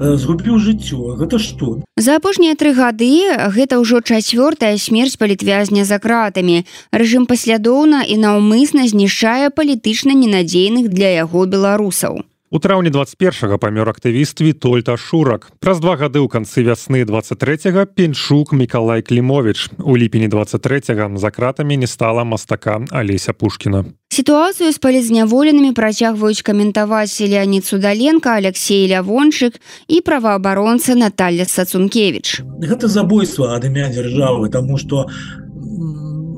згубіў 0.00 0.58
жыццё. 0.58 1.14
Гэта 1.20 1.38
што? 1.38 1.80
За 1.96 2.18
апошнія 2.18 2.58
тры 2.58 2.74
гады 2.74 3.10
гэта 3.54 3.78
ўжо 3.78 4.02
чацвёртая 4.02 4.76
смерць 4.78 5.16
палітвязня 5.16 5.84
за 5.84 5.98
кратамі. 5.98 6.66
Рэжым 6.92 7.26
паслядоўна 7.30 8.04
і 8.04 8.18
наўмысна 8.18 8.86
знішчае 8.90 9.50
палітычна 9.50 10.12
ненадзейных 10.12 10.88
для 10.90 11.10
яго 11.22 11.46
беларусаў 11.46 12.24
У 12.54 12.58
траўні 12.58 12.90
21 12.90 13.58
памёр 13.58 13.88
актывіст 13.90 14.38
Вітольта 14.40 14.94
Шурак. 14.96 15.50
Праз 15.58 15.80
два 15.82 15.98
гады 15.98 16.22
ў 16.22 16.30
канцы 16.30 16.62
вясны 16.62 17.02
23 17.02 17.82
пеньшук 17.98 18.54
Миколай 18.54 19.02
Клімович. 19.02 19.74
У 19.82 19.96
ліпені 19.98 20.28
23 20.28 21.18
за 21.18 21.30
кратамі 21.34 21.76
не 21.76 21.86
стала 21.90 22.22
мастака 22.22 22.78
Алеся 22.94 23.32
Пушкіна. 23.32 23.84
Сітуацыю 24.06 24.70
з 24.70 24.78
палізняволенымі 24.78 25.74
працягваюць 25.74 26.46
каментаваць 26.46 27.18
Леонид 27.18 27.66
Судаленко, 27.66 28.30
Алексей 28.30 28.86
Лявончык 28.86 29.58
і 29.90 29.98
праваабаронца 30.06 30.94
Наталья 30.94 31.50
Сацункевич. 31.50 32.38
Гэта 32.62 32.86
забойства 32.86 33.58
ад 33.58 33.66
імя 33.66 33.90
дзяржавы, 33.90 34.46
таму 34.46 34.78
што 34.78 35.10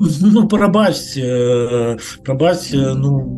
ну, 0.01 0.49
прабачце, 0.49 2.01
прабачце 2.25 2.97
ну, 2.97 3.37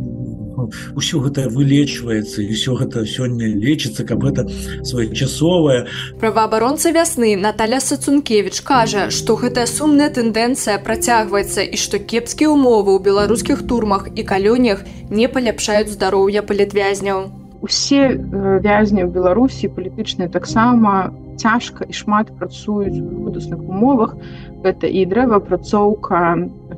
ўсё 0.96 1.24
гэта 1.26 1.48
вылечваецца 1.54 2.44
і 2.44 2.50
ўсё 2.52 2.76
гэта 2.82 3.06
сёння 3.06 3.48
лечыцца 3.48 4.04
каб 4.04 4.26
гэта 4.28 4.48
своечасовая 4.84 5.88
праваабаронца 6.20 6.92
вясны 6.92 7.36
Наталя 7.40 7.80
сацункевич 7.80 8.62
кажа 8.62 9.10
што 9.10 9.40
гэтая 9.40 9.68
сумная 9.70 10.10
тэндэнцыя 10.20 10.80
працягваецца 10.84 11.64
і 11.64 11.78
што 11.78 12.00
кепскія 12.00 12.50
ўмовы 12.52 12.96
ў 12.96 13.00
беларускіх 13.10 13.66
турмах 13.70 14.10
і 14.16 14.24
калёнях 14.24 14.84
не 15.10 15.28
паляпшаюць 15.28 15.94
здароўя 15.94 16.42
палітвязняў. 16.42 17.30
Усе 17.62 18.16
вязні 18.16 19.04
ў 19.04 19.10
беларусі 19.12 19.72
палітычныя 19.76 20.32
таксама 20.32 21.12
цяжка 21.40 21.88
і 21.88 21.94
шмат 21.96 22.32
працуюць 22.40 23.00
у 23.00 23.26
худасных 23.26 23.60
умовах. 23.60 24.16
Гэта 24.64 24.88
і 24.88 25.06
дрэваапрацоўка 25.12 26.20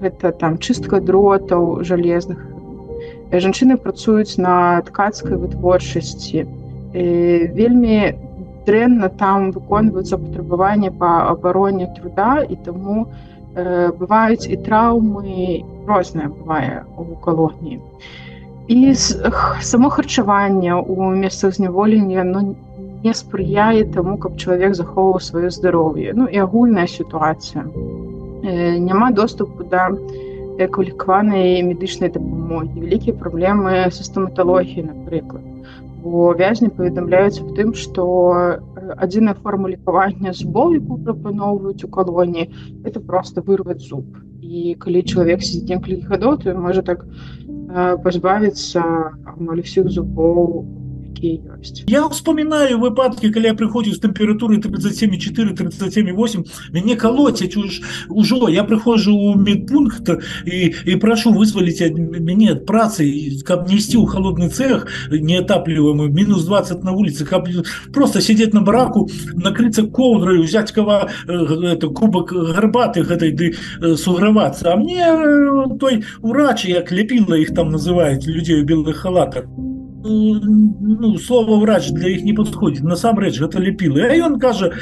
гэта 0.01 0.31
там 0.41 0.57
чыстка 0.57 1.01
дротаў 1.01 1.83
жалезных 1.85 2.41
жанчыны 3.32 3.76
працуюць 3.76 4.38
на 4.38 4.82
ткацкай 4.86 5.36
вытворчасці 5.40 6.46
вельмі 6.92 7.98
дрэнна 8.66 9.08
там 9.22 9.50
выконваюцца 9.54 10.18
патрабаванні 10.18 10.90
па 11.00 11.12
абароне 11.30 11.88
труда 11.96 12.42
і 12.42 12.58
таму 12.66 13.06
э, 13.06 13.92
бываюць 14.00 14.50
і 14.50 14.58
траўмы 14.66 15.62
розныя 15.86 16.28
бывае 16.34 16.82
у 16.98 17.16
калоніі 17.26 17.80
і 18.76 18.94
само 19.70 19.90
харчаванне 19.96 20.74
у 20.74 21.10
месцах 21.14 21.54
зняволення 21.54 22.24
ну, 22.24 22.56
не 23.04 23.14
спрыяе 23.14 23.86
таму 23.94 24.18
каб 24.18 24.36
чалавек 24.42 24.74
захоўваў 24.74 25.22
сваё 25.22 25.50
здароўе 25.58 26.16
ну 26.18 26.26
і 26.26 26.42
агульная 26.46 26.88
сітуацыя 26.90 27.62
э, 27.62 28.78
няма 28.78 29.12
доступу 29.22 29.62
да 29.76 29.90
квалікаванай 30.76 31.60
медычнай 31.66 32.10
дапамогі 32.14 32.80
вялікія 32.80 33.18
праблемы 33.20 33.90
са 33.92 34.06
стаматалогіі 34.08 34.88
напрыклад 34.88 35.44
бо 36.06 36.32
вязні 36.38 36.70
паведамляюць 36.70 37.42
аб 37.42 37.50
тым 37.58 37.74
што 37.74 38.06
адзіная 39.06 39.34
форма 39.42 39.68
лікавання 39.72 40.32
зубоў 40.38 40.76
якую 40.78 40.98
прапаноўваюць 41.08 41.84
у 41.84 41.90
калоніі 41.96 42.46
это 42.84 43.02
просто 43.10 43.42
вырваць 43.42 43.82
зуб 43.82 44.06
і 44.40 44.76
калі 44.80 45.02
чалавек 45.02 45.42
сидзі 45.42 45.74
некалькі 45.74 46.06
гадоў 46.12 46.38
то 46.44 46.54
можа 46.66 46.86
так 46.86 47.04
пазбавіцца 48.06 48.82
амаль 49.34 49.62
усіх 49.66 49.90
зубоў 49.98 50.62
у 51.10 51.10
якія 51.16 51.40
ёсць 51.56 51.84
я 51.88 52.06
вспоминаю 52.08 52.78
выпадки 52.78 53.30
калі 53.30 53.52
я 53.52 53.54
прыходзіў 53.54 53.94
з 53.96 54.00
тэмпературы 54.04 54.58
37,4 54.60 55.54
37,8 55.56 56.44
мяне 56.72 56.96
калоцяць 56.96 57.56
уж 57.56 57.80
ужо 58.08 58.48
я 58.48 58.64
прыходжу 58.64 59.14
у 59.14 59.34
медпункт 59.34 60.10
і 60.44 60.74
і 60.86 60.96
прашу 60.96 61.32
вызваліць 61.32 61.92
мяне 61.96 62.52
ад 62.52 62.66
працы 62.66 63.06
каб 63.44 63.68
несці 63.68 63.98
ў 63.98 64.06
холодны 64.06 64.48
цех 64.50 64.86
неатапліваемый 65.10 66.10
мінус 66.12 66.44
20 66.44 66.84
на 66.84 66.92
вуліцы 66.92 67.24
каб 67.24 67.48
просто 67.92 68.20
сидеть 68.20 68.54
на 68.54 68.60
бараку 68.60 69.08
накрыцца 69.34 69.86
коўдраю 69.86 70.42
взять 70.42 70.72
кава 70.72 71.08
это 71.26 71.88
кубок 71.88 72.32
гарбаты 72.32 73.02
гэтай 73.02 73.32
ды 73.32 73.54
сугравацца 73.96 74.72
а 74.72 74.76
мне 74.76 75.76
той 75.80 76.04
урач 76.22 76.64
як 76.64 76.92
ляпіла 76.92 77.40
іх 77.40 77.54
там 77.54 77.72
называюць 77.72 78.26
людзей 78.26 78.62
у 78.62 78.64
белых 78.64 78.96
халатах 78.96 79.46
ну, 80.06 81.18
слово 81.18 81.58
врач 81.58 81.90
для 81.90 82.08
іх 82.08 82.24
не 82.24 82.32
подходит 82.32 82.84
насамрэч 82.84 83.40
гэта 83.40 83.58
лепілы 83.58 84.06
А 84.06 84.14
ён 84.14 84.38
кажа 84.38 84.72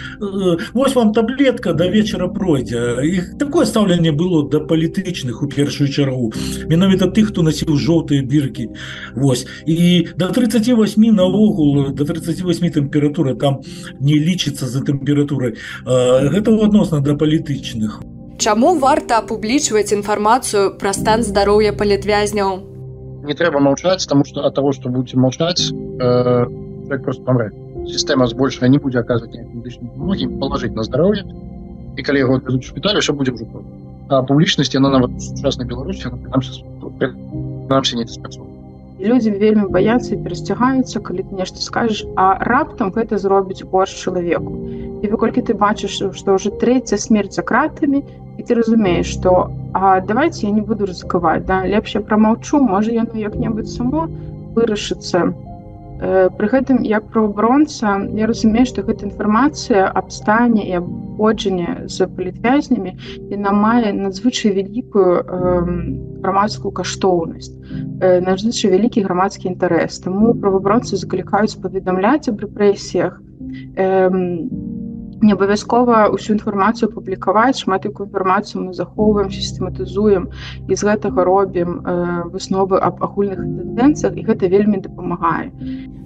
вось 0.75 0.95
вам 0.95 1.13
таблетка 1.13 1.73
до 1.73 1.89
вечера 1.89 2.29
пройдзе 2.29 3.01
іх 3.03 3.39
такое 3.39 3.65
стаўленне 3.65 4.13
было 4.13 4.49
да 4.49 4.61
палітычных 4.61 5.43
у 5.43 5.49
першую 5.49 5.89
чаргу 5.89 6.33
менавіта 6.69 7.07
тых 7.07 7.33
хто 7.33 7.43
насіў 7.43 7.77
жоўтыя 7.77 8.23
біркі 8.23 8.69
Вось 9.17 9.47
і 9.67 10.09
до 10.17 10.29
38 10.29 11.15
наогул 11.15 11.93
до 11.93 12.05
38 12.05 12.71
тэмпература 12.71 13.35
там 13.35 13.61
не 14.01 14.19
лічыцца 14.19 14.67
за 14.67 14.85
тэмпературай 14.85 15.57
гэта 15.87 16.53
адносна 16.53 17.01
да 17.01 17.15
палітычных 17.15 18.03
Чаму 18.39 18.75
варта 18.75 19.19
апублічваць 19.19 19.93
інфармацыю 19.93 20.77
пра 20.79 20.93
стан 20.93 21.23
здароўя 21.23 21.73
палітвязняў 21.73 22.68
не 23.29 23.35
трэба 23.35 23.61
молчаць 23.61 24.07
тому 24.07 24.25
что 24.25 24.45
от 24.47 24.55
того 24.55 24.73
что 24.73 24.89
будете 24.89 25.17
молчать 25.17 25.73
э, 25.73 26.47
просто 27.03 27.23
помрет 27.23 27.55
система 27.87 28.27
збольшая 28.27 28.69
не 28.69 28.79
будзе 28.79 29.01
оказывать 29.01 29.39
многим 29.97 30.39
положить 30.39 30.75
на 30.75 30.83
здоровье 30.83 31.25
и 31.97 32.03
коли 32.03 32.19
его 32.19 32.35
отвезут 32.37 32.65
в 32.65 32.67
шпиталь 32.67 32.97
еще 32.97 33.13
будем 33.13 33.37
а 34.09 34.23
публічнасці 34.23 34.77
она 34.79 34.91
нават 34.91 35.23
сучаснай 35.23 35.67
беларусі 35.69 36.11
не 37.97 38.07
спрацоўвае 38.07 38.55
людзі 39.01 39.31
вельмі 39.31 39.69
баяцца 39.75 40.15
і 40.15 40.23
перасцягаюцца 40.25 41.01
калі 41.01 41.25
ты 41.29 41.37
нешта 41.37 41.61
скажаш 41.61 42.05
а 42.17 42.39
раптам 42.49 42.93
гэта 42.95 43.19
зробіць 43.19 43.65
горш 43.73 43.95
чалавеку 44.05 44.55
і 45.03 45.11
выколькі 45.11 45.43
ты 45.43 45.57
бачыш 45.59 45.99
што 45.99 46.37
ўжо 46.39 46.53
трэця 46.63 46.97
смерць 47.01 47.35
за 47.35 47.43
кратамі 47.43 48.05
і 48.39 48.43
ты 48.43 48.55
разумееш 48.55 49.07
што 49.07 49.51
а 49.73 50.01
давайте 50.01 50.47
я 50.47 50.53
не 50.53 50.61
буду 50.61 50.87
рызыкаваць 50.87 51.47
да 51.47 51.65
лепш 51.67 51.95
я 51.95 52.01
прамаўчу 52.01 52.61
можа 52.63 52.93
яно 52.93 53.15
як-небудзь 53.15 53.75
само 53.77 54.07
вырашыцца 54.55 55.31
э, 55.31 56.31
пры 56.39 56.47
гэтым 56.55 56.83
як 56.83 57.07
праваабронца 57.15 57.99
я 58.15 58.27
разумею 58.31 58.67
што 58.71 58.83
гэта 58.87 59.07
інфармацыя 59.11 59.87
аб 59.87 60.11
стане 60.15 60.67
і 60.67 60.79
абходжанне 60.83 61.87
з 61.87 62.07
палітвязнямі 62.19 62.97
яна 63.31 63.53
мае 63.53 63.93
надзвычай 63.93 64.55
вялікую 64.59 65.11
грамадскую 66.23 66.73
каштоўнасць 66.75 67.55
надзвычай 68.01 68.75
вялікі 68.75 69.07
грамадскі 69.07 69.51
інтарэс 69.55 70.03
таму 70.07 70.35
праваабронцы 70.35 70.99
заклікаюць 70.99 71.59
паведамляць 71.63 72.29
аб 72.31 72.47
рэпрэсіях 72.47 73.23
не 75.22 75.34
абавязкова 75.34 76.10
ўсю 76.14 76.36
інфармацыю 76.36 76.92
публікаваць 76.94 77.62
шмат 77.62 77.86
якую 77.86 78.08
інфармацыю 78.08 78.64
мы 78.64 78.74
захоўваем 78.74 79.30
сістэматызуем 79.30 80.30
і 80.68 80.74
з 80.76 80.82
гэтага 80.82 81.24
робім 81.24 81.70
э, 81.80 82.30
высновы 82.32 82.80
аб 82.80 83.04
агульных 83.04 83.40
тэндэнцыях 83.40 84.16
і 84.16 84.26
гэта 84.28 84.48
вельмі 84.48 84.84
дапамагае. 84.84 85.52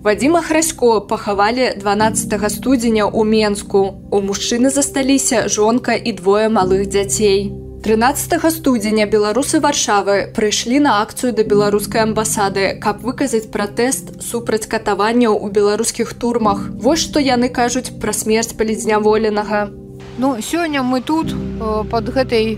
Вадзіма 0.04 0.42
храсько 0.42 1.02
пахавалі 1.08 1.78
12 1.80 2.38
студзеня 2.52 3.06
ў 3.08 3.22
менску. 3.24 4.02
У 4.12 4.22
мужчыны 4.22 4.70
засталіся 4.70 5.48
жонка 5.48 5.94
і 5.94 6.12
двое 6.18 6.50
малых 6.50 6.90
дзяцей 6.90 7.54
13 7.84 8.40
студзеня 8.56 9.06
беларусы 9.12 9.60
варшавы 9.60 10.32
прыйшлі 10.36 10.78
на 10.86 10.92
акцыю 11.04 11.34
да 11.36 11.44
беларускай 11.44 12.06
амбасады 12.08 12.80
каб 12.86 13.04
выказаць 13.04 13.52
пратэст 13.52 14.24
супраць 14.24 14.70
катаванняў 14.72 15.36
у 15.36 15.50
беларускіх 15.52 16.14
турмах. 16.16 16.64
Вось 16.80 17.04
што 17.04 17.20
яны 17.20 17.52
кажуць 17.52 17.92
пра 18.00 18.16
смерць 18.16 18.56
палізняволенага 18.56 19.68
Ну 20.18 20.40
сёння 20.40 20.82
мы 20.82 21.02
тут 21.02 21.36
э, 21.36 21.84
под 21.92 22.08
гэтай 22.16 22.56
э, 22.56 22.58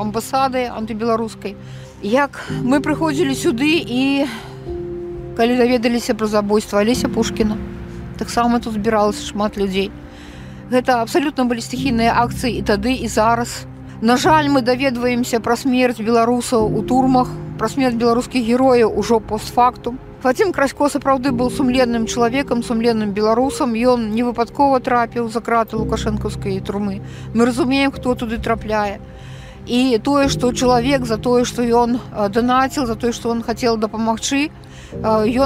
амбасады 0.00 0.64
антыбеларускай. 0.72 1.54
Як 2.00 2.40
мы 2.64 2.80
прыходзілі 2.80 3.36
сюды 3.36 3.84
і 3.84 4.24
калі 5.36 5.60
даведаліся 5.60 6.14
пра 6.14 6.26
забойства 6.26 6.80
алеся 6.80 7.12
пушкіна 7.12 7.60
таксама 8.16 8.64
тут 8.64 8.80
збіралася 8.80 9.28
шмат 9.28 9.60
людзей. 9.60 9.92
Гэта 10.72 11.04
абсалютна 11.04 11.44
былі 11.44 11.60
стыхійныя 11.60 12.16
акцыі 12.16 12.56
і 12.56 12.62
тады 12.64 12.96
і 12.96 13.08
зараз 13.12 13.68
На 14.01 14.17
жаль 14.17 14.49
мы 14.49 14.61
даведваемся 14.61 15.39
пра 15.39 15.55
смерць 15.55 15.99
беларусаў 15.99 16.67
у 16.67 16.81
турмах 16.83 17.29
пра 17.59 17.69
смерць 17.71 17.95
беларускіх 17.95 18.43
герояў 18.43 18.91
ужо 18.99 19.19
постфактум 19.19 19.99
Вадзім 20.23 20.51
красько 20.55 20.87
сапраўды 20.87 21.31
быў 21.35 21.49
сумленным 21.51 22.05
чалавекам 22.07 22.63
сумленным 22.63 23.11
беларусам 23.15 23.73
ён 23.93 24.05
не 24.15 24.23
выпадкова 24.23 24.79
трапіў 24.79 25.27
за 25.31 25.41
краты 25.43 25.79
лукашэнкаўскай 25.79 26.59
турмы 26.59 27.01
мы 27.33 27.45
разумеем 27.45 27.91
хто 27.91 28.15
туды 28.15 28.39
трапляе 28.39 28.99
і 29.65 29.97
тое 30.03 30.27
што 30.27 30.51
чалавек 30.51 31.05
за 31.05 31.17
тое 31.17 31.43
што 31.43 31.63
ён 31.63 31.99
данаціл 32.35 32.85
за 32.85 32.95
тое 32.95 33.11
што 33.11 33.31
он 33.35 33.43
хацеў 33.43 33.79
дапамагчы 33.79 34.47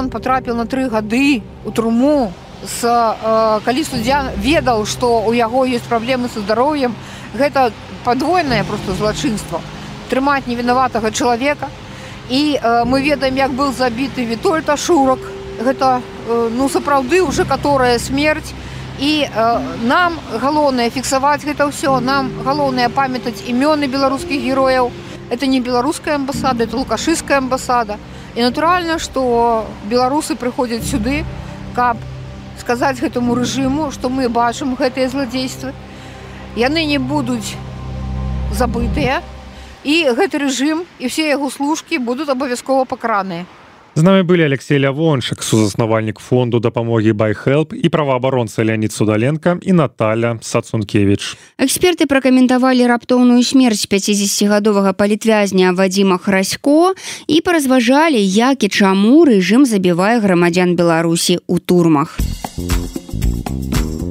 ён 0.02 0.10
патрапіў 0.10 0.54
на 0.58 0.66
тры 0.66 0.88
гады 0.88 1.42
у 1.64 1.70
труму 1.70 2.32
с 2.66 2.82
калі 3.64 3.84
суддзя 3.84 4.32
ведаў 4.36 4.86
што 4.86 5.22
у 5.22 5.32
яго 5.32 5.66
ёсць 5.66 5.86
праблемы 5.88 6.28
са 6.28 6.40
здароўем 6.40 6.94
гэта 7.34 7.70
падвойнае 8.04 8.64
просто 8.64 8.94
злачынство 8.98 9.60
трымаць 10.10 10.46
невінаватага 10.46 11.10
чалавека 11.10 11.68
і 12.28 12.58
э, 12.60 12.84
мы 12.84 13.02
ведаем 13.02 13.36
як 13.36 13.52
быў 13.52 13.72
забіты 13.72 14.24
вітольта 14.24 14.76
шурак 14.76 15.18
гэта 15.60 16.00
э, 16.28 16.48
ну 16.52 16.68
сапраўды 16.68 17.22
уже 17.22 17.44
которая 17.44 17.98
смерць 17.98 18.52
і 18.98 19.24
э, 19.24 19.60
нам 19.82 20.18
галоўнае 20.32 20.90
фіксаваць 20.90 21.44
гэта 21.44 21.68
ўсё 21.68 22.00
нам 22.00 22.30
галоўнае 22.44 22.88
памятаць 22.88 23.44
імёны 23.46 23.88
беларускіх 23.88 24.40
герояў 24.40 24.92
это 25.30 25.46
не 25.46 25.60
беларуская 25.60 26.16
амбасада 26.16 26.64
это 26.64 26.76
лукашыская 26.76 27.38
амбасада 27.38 27.96
і 28.34 28.42
натуральна 28.42 28.98
што 28.98 29.64
беларусы 29.88 30.36
прыходзяць 30.36 30.84
сюды 30.84 31.24
каб 31.74 31.96
сказаць 32.62 32.98
гэтаму 33.00 33.34
рэжыму 33.38 33.90
што 33.94 34.08
мы 34.08 34.28
бачым 34.28 34.74
гэтыя 34.80 35.08
зладзействы 35.08 35.72
яны 36.56 36.84
не 36.84 36.98
будуць 36.98 37.56
забытыя 38.52 39.22
і 39.84 39.96
гэты 40.18 40.42
рэжым 40.42 40.84
і 40.98 41.08
все 41.08 41.28
яго 41.28 41.50
служкі 41.50 41.98
будуць 41.98 42.28
абавязкова 42.28 42.84
пакраныя 42.84 43.46
З 43.98 44.02
намі 44.02 44.22
былі 44.22 44.46
Алексей 44.46 44.78
Лявончык, 44.78 45.42
сузаснавальнік 45.42 46.20
фонду 46.22 46.60
дапамогі 46.62 47.12
байхелп 47.18 47.74
і 47.74 47.88
праваабаронца 47.88 48.62
Леонид 48.62 48.92
Судаленко 48.92 49.58
і 49.62 49.72
Наталя 49.72 50.38
Сацункевич. 50.38 51.34
Эксперты 51.58 52.06
пракаментавалі 52.06 52.86
раптоўную 52.86 53.42
смерць 53.42 53.90
50гадовага 53.90 54.94
палітвязня 54.94 55.74
Вадзіма 55.74 56.18
Храсько 56.22 56.94
і 57.26 57.40
паразважалі, 57.40 58.22
як 58.22 58.62
і 58.62 58.68
чаму 58.68 59.26
рэжым 59.26 59.66
забівае 59.66 60.22
грамадзян 60.22 60.78
Беларусі 60.78 61.42
ў 61.50 61.58
турмах. 61.58 62.22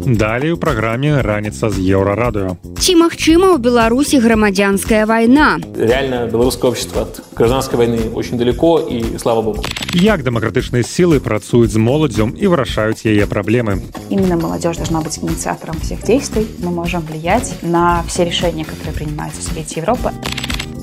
Далей 0.08 0.52
у 0.52 0.58
праграме 0.58 1.22
раніца 1.22 1.70
з 1.70 1.84
еўрарадыо. 1.84 2.56
Ці 2.80 2.96
магчыма 2.96 3.52
ў 3.52 3.60
Беларусі 3.60 4.24
грамадзянская 4.24 5.04
вайна? 5.04 5.60
Реально 5.76 6.32
беларускае 6.32 6.72
общество 6.72 7.02
от 7.04 7.20
гражданской 7.36 7.76
войны 7.76 8.00
очень 8.16 8.38
далеко 8.38 8.80
і 8.80 9.20
слава 9.20 9.42
богу. 9.42 9.64
Як 9.94 10.24
дэмакратычныя 10.24 10.88
сілы 10.88 11.20
працуюць 11.20 11.76
з 11.76 11.80
моладзем 11.84 12.32
і 12.40 12.48
вырашаюць 12.48 13.04
яе 13.04 13.28
праблемы. 13.28 13.84
Именно 14.10 14.38
молодежь 14.38 14.78
должна 14.78 15.02
быть 15.02 15.20
инициатором 15.20 15.76
всех 15.84 16.04
действий. 16.04 16.48
Мы 16.64 16.72
можем 16.72 17.02
влиять 17.02 17.54
на 17.62 18.04
все 18.08 18.24
решения, 18.24 18.64
которые 18.64 18.96
принимаются 18.96 19.42
в 19.42 19.44
Совете 19.44 19.82
Европы. 19.82 20.16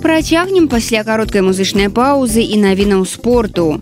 Працягнем 0.03 0.69
пасля 0.69 1.01
кароткай 1.03 1.41
музычнай 1.41 1.89
паўзы 1.89 2.45
і 2.45 2.61
навінаў 2.61 3.09
спорту. 3.09 3.81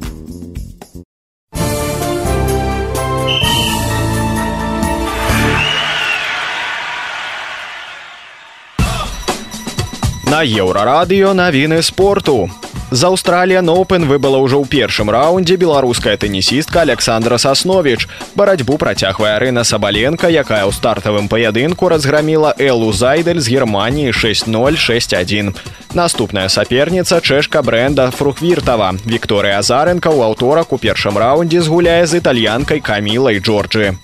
На 10.36 10.42
еўрарадыё 10.44 11.32
навіны 11.36 11.82
спорту. 11.82 12.50
З 12.92 13.08
Аўстралія 13.08 13.62
Ноупен 13.64 14.04
выбыла 14.04 14.36
ўжо 14.36 14.60
ў 14.60 14.68
першым 14.68 15.08
раўндзе 15.08 15.56
беларуская 15.56 16.12
тэнісістка 16.20 16.84
Александра 16.84 17.40
Сасновіч. 17.40 18.04
Барацьбу 18.36 18.76
працягвае 18.76 19.40
Арына 19.40 19.64
Сабаленко, 19.64 20.28
якая 20.28 20.68
ў 20.68 20.76
стартавым 20.76 21.32
паядынку 21.32 21.88
разграміла 21.88 22.52
Элу 22.60 22.92
Зайдель 22.92 23.40
з 23.40 23.48
Геррманіі 23.48 24.12
6061. 24.12 25.56
Наступная 25.96 26.52
саперніца 26.52 27.24
чэшка 27.24 27.64
бренда 27.64 28.12
Фрухвіртава. 28.12 28.92
Вікторыя 29.08 29.64
Азаренко 29.64 30.12
ў 30.12 30.28
аўторак 30.28 30.72
у 30.72 30.76
першым 30.76 31.16
раўндзе 31.16 31.64
згуляе 31.64 32.04
з 32.04 32.20
італьянкай 32.20 32.84
Камілай 32.84 33.40
Джорджы. 33.40 33.96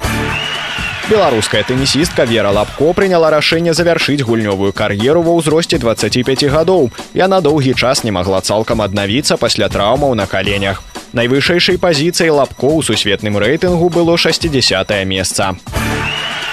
Беларуская 1.12 1.62
тэнісістка 1.64 2.24
Вера 2.29 2.51
Лапко 2.53 2.93
прыняла 2.93 3.31
рашэнне 3.33 3.72
завяршыць 3.72 4.20
гульнёвую 4.20 4.76
кар'еру 4.76 5.22
ва 5.24 5.41
ўзросце 5.41 5.81
25 5.81 6.45
гадоў. 6.53 6.93
Яна 7.16 7.41
доўгі 7.41 7.72
час 7.72 8.05
не 8.05 8.12
магла 8.12 8.41
цалкам 8.45 8.85
аднавіцца 8.85 9.41
пасля 9.41 9.72
траўмаў 9.72 10.12
на 10.12 10.26
каленях. 10.29 10.85
Найвышэйшай 11.16 11.81
пазіцыяй 11.81 12.29
лапко 12.29 12.68
ў 12.68 12.85
сусветным 12.85 13.41
рэйтынгу 13.41 13.89
было 13.89 14.20
60 14.20 14.93
месца. 15.09 15.57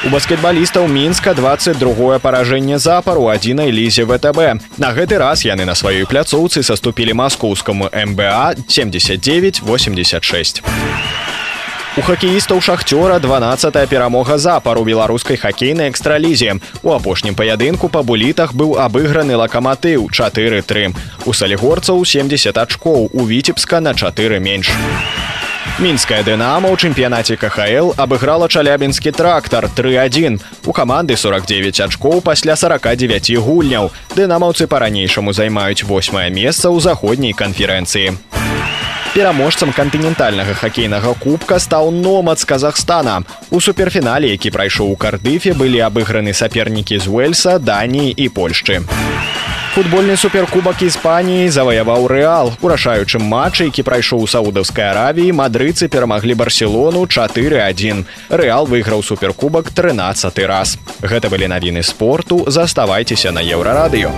У 0.06 0.10
баскетбалістаў 0.10 0.88
мінска 0.88 1.34
22 1.34 2.20
паражэнне 2.24 2.78
запару 2.80 3.28
адзінай 3.28 3.72
лізе 3.76 4.06
ВТБ. 4.06 4.62
На 4.78 4.94
гэты 4.94 5.18
раз 5.18 5.44
яны 5.44 5.66
на 5.66 5.74
сваёй 5.76 6.06
пляцоўцы 6.06 6.64
саступілі 6.64 7.14
маскоўскаму 7.18 7.90
МБА 7.92 8.56
7986. 8.70 10.64
У 11.99 12.03
хакеістаў 12.07 12.61
шахцёра 12.63 13.19
12 13.19 13.75
перамога 13.91 14.39
запар 14.39 14.79
у 14.79 14.85
беларускай 14.87 15.37
хакейнай 15.37 15.91
экстралізе. 15.91 16.61
У 16.87 16.93
апошнім 16.95 17.35
паядынку 17.35 17.91
па 17.91 18.03
булітах 18.07 18.55
быў 18.55 18.79
абыграны 18.79 19.35
лакаматыў 19.35 20.07
4-3. 20.07 20.95
У 21.27 21.35
салігорцаў 21.35 22.05
70 22.07 22.63
ачкоў, 22.63 23.11
у 23.11 23.27
віцебска 23.27 23.81
на 23.81 23.95
4 23.95 24.39
менш. 24.39 24.71
Мінская 25.83 26.23
дынама 26.23 26.71
ў 26.71 26.79
чэмпіянаце 26.79 27.35
КХл 27.35 27.91
абыграла 27.99 28.47
чалябінскі 28.47 29.11
трактар 29.11 29.67
3-1. 29.67 30.39
У 30.67 30.73
каманды 30.73 31.19
49 31.19 31.91
ачкоў 31.91 32.23
пасля 32.23 32.55
49 32.55 33.35
гульняў. 33.43 33.91
Дынамаўцы 34.15 34.71
па-ранейшаму 34.71 35.35
займаюць 35.35 35.83
восьмае 35.83 36.31
месца 36.31 36.71
ў 36.71 36.79
заходняй 36.79 37.35
канферэнцыі. 37.35 38.15
Пераможцам 39.16 39.72
кантынентальнага 39.72 40.54
хакейнага 40.60 41.14
кубка 41.16 41.60
стаў 41.60 41.92
номад 41.92 42.40
з 42.40 42.46
Казахстана. 42.46 43.24
У 43.50 43.62
суперфінале, 43.62 44.28
які 44.28 44.52
прайшоў 44.52 44.92
у 44.92 44.98
кардыфе, 45.00 45.54
былі 45.56 45.80
абыграны 45.88 46.34
сапернікі 46.34 47.00
з 47.00 47.08
Уэльса, 47.08 47.60
Даніі 47.60 48.12
і 48.12 48.28
Польшчы. 48.30 48.84
Футбольны 49.76 50.16
суперкубак 50.16 50.84
Іспаніі 50.84 51.50
заваяваў 51.52 52.08
рэал. 52.08 52.52
У 52.64 52.68
рашаючым 52.72 53.24
матчы, 53.28 53.68
які 53.68 53.84
прайшоў 53.84 54.24
у 54.24 54.28
саудаўскай 54.28 54.88
аравіі, 54.92 55.36
мадрыцы 55.36 55.88
перамаглі 55.92 56.32
барселону 56.36 57.04
4-1. 57.04 58.06
Рэал 58.32 58.72
выйграў 58.72 59.04
суперкубак 59.04 59.76
13 59.76 60.40
раз. 60.48 60.80
Гэта 61.04 61.28
былі 61.28 61.52
навіны 61.52 61.84
спорту, 61.84 62.44
заставайцеся 62.48 63.36
на 63.36 63.44
еўрарадыё. 63.44 64.16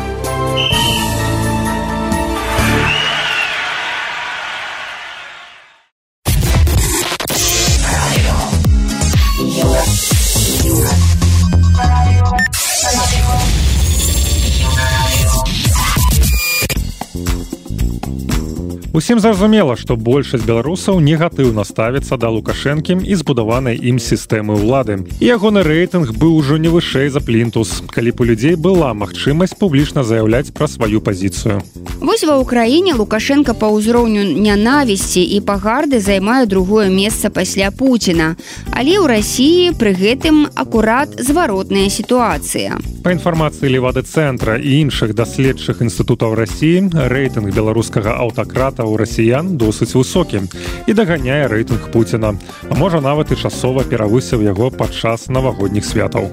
Усім 18.93 19.19
зразумела, 19.19 19.75
што 19.75 19.95
большасць 19.95 20.45
беларусаў 20.45 20.99
негатыўна 20.99 21.65
ставіцца 21.67 22.17
да 22.17 22.29
лукашэнкі 22.33 22.99
і 23.03 23.13
збудаванай 23.15 23.77
ім 23.77 23.99
сістэмы 23.99 24.57
ўлады. 24.57 25.03
Ягоны 25.19 25.61
рэйтынг 25.61 26.15
быў 26.17 26.39
ужо 26.39 26.57
не 26.57 26.69
вышэй 26.71 27.09
за 27.09 27.19
плінтус, 27.19 27.83
калі 27.91 28.11
б 28.11 28.23
у 28.23 28.27
людзей 28.31 28.55
была 28.55 28.93
магчымасць 28.93 29.57
публічна 29.59 30.03
заяўляць 30.07 30.55
пра 30.55 30.67
сваю 30.71 31.01
пазіцыю. 31.01 31.61
Вось 31.99 32.23
ва 32.23 32.37
ўкраіне 32.39 32.93
Лукашенко 32.93 33.57
па 33.57 33.67
ўзроўню 33.73 34.23
нянавісці 34.37 35.21
і 35.21 35.41
пагарды 35.43 35.99
займае 35.99 36.45
другое 36.45 36.87
месца 36.89 37.29
пасля 37.29 37.69
Пуціна. 37.71 38.39
Але 38.71 38.95
ў 39.01 39.05
рассіі 39.11 39.75
пры 39.75 39.91
гэтым 39.97 40.47
акурат 40.55 41.17
зваротная 41.19 41.89
сітуацыя. 41.89 42.77
Па 43.03 43.11
інфармацыі 43.11 43.71
левады 43.71 44.05
цэнтра 44.07 44.57
і 44.61 44.87
іншых 44.87 45.11
даследчых 45.17 45.83
інстытутаў 45.83 46.37
рассіі 46.37 46.87
рэйтынг 46.93 47.51
беларускага 47.51 48.15
аўтакрата 48.23 48.80
ў 48.81 48.97
расіян 48.97 49.57
досыць 49.57 49.93
высокі 49.93 50.41
і 50.87 50.91
даганяе 50.93 51.47
рэйтынг 51.47 51.93
Пуціна, 51.93 52.33
а 52.69 52.73
можа 52.73 53.01
нават 53.01 53.31
і 53.31 53.37
часова 53.37 53.85
перавысіў 53.85 54.41
яго 54.41 54.71
падчас 54.71 55.29
навагодніх 55.29 55.85
святаў. 55.85 56.29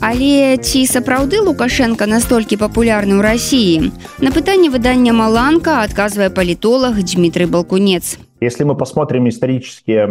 Але 0.00 0.58
ці 0.62 0.86
сапраўды 0.86 1.42
Лукашенко 1.42 2.06
настолькі 2.06 2.58
папулярны 2.58 3.18
ў 3.18 3.22
рассіі? 3.22 3.90
На 4.22 4.30
пытанне 4.30 4.70
выдання 4.70 5.10
Маланка 5.10 5.82
адказвае 5.82 6.30
палітолог 6.30 6.94
Дмітрый 7.02 7.46
Балкунец. 7.46 8.18
Если 8.40 8.62
мы 8.62 8.76
посмотрим 8.76 9.28
исторические 9.28 10.06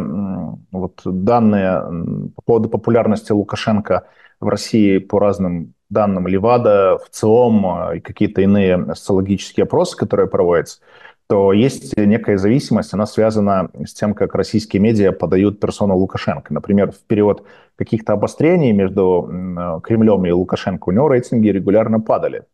вот, 0.72 1.00
данные 1.06 1.82
по 2.36 2.42
поводу 2.44 2.68
популярности 2.70 3.32
Лукашенко 3.32 4.04
в 4.42 4.48
России 4.50 4.98
по 4.98 5.20
разным 5.20 5.74
данным 5.90 6.28
Левада, 6.28 7.00
в 7.00 7.10
ЦИОМ 7.10 7.96
и 7.96 8.00
какие-то 8.02 8.42
иные 8.42 8.94
социологические 8.94 9.64
опросы, 9.64 9.96
которые 9.96 10.28
проводятся, 10.28 10.80
то 11.29 11.53
есть 11.53 11.97
некая 11.97 12.37
зависимость, 12.37 12.93
она 12.93 13.07
связана 13.07 13.71
с 13.85 13.95
тем, 13.95 14.15
как 14.15 14.35
российские 14.35 14.83
медиа 14.83 15.13
подают 15.13 15.61
персону 15.61 15.97
Лукашенко. 15.97 16.53
Например, 16.53 16.93
в 16.93 17.01
период 17.07 17.47
каких-то 17.77 18.13
обострений 18.13 18.73
между 18.73 19.81
Кремлем 19.83 20.27
и 20.27 20.31
Лукашенко 20.31 20.91
у 20.91 20.93
него 20.93 21.09
рейтинги 21.09 21.49
регулярно 21.49 22.01
падали. 22.01 22.45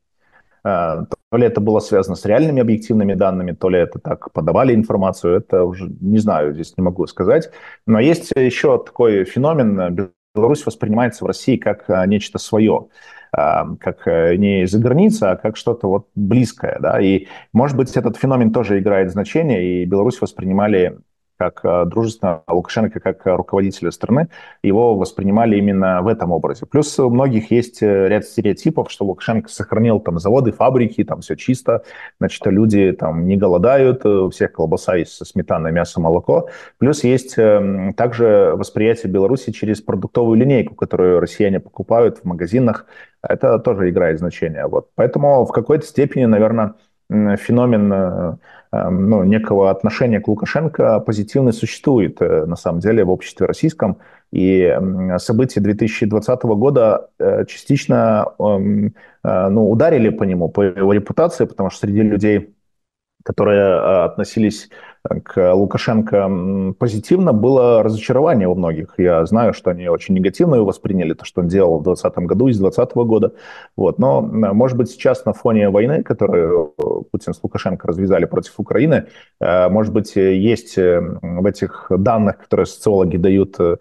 А, 0.64 1.04
то 1.30 1.36
ли 1.36 1.46
это 1.46 1.60
было 1.60 1.80
связано 1.80 2.16
с 2.16 2.24
реальными 2.24 2.60
объективными 2.60 3.14
данными, 3.14 3.52
то 3.52 3.68
ли 3.68 3.78
это 3.78 3.98
так 3.98 4.32
подавали 4.32 4.74
информацию, 4.74 5.36
это 5.36 5.64
уже 5.64 5.88
не 6.00 6.18
знаю, 6.18 6.52
здесь 6.52 6.76
не 6.76 6.82
могу 6.82 7.06
сказать. 7.06 7.50
Но 7.86 8.00
есть 8.00 8.32
еще 8.36 8.78
такой 8.78 9.24
феномен, 9.24 10.12
Беларусь 10.34 10.66
воспринимается 10.66 11.24
в 11.24 11.26
России 11.26 11.56
как 11.56 11.88
а, 11.88 12.06
нечто 12.06 12.38
свое 12.38 12.88
как 13.32 14.06
э, 14.06 14.36
не 14.36 14.62
из-за 14.62 14.78
границы, 14.78 15.24
а 15.24 15.36
как 15.36 15.56
что-то 15.56 15.88
вот 15.88 16.08
близкое, 16.14 16.78
да, 16.80 17.00
и, 17.00 17.26
может 17.52 17.76
быть, 17.76 17.96
этот 17.96 18.16
феномен 18.16 18.52
тоже 18.52 18.78
играет 18.78 19.10
значение, 19.10 19.82
и 19.82 19.84
Беларусь 19.84 20.20
воспринимали 20.20 20.98
как 21.38 21.60
э, 21.64 21.84
дружественно 21.86 22.42
Лукашенко 22.48 23.00
как 23.00 23.24
руководителя 23.24 23.90
страны, 23.90 24.28
его 24.62 24.96
воспринимали 24.96 25.56
именно 25.56 26.02
в 26.02 26.08
этом 26.08 26.32
образе. 26.32 26.66
Плюс 26.66 26.98
у 26.98 27.08
многих 27.08 27.50
есть 27.50 27.82
э, 27.82 28.08
ряд 28.08 28.24
стереотипов, 28.24 28.90
что 28.90 29.04
Лукашенко 29.04 29.48
сохранил 29.48 30.00
там 30.00 30.18
заводы, 30.18 30.50
фабрики, 30.50 31.04
там 31.04 31.20
все 31.20 31.36
чисто, 31.36 31.84
значит, 32.18 32.44
люди 32.46 32.92
там 32.92 33.26
не 33.26 33.36
голодают, 33.36 34.04
э, 34.04 34.08
у 34.08 34.30
всех 34.30 34.52
колбаса 34.52 34.96
есть 34.96 35.12
со 35.12 35.24
сметаной, 35.24 35.70
мясо, 35.70 36.00
молоко. 36.00 36.48
Плюс 36.78 37.04
есть 37.04 37.36
также 37.96 38.52
восприятие 38.54 39.12
Беларуси 39.12 39.52
через 39.52 39.80
продуктовую 39.80 40.36
линейку, 40.36 40.74
которую 40.74 41.20
россияне 41.20 41.60
покупают 41.60 42.18
в 42.18 42.24
магазинах. 42.24 42.86
Это 43.22 43.58
тоже 43.58 43.90
играет 43.90 44.18
значение. 44.18 44.66
Вот. 44.66 44.88
Поэтому 44.94 45.44
в 45.44 45.52
какой-то 45.52 45.86
степени, 45.86 46.24
наверное, 46.24 46.74
феномен 47.10 48.38
Эм, 48.70 49.08
ну, 49.08 49.24
некого 49.24 49.70
отношения 49.70 50.20
к 50.20 50.28
Лукашенко 50.28 51.00
позитивно 51.00 51.52
существует 51.52 52.20
э, 52.20 52.44
на 52.44 52.56
самом 52.56 52.80
деле 52.80 53.04
в 53.04 53.10
обществе 53.10 53.46
российском. 53.46 53.98
И 54.30 54.76
события 55.16 55.60
2020 55.60 56.42
года 56.42 57.08
э, 57.18 57.46
частично 57.46 58.26
эм, 58.38 58.94
э, 59.24 59.48
ну, 59.48 59.70
ударили 59.70 60.10
по 60.10 60.24
нему, 60.24 60.50
по 60.50 60.62
его 60.62 60.92
репутации, 60.92 61.46
потому 61.46 61.70
что 61.70 61.80
среди 61.80 62.02
людей, 62.02 62.54
которые 63.24 64.04
относились 64.04 64.68
к 65.24 65.54
Лукашенко 65.54 66.74
позитивно, 66.78 67.32
было 67.32 67.82
разочарование 67.82 68.48
у 68.48 68.54
многих. 68.54 68.94
Я 68.98 69.24
знаю, 69.26 69.54
что 69.54 69.70
они 69.70 69.88
очень 69.88 70.14
негативно 70.14 70.56
его 70.56 70.66
восприняли, 70.66 71.14
то, 71.14 71.24
что 71.24 71.40
он 71.40 71.48
делал 71.48 71.78
в 71.78 71.82
2020 71.82 72.26
году, 72.26 72.48
из 72.48 72.58
2020 72.58 72.96
года. 72.96 73.32
Вот. 73.76 73.98
Но, 73.98 74.20
может 74.22 74.76
быть, 74.76 74.90
сейчас 74.90 75.24
на 75.24 75.32
фоне 75.32 75.70
войны, 75.70 76.02
которую 76.02 76.74
Путин 77.10 77.32
с 77.32 77.42
Лукашенко 77.42 77.86
развязали 77.86 78.24
против 78.24 78.54
Украины, 78.58 79.06
э, 79.40 79.68
может 79.68 79.92
быть, 79.92 80.16
есть 80.16 80.76
э, 80.78 81.00
в 81.00 81.46
этих 81.46 81.86
данных, 81.90 82.38
которые 82.38 82.66
социологи 82.66 83.16
дают, 83.16 83.58
э, 83.60 83.76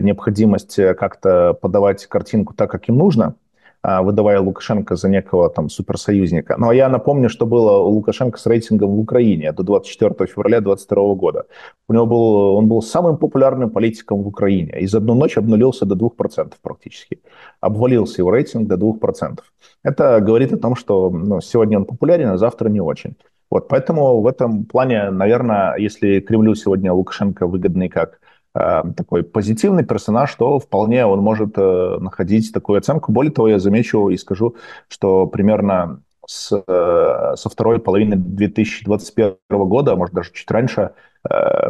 необходимость 0.00 0.76
как-то 0.76 1.54
подавать 1.54 2.06
картинку 2.06 2.54
так, 2.54 2.70
как 2.70 2.88
им 2.88 2.96
нужно– 2.96 3.34
выдавая 3.84 4.40
Лукашенко 4.40 4.96
за 4.96 5.08
некого 5.08 5.50
там 5.50 5.68
суперсоюзника. 5.68 6.56
А 6.58 6.74
я 6.74 6.88
напомню, 6.88 7.28
что 7.28 7.46
было 7.46 7.78
у 7.78 7.90
Лукашенко 7.90 8.38
с 8.38 8.46
рейтингом 8.46 8.96
в 8.96 8.98
Украине 8.98 9.52
до 9.52 9.62
24 9.62 10.26
февраля 10.26 10.60
2022 10.60 11.14
года. 11.14 11.44
У 11.88 11.92
него 11.92 12.06
был, 12.06 12.56
он 12.56 12.66
был 12.66 12.82
самым 12.82 13.16
популярным 13.16 13.70
политиком 13.70 14.22
в 14.22 14.28
Украине. 14.28 14.80
И 14.80 14.86
за 14.86 14.98
одну 14.98 15.14
ночь 15.14 15.36
обнулился 15.36 15.84
до 15.84 15.94
2% 15.94 16.52
практически. 16.62 17.18
Обвалился 17.60 18.22
его 18.22 18.30
рейтинг 18.30 18.68
до 18.68 18.76
2%. 18.76 19.40
Это 19.82 20.20
говорит 20.20 20.52
о 20.52 20.58
том, 20.58 20.76
что 20.76 21.10
ну, 21.10 21.40
сегодня 21.40 21.78
он 21.78 21.84
популярен, 21.84 22.28
а 22.28 22.38
завтра 22.38 22.70
не 22.70 22.80
очень. 22.80 23.16
Вот, 23.50 23.68
поэтому 23.68 24.20
в 24.20 24.26
этом 24.26 24.64
плане, 24.64 25.10
наверное, 25.10 25.76
если 25.76 26.20
Кремлю 26.20 26.54
сегодня 26.54 26.92
Лукашенко 26.92 27.46
выгодный 27.46 27.88
как 27.88 28.18
такой 28.54 29.24
позитивный 29.24 29.84
персонаж, 29.84 30.32
то 30.34 30.58
вполне 30.60 31.04
он 31.06 31.20
может 31.20 31.54
э, 31.56 31.96
находить 32.00 32.52
такую 32.52 32.78
оценку. 32.78 33.10
Более 33.10 33.32
того, 33.32 33.48
я 33.48 33.58
замечу 33.58 34.10
и 34.10 34.16
скажу, 34.16 34.54
что 34.88 35.26
примерно 35.26 36.00
с, 36.24 36.52
э, 36.52 37.32
со 37.36 37.48
второй 37.50 37.80
половины 37.80 38.14
2021 38.16 39.36
года, 39.50 39.92
а 39.92 39.96
может 39.96 40.14
даже 40.14 40.32
чуть 40.32 40.50
раньше, 40.50 40.90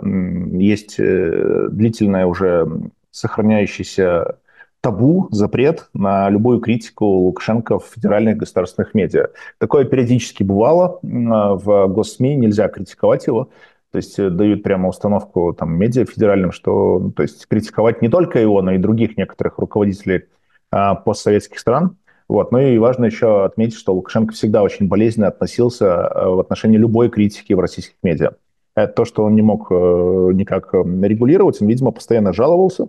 есть 0.03 0.97
длительное 0.99 2.27
уже 2.27 2.67
сохраняющийся 3.13 4.39
табу, 4.81 5.29
запрет 5.31 5.89
на 5.95 6.29
любую 6.29 6.61
критику 6.61 7.07
Лукашенко 7.07 7.79
в 7.79 7.87
федеральных 7.95 8.37
государственных 8.37 8.93
медиа. 8.93 9.29
Такое 9.59 9.85
периодически 9.85 10.43
бывало 10.43 10.99
в 11.03 11.87
госсми, 11.87 12.35
нельзя 12.35 12.69
критиковать 12.69 13.27
его, 13.27 13.49
то 13.95 13.99
есть 13.99 14.19
э, 14.19 14.29
дают 14.29 14.65
прямо 14.65 14.89
установку 14.89 15.55
там 15.57 15.73
медиа 15.77 16.05
федеральным, 16.05 16.51
что 16.51 16.99
ну, 16.99 17.13
то 17.13 17.23
есть 17.23 17.47
критиковать 17.47 18.03
не 18.03 18.09
только 18.09 18.41
его, 18.41 18.61
но 18.61 18.73
и 18.73 18.79
других 18.79 19.17
некоторых 19.17 19.59
руководителей 19.59 20.25
а, 20.73 20.97
постсоветских 20.97 21.61
стран. 21.61 21.97
Вот. 22.27 22.51
Ну 22.51 22.59
и 22.59 22.77
важно 22.79 23.05
еще 23.05 23.45
отметить, 23.45 23.77
что 23.77 23.95
Лукашенко 23.95 24.35
всегда 24.35 24.65
очень 24.65 24.89
болезненно 24.89 25.29
относился 25.29 26.09
а, 26.09 26.29
в 26.29 26.41
отношении 26.41 26.77
любой 26.77 27.09
критики 27.09 27.53
в 27.53 27.61
российских 27.61 27.95
медиа. 28.03 28.33
Это 28.75 28.93
то, 28.95 29.05
что 29.05 29.23
он 29.23 29.37
не 29.37 29.43
мог 29.43 29.69
э, 29.71 29.75
никак 29.75 30.75
регулировать, 30.75 31.63
он, 31.63 31.69
видимо, 31.69 31.93
постоянно 31.93 32.33
жаловался. 32.33 32.89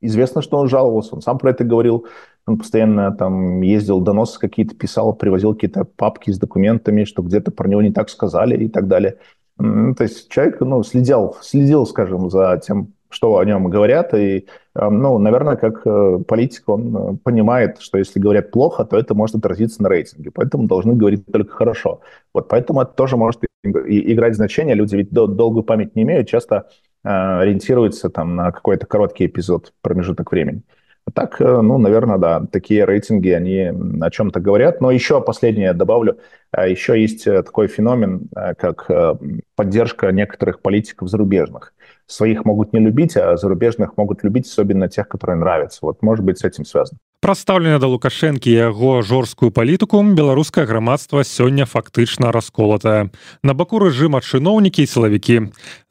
Известно, 0.00 0.40
что 0.40 0.56
он 0.56 0.70
жаловался, 0.70 1.14
он 1.14 1.20
сам 1.20 1.36
про 1.36 1.50
это 1.50 1.62
говорил. 1.62 2.06
Он 2.46 2.56
постоянно 2.56 3.12
там 3.12 3.60
ездил, 3.60 4.00
доносы 4.00 4.40
какие-то 4.40 4.74
писал, 4.74 5.12
привозил 5.12 5.52
какие-то 5.52 5.84
папки 5.84 6.30
с 6.30 6.38
документами, 6.38 7.04
что 7.04 7.20
где-то 7.20 7.50
про 7.50 7.68
него 7.68 7.82
не 7.82 7.92
так 7.92 8.08
сказали 8.08 8.64
и 8.64 8.68
так 8.70 8.88
далее. 8.88 9.18
То 9.60 10.04
есть 10.04 10.30
человек 10.30 10.60
ну, 10.60 10.82
следил, 10.82 11.36
следил, 11.42 11.84
скажем, 11.86 12.30
за 12.30 12.60
тем, 12.64 12.94
что 13.10 13.38
о 13.38 13.44
нем 13.44 13.68
говорят, 13.68 14.14
и, 14.14 14.46
ну, 14.74 15.18
наверное, 15.18 15.56
как 15.56 15.82
э, 15.84 16.20
политик 16.26 16.68
он 16.68 16.96
э, 16.96 17.16
понимает, 17.22 17.80
что 17.80 17.98
если 17.98 18.20
говорят 18.20 18.52
плохо, 18.52 18.84
то 18.84 18.96
это 18.96 19.14
может 19.14 19.36
отразиться 19.36 19.82
на 19.82 19.88
рейтинге, 19.88 20.30
поэтому 20.30 20.68
должны 20.68 20.94
говорить 20.94 21.26
только 21.26 21.52
хорошо. 21.52 22.00
Вот 22.32 22.48
поэтому 22.48 22.80
это 22.82 22.92
тоже 22.92 23.16
может 23.16 23.42
играть 23.64 24.36
значение. 24.36 24.76
Люди 24.76 24.96
ведь 24.96 25.10
долгую 25.10 25.64
память 25.64 25.96
не 25.96 26.04
имеют, 26.04 26.28
часто 26.28 26.68
э, 27.04 27.08
ориентируются 27.08 28.10
там 28.10 28.36
на 28.36 28.52
какой-то 28.52 28.86
короткий 28.86 29.26
эпизод, 29.26 29.72
промежуток 29.82 30.30
времени. 30.30 30.62
Так, 31.14 31.40
э, 31.40 31.60
ну, 31.62 31.78
наверное, 31.78 32.18
да, 32.18 32.46
такие 32.52 32.84
рейтинги, 32.84 33.30
они 33.30 33.72
о 34.00 34.10
чем-то 34.10 34.40
говорят. 34.40 34.80
Но 34.80 34.90
еще 34.90 35.20
последнее 35.20 35.72
добавлю. 35.72 36.18
Еще 36.56 37.00
есть 37.00 37.26
э, 37.26 37.42
такой 37.42 37.68
феномен, 37.68 38.28
э, 38.36 38.54
как 38.54 38.90
поддержка 39.56 40.12
некоторых 40.12 40.60
политиков 40.60 41.08
зарубежных. 41.08 41.72
Своих 42.06 42.44
могут 42.44 42.72
не 42.72 42.80
любить, 42.80 43.16
а 43.16 43.36
зарубежных 43.36 43.96
могут 43.96 44.24
любить, 44.24 44.46
особенно 44.46 44.88
тех, 44.88 45.08
которые 45.08 45.36
нравятся. 45.36 45.78
Вот, 45.82 46.02
может 46.02 46.24
быть, 46.24 46.38
с 46.38 46.44
этим 46.44 46.64
связано. 46.64 46.98
Прадстаўлена 47.20 47.76
да 47.76 47.84
лукашэнкі 47.84 48.48
яго 48.48 49.02
жорсткую 49.04 49.52
палітыку 49.52 50.00
беларускае 50.00 50.64
грамадства 50.64 51.20
сёння 51.20 51.66
фактычна 51.68 52.32
расколатае 52.32 53.12
на 53.44 53.52
баку 53.52 53.76
рэжыма 53.76 54.24
чыноўнікі 54.24 54.80
і 54.80 54.88
сілавікі 54.88 55.36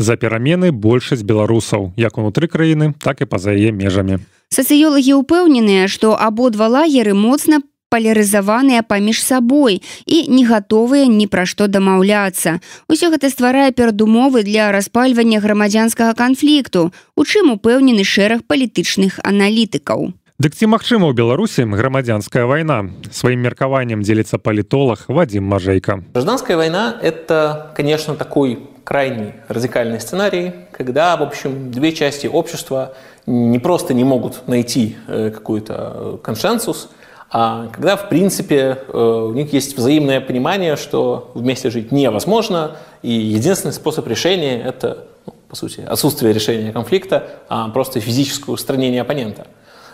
за 0.02 0.18
перамены 0.18 0.74
большасць 0.74 1.22
беларусаў 1.22 1.94
як 2.02 2.18
унутры 2.18 2.50
краіны 2.50 2.98
так 2.98 3.22
і 3.22 3.30
па-за 3.30 3.54
яе 3.54 3.70
межамі 3.70 4.18
сацыёлагі 4.50 5.22
ўпэўненыя 5.22 5.88
што 5.88 6.18
абодва 6.18 6.68
лагеры 6.68 7.14
моцна 7.14 7.62
палярызаваныя 7.90 8.86
паміж 8.86 9.22
сабой 9.26 9.82
і 10.06 10.18
не 10.30 10.46
гатовыя 10.46 11.10
ні 11.10 11.26
пра 11.26 11.46
што 11.50 11.66
дамаўляцца. 11.66 12.62
Усё 12.86 13.10
гэта 13.10 13.34
стварае 13.34 13.74
перадумовы 13.74 14.46
для 14.46 14.70
распальвання 14.72 15.42
грамадзянскага 15.42 16.14
канфлікту, 16.14 16.94
у 17.18 17.22
чым 17.26 17.50
упэўнены 17.58 18.06
шэраг 18.06 18.46
палітычных 18.46 19.20
аналітыкаў. 19.26 20.14
Дык 20.40 20.56
ці 20.56 20.72
магчыма 20.72 21.12
ў 21.12 21.14
Беларусі 21.20 21.68
грамадзянская 21.68 22.46
вайна 22.48 22.88
сваім 23.12 23.44
меркаваннем 23.44 24.06
дзеліцца 24.08 24.40
палітолог 24.40 25.04
Вадзім 25.12 25.44
Мажейка. 25.44 26.00
Гражданская 26.14 26.56
война 26.56 26.96
это, 27.02 27.74
конечно, 27.76 28.16
такой 28.16 28.56
крайний 28.86 29.34
радикальный 29.50 30.00
сценарий, 30.00 30.54
когда, 30.72 31.18
в 31.18 31.24
общем, 31.24 31.72
две 31.72 31.92
части 31.92 32.28
общества 32.28 32.96
не 33.30 33.60
просто 33.60 33.94
не 33.94 34.04
могут 34.04 34.48
найти 34.48 34.98
э, 35.08 35.30
какой-то 35.30 35.94
э, 35.96 36.18
консенсус, 36.24 36.90
а 37.32 37.68
когда, 37.68 37.96
в 37.96 38.10
принципе, 38.10 38.80
э, 38.88 38.98
у 38.98 39.34
них 39.34 39.54
есть 39.54 39.78
взаимное 39.78 40.20
понимание, 40.20 40.76
что 40.76 41.30
вместе 41.36 41.70
жить 41.70 41.92
невозможно, 41.92 42.78
и 43.04 43.12
единственный 43.12 43.72
способ 43.72 44.08
решения– 44.08 44.60
это, 44.66 45.06
ну, 45.28 45.36
по 45.48 45.56
сути, 45.56 45.82
отсутствие 45.82 46.34
решения 46.34 46.72
конфликта, 46.72 47.30
а 47.50 47.70
просто 47.70 48.00
физическое 48.00 48.52
устранение 48.52 49.02
оппонента. 49.04 49.46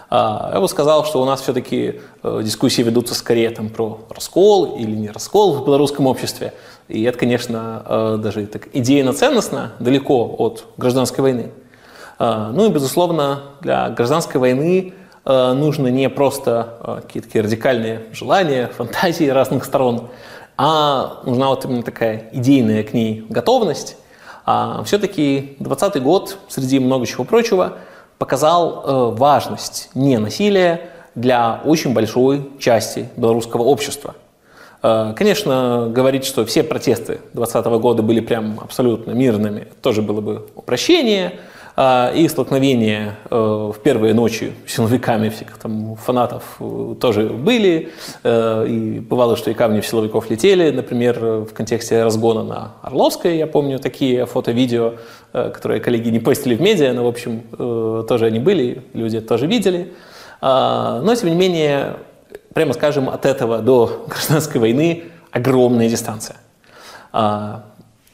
А, 0.10 0.52
я 0.54 0.62
бы 0.62 0.70
сказал, 0.70 1.04
что 1.04 1.22
у 1.22 1.26
нас 1.26 1.42
все-таки 1.42 2.00
дискуссии 2.24 2.84
ведутся 2.84 3.16
скорее 3.16 3.50
там, 3.50 3.68
про 3.68 4.00
раскол 4.10 4.78
или 4.78 4.96
не 4.96 5.10
раскол 5.10 5.56
в 5.56 5.66
белорусском 5.66 6.08
обществе. 6.08 6.54
И 6.88 7.04
это, 7.04 7.18
конечно, 7.18 8.18
даже 8.24 8.46
так 8.46 8.70
идейно-ценностно, 8.72 9.74
далеко 9.80 10.36
от 10.38 10.66
гражданской 10.78 11.24
войны. 11.24 11.52
А, 12.18 12.52
ну 12.52 12.66
и, 12.66 12.70
безусловно, 12.70 13.42
для 13.62 13.90
гражданской 13.90 14.40
войны 14.40 14.94
нужно 15.26 15.88
не 15.88 16.08
просто 16.08 17.02
какие-то 17.04 17.28
такие 17.28 17.44
радикальные 17.44 18.04
желания, 18.14 18.68
фантазии 18.78 19.26
разных 19.26 19.66
сторон, 19.66 20.10
а 20.56 21.22
нужна 21.26 21.50
вот 21.50 21.66
именно 21.66 21.82
такая 21.82 22.30
идейная 22.32 22.84
к 22.84 22.94
ней 22.94 23.26
готовность. 23.28 23.98
А 24.46 24.84
все-таки 24.84 25.58
20 25.60 26.04
год, 26.04 26.38
среди 26.48 26.78
много 26.80 27.08
чего 27.08 27.24
прочего, 27.24 27.74
показал 28.20 29.16
важность 29.16 29.90
не 29.96 30.20
насилия 30.20 30.92
для 31.16 31.60
очень 31.66 31.96
большой 31.96 32.52
части 32.60 33.10
белорусского 33.18 33.64
общества– 33.64 34.14
Э, 34.86 35.14
конечно, 35.16 35.90
говорить, 35.92 36.26
что 36.26 36.46
все 36.46 36.62
протесты 36.62 37.20
2020 37.34 37.66
года 37.82 38.04
были 38.04 38.20
прям 38.20 38.60
абсолютно 38.62 39.12
мирными, 39.12 39.68
тоже 39.82 40.04
было 40.04 40.22
бы 40.22 40.46
упрощение. 40.54 41.40
Э, 41.76 42.12
и 42.16 42.28
столкновения 42.28 43.16
э, 43.30 43.36
в 43.36 43.76
первые 43.84 44.14
ночи 44.14 44.54
силовиками 44.68 45.30
всех 45.30 45.58
там 45.58 45.96
фанатов 45.96 46.60
тоже 47.00 47.30
были. 47.30 47.90
И 48.24 49.06
бывало, 49.08 49.36
что 49.36 49.52
и 49.52 49.54
камни 49.54 49.82
в 49.82 49.88
силовиков 49.88 50.30
летели, 50.30 50.72
например, 50.72 51.20
в 51.20 51.54
контексте 51.54 52.04
разгона 52.04 52.44
на 52.44 52.72
Орловской, 52.82 53.38
я 53.38 53.48
помню 53.48 53.80
такие 53.80 54.26
фото-видео, 54.26 54.94
которые 55.32 55.82
коллеги 55.82 56.10
не 56.10 56.20
постили 56.20 56.56
в 56.56 56.62
медиа, 56.62 56.94
но, 56.94 57.04
в 57.04 57.08
общем, 57.08 57.44
тоже 58.06 58.26
они 58.26 58.40
были, 58.40 58.84
люди 58.94 59.20
тоже 59.20 59.48
видели. 59.48 59.94
Но, 60.42 61.16
тем 61.16 61.30
не 61.30 61.36
менее, 61.36 61.98
прямо 62.54 62.74
скажем, 62.74 63.10
от 63.10 63.26
этого 63.26 63.60
до 63.60 64.06
гражданской 64.08 64.60
войны 64.62 65.04
огромная 65.32 65.90
дистанция. 65.90 66.38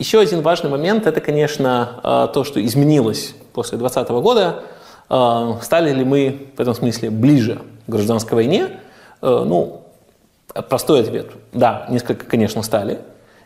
Еще 0.01 0.19
один 0.19 0.41
важный 0.41 0.71
момент– 0.71 1.05
это, 1.05 1.21
конечно, 1.21 1.99
а, 2.01 2.25
то, 2.25 2.43
что 2.43 2.59
изменилось 2.65 3.35
после 3.53 3.77
2020 3.77 4.09
года. 4.23 4.63
А, 5.09 5.59
стали 5.61 5.93
ли 5.93 6.03
мы 6.03 6.47
в 6.57 6.59
этом 6.59 6.73
смысле 6.73 7.11
ближе 7.11 7.61
к 7.85 7.91
гражданской 7.91 8.33
войне? 8.33 8.79
Ну, 9.21 9.83
простой 10.69 11.01
ответ– 11.01 11.27
да, 11.53 11.85
несколько, 11.91 12.25
конечно, 12.25 12.63
стали. 12.63 12.97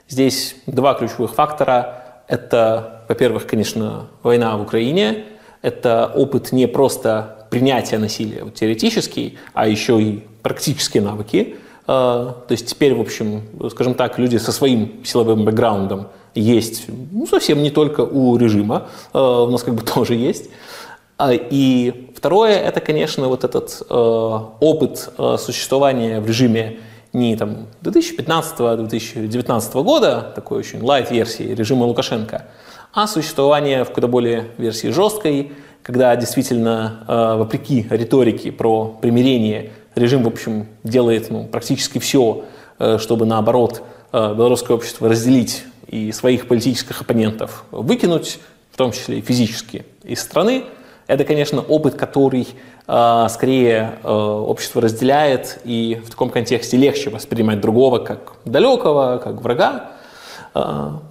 Здесь 0.08 0.56
два 0.66 0.94
ключевых 0.94 1.34
фактора. 1.34 2.24
Это, 2.30 3.02
во-первых, 3.10 3.48
конечно, 3.48 4.08
война 4.24 4.56
в 4.56 4.62
Украине. 4.62 5.26
Это 5.62 6.10
опыт 6.16 6.54
не 6.54 6.70
просто 6.70 7.48
принятия 7.50 7.98
насилия 7.98 8.46
вот, 8.46 8.54
теоретический, 8.54 9.40
а 9.54 9.68
еще 9.68 10.02
и 10.02 10.26
практические 10.42 11.04
навыки. 11.04 11.58
То 11.86 12.46
есть 12.48 12.68
теперь, 12.68 12.96
в 12.96 13.02
общем, 13.02 13.44
скажем 13.72 13.94
так, 13.94 14.18
люди 14.18 14.38
со 14.38 14.54
своим 14.54 15.04
силовым 15.04 15.44
бэкграундом 15.44 16.08
есть 16.36 16.86
ну, 16.88 17.26
совсем 17.28 17.64
не 17.64 17.72
только 17.72 18.02
у 18.02 18.38
режима, 18.38 18.88
а, 19.14 19.44
у 19.44 19.50
нас 19.50 19.64
как 19.64 19.76
бы 19.76 19.82
тоже 19.94 20.16
есть. 20.16 20.50
А, 21.18 21.34
и 21.34 22.12
второе, 22.16 22.58
это, 22.58 22.82
конечно, 22.82 23.28
вот 23.28 23.44
этот 23.44 23.82
опыт 23.90 25.10
существования 25.40 26.20
в 26.20 26.28
режиме 26.28 26.78
не 27.14 27.36
там 27.38 27.68
2015-2019 27.82 29.84
года, 29.84 30.34
такой 30.36 30.60
очень 30.60 30.82
лайт-версии 30.82 31.44
режима 31.44 31.86
Лукашенко, 31.86 32.46
а 32.94 33.08
существование 33.08 33.86
в 33.86 33.92
куда 33.92 34.08
более 34.08 34.50
версии 34.58 34.88
жесткой, 34.88 35.54
когда 35.82 36.14
действительно, 36.18 37.36
вопреки 37.38 37.88
риторике 37.90 38.52
про 38.52 38.98
примирение, 39.02 39.72
режим, 39.96 40.24
в 40.24 40.28
общем, 40.28 40.68
делает 40.84 41.32
ну, 41.32 41.46
практически 41.46 42.00
все, 42.00 42.44
э, 42.80 42.98
чтобы, 43.00 43.26
наоборот, 43.26 43.82
э, 44.12 44.34
белорусское 44.36 44.76
общество 44.76 45.10
разделить 45.10 45.64
и 45.96 46.12
своих 46.12 46.48
политических 46.48 47.02
оппонентов 47.02 47.66
выкинуть, 47.72 48.40
в 48.72 48.78
том 48.78 48.92
числе 48.92 49.20
и 49.20 49.22
физически, 49.22 49.86
из 50.04 50.22
страны. 50.22 50.64
Это, 51.08 51.24
конечно, 51.24 51.62
опыт, 51.62 51.96
который 51.96 52.48
э, 52.88 53.28
скорее 53.30 54.00
общество 54.04 54.82
разделяет, 54.82 55.60
и 55.64 56.02
в 56.06 56.10
таком 56.10 56.30
контексте 56.30 56.78
легче 56.78 57.10
воспринимать 57.10 57.62
другого 57.62 58.00
как 58.00 58.34
далекого, 58.46 59.22
как 59.24 59.42
врага. 59.42 59.92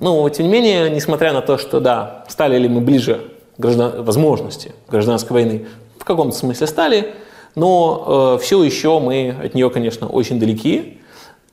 Но, 0.00 0.26
тем 0.30 0.46
не 0.46 0.52
менее, 0.52 0.88
несмотря 0.88 1.34
на 1.34 1.42
то, 1.42 1.58
что, 1.58 1.78
да, 1.78 2.24
стали 2.28 2.56
ли 2.58 2.66
мы 2.66 2.80
ближе 2.80 3.20
граждан... 3.58 4.02
возможности 4.02 4.72
гражданской 4.88 5.34
войны, 5.34 5.66
в 5.98 6.04
каком-то 6.04 6.36
смысле 6.36 6.66
стали, 6.66 7.14
но 7.54 8.36
э, 8.36 8.42
все 8.42 8.62
еще 8.64 8.98
мы 8.98 9.36
от 9.42 9.54
нее, 9.54 9.70
конечно, 9.70 10.08
очень 10.08 10.40
далеки. 10.40 11.00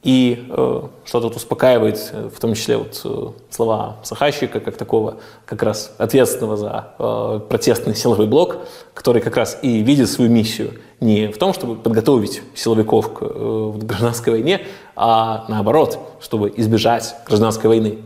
И 0.03 0.47
э, 0.49 0.81
что 1.05 1.21
тут 1.21 1.35
успокаивает, 1.35 2.11
э, 2.11 2.29
в 2.33 2.39
том 2.39 2.55
числе 2.55 2.77
вот, 2.77 2.99
э, 3.03 3.27
слова 3.51 3.97
Сахащика, 4.03 4.59
как 4.59 4.75
такого 4.75 5.17
как 5.45 5.61
раз 5.61 5.93
ответственного 5.99 6.57
за 6.57 6.87
э, 6.97 7.39
протестный 7.47 7.95
силовой 7.95 8.25
блок, 8.25 8.57
который 8.95 9.21
как 9.21 9.37
раз 9.37 9.59
и 9.61 9.81
видит 9.81 10.09
свою 10.09 10.31
миссию 10.31 10.73
не 11.01 11.27
в 11.27 11.37
том, 11.37 11.53
чтобы 11.53 11.75
подготовить 11.75 12.41
силовиков 12.55 13.13
к 13.13 13.19
э, 13.21 13.73
гражданской 13.83 14.33
войне, 14.33 14.61
а 14.95 15.45
наоборот, 15.49 15.99
чтобы 16.19 16.51
избежать 16.55 17.15
гражданской 17.27 17.67
войны. 17.67 17.99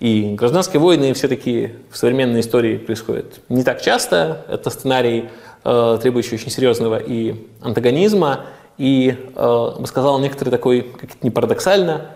И 0.00 0.34
гражданские 0.34 0.80
войны 0.80 1.12
все-таки 1.14 1.74
в 1.90 1.96
современной 1.96 2.40
истории 2.40 2.78
происходят 2.78 3.40
не 3.48 3.64
так 3.64 3.82
часто. 3.82 4.44
Это 4.48 4.70
сценарий 4.70 5.28
э, 5.64 5.98
требующий 6.00 6.36
очень 6.36 6.50
серьезного 6.50 6.98
и 6.98 7.48
антагонизма, 7.60 8.44
и, 8.78 9.16
э, 9.34 9.84
сказал, 9.86 10.18
некоторые 10.20 10.52
такой, 10.52 10.82
как 10.82 11.10
это 11.10 11.18
не 11.22 11.30
парадоксально, 11.30 12.06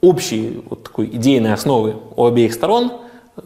общей 0.00 0.62
вот 0.68 0.84
такой 0.84 1.06
идейной 1.06 1.52
основы 1.52 1.96
у 2.16 2.26
обеих 2.26 2.52
сторон, 2.52 2.92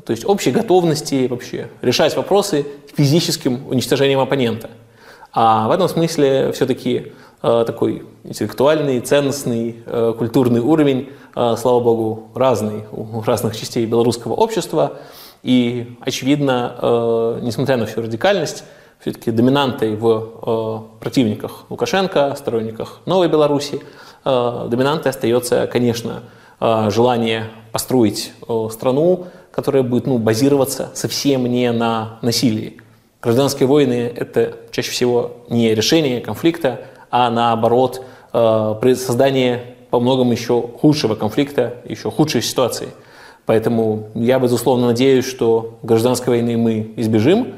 то 0.05 0.11
есть 0.11 0.25
общей 0.25 0.51
готовности 0.51 1.27
вообще 1.29 1.69
решать 1.83 2.17
вопросы 2.17 2.67
физическим 2.97 3.69
уничтожением 3.69 4.21
оппонента. 4.21 4.71
А 5.33 5.69
в 5.69 5.73
этом 5.73 5.89
смысле 5.89 6.53
все-таки 6.53 7.13
э, 7.43 7.65
такой 7.67 8.05
интеллектуальный, 8.23 9.01
ценностный, 9.01 9.83
э, 9.85 10.15
культурный 10.17 10.61
уровень, 10.61 11.11
э, 11.35 11.55
слава 11.59 11.81
богу, 11.81 12.29
разный 12.35 12.85
у 12.93 13.21
разных 13.21 13.57
частей 13.57 13.85
белорусского 13.85 14.35
общества. 14.35 14.99
И, 15.43 15.97
очевидно, 16.01 16.77
э, 16.81 17.41
несмотря 17.43 17.77
на 17.77 17.87
всю 17.87 18.01
радикальность, 18.01 18.65
все-таки 19.05 19.31
доминантой 19.31 19.97
в 19.97 20.89
э, 20.97 20.99
противниках 20.99 21.67
Лукашенко, 21.69 22.35
сторонниках 22.39 23.01
Новой 23.05 23.29
Беларуси, 23.29 23.83
э, 24.25 24.67
доминантой 24.71 25.11
остается, 25.11 25.67
конечно, 25.67 26.23
э, 26.59 26.89
желание 26.91 27.51
построить 27.71 28.33
э, 28.49 28.69
страну, 28.73 29.27
которая 29.51 29.83
будет 29.83 30.07
ну, 30.07 30.17
базироваться 30.17 30.91
совсем 30.95 31.45
не 31.45 31.71
на 31.71 32.19
насилии. 32.23 32.81
Гражданские 33.21 33.67
войны– 33.67 34.11
это 34.17 34.57
чаще 34.71 34.91
всего 34.91 35.33
не 35.51 35.75
решение 35.75 36.23
конфликта, 36.23 36.87
а 37.11 37.29
наоборот 37.29 38.03
э, 38.33 38.95
создание 38.97 39.77
по 39.91 40.01
многому 40.01 40.33
еще 40.33 40.63
худшего 40.81 41.15
конфликта, 41.15 41.75
еще 41.87 42.11
худшей 42.11 42.41
ситуации. 42.41 42.89
Поэтому 43.45 44.09
я, 44.15 44.39
безусловно, 44.39 44.87
надеюсь, 44.87 45.27
что 45.29 45.79
гражданской 45.83 46.29
войны 46.39 46.57
мы 46.57 46.95
избежим, 46.97 47.57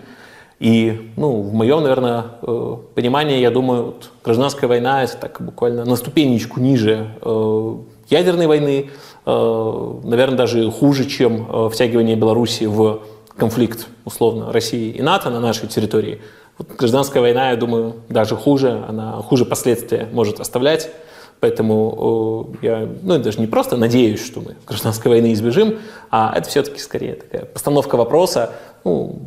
и, 0.59 1.13
ну, 1.17 1.43
в 1.43 1.53
моем, 1.53 1.83
наверное, 1.83 2.25
э, 2.41 2.77
понимании, 2.95 3.41
я 3.41 3.51
думаю, 3.51 3.85
вот, 3.85 4.11
гражданская 4.25 4.69
война– 4.69 5.03
это 5.05 5.17
так 5.19 5.41
буквально 5.41 5.85
на 5.85 5.97
ступенечку 5.97 6.61
ниже 6.61 7.11
э, 7.21 7.75
ядерной 8.09 8.47
войны, 8.47 8.91
э, 9.27 10.01
наверное, 10.05 10.39
даже 10.39 10.71
хуже, 10.71 11.05
чем 11.05 11.47
э, 11.49 11.69
втягивание 11.69 12.17
Беларуси 12.17 12.65
в 12.65 13.03
конфликт, 13.37 13.87
условно, 14.07 14.51
России 14.51 14.93
и 14.93 15.03
НАТО 15.03 15.29
на 15.29 15.41
нашей 15.41 15.69
территории. 15.69 16.23
Вот 16.57 16.69
гражданская 16.69 17.21
война, 17.21 17.51
я 17.51 17.57
думаю, 17.57 17.97
даже 18.09 18.35
хуже, 18.35 18.83
она 18.89 19.13
хуже 19.23 19.45
последствия 19.45 20.09
может 20.11 20.41
оставлять. 20.41 20.91
Поэтому 21.39 22.55
э, 22.63 22.67
я 22.67 22.89
ну, 23.03 23.19
даже 23.19 23.41
не 23.41 23.47
просто 23.47 23.77
надеюсь, 23.77 24.25
что 24.25 24.41
мы 24.41 24.57
гражданской 24.67 25.11
войны 25.11 25.35
избежим, 25.35 25.81
а 26.11 26.33
это 26.35 26.49
все-таки 26.49 26.81
скорее 26.81 27.17
такая 27.17 27.45
постановка 27.45 27.97
вопроса, 27.97 28.53
ну, 28.85 29.21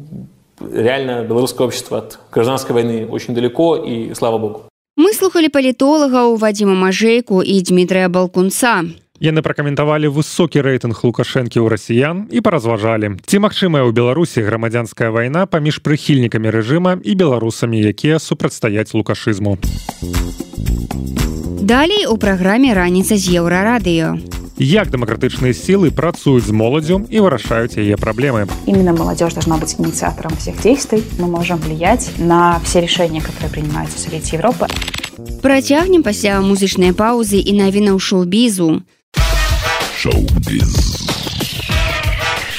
реально 0.61 1.23
беларускае 1.23 1.67
общество 1.67 1.97
от 1.97 2.19
гражданской 2.31 2.73
войны 2.73 3.07
очень 3.09 3.33
далеко 3.33 3.75
и 3.77 4.13
слава 4.13 4.37
богу. 4.37 4.69
Мы 4.99 5.13
слухали 5.13 5.47
палітолагаў 5.47 6.35
вадзіма 6.35 6.75
мажейку 6.75 7.41
і 7.41 7.61
дмітрия 7.61 8.09
балкунца. 8.09 8.83
Яны 9.19 9.43
пракаментавалі 9.43 10.07
высокі 10.11 10.63
рэйтынг 10.63 10.95
лукашэнкі 11.03 11.59
ў 11.59 11.67
расіян 11.71 12.27
і 12.31 12.39
паразважалі 12.39 13.19
ці 13.23 13.39
магчымая 13.39 13.83
ў 13.83 13.91
беларусі 13.91 14.43
грамадзянская 14.43 15.11
вайна 15.11 15.43
паміж 15.47 15.79
прыхільнікамі 15.83 16.51
рэжыма 16.51 16.99
і 17.03 17.15
беларусамі 17.15 17.79
якія 17.79 18.19
супрацьстаяць 18.19 18.91
лукашызму. 18.95 19.59
Далей 21.63 22.07
у 22.07 22.15
праграме 22.15 22.71
раніца 22.75 23.19
з 23.19 23.39
еўрарадыё 23.39 24.38
як 24.58 24.90
дэмакратычныя 24.90 25.52
сілы 25.52 25.90
працуюць 25.90 26.46
з 26.46 26.52
моладзю 26.52 27.06
і 27.10 27.20
вырашаюць 27.20 27.76
яе 27.76 27.96
праблемы. 27.96 28.46
Именно 28.66 28.92
молодежь 28.92 29.34
должна 29.34 29.58
быть 29.58 29.74
инициатором 29.78 30.36
всех 30.36 30.60
действий. 30.62 31.04
Мы 31.18 31.26
можем 31.26 31.58
влиять 31.58 32.10
на 32.18 32.60
все 32.64 32.80
решения, 32.80 33.20
которые 33.20 33.50
принимаются 33.50 33.98
в 33.98 34.00
Совете 34.00 34.36
Европы. 34.36 34.66
Працягнем 35.42 36.02
пасля 36.02 36.40
музычнай 36.40 36.92
паўзы 36.92 37.38
і 37.38 37.52
навінаў 37.52 37.98
шоу-бізу. 37.98 38.82
Шоу-біз. 39.98 40.72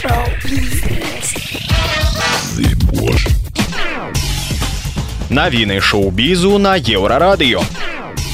Шоу-біз. 0.02 0.86
Навіны 5.30 5.82
шоу-бізу 5.82 6.58
на 6.58 6.78
еўрарадыё 6.78 7.60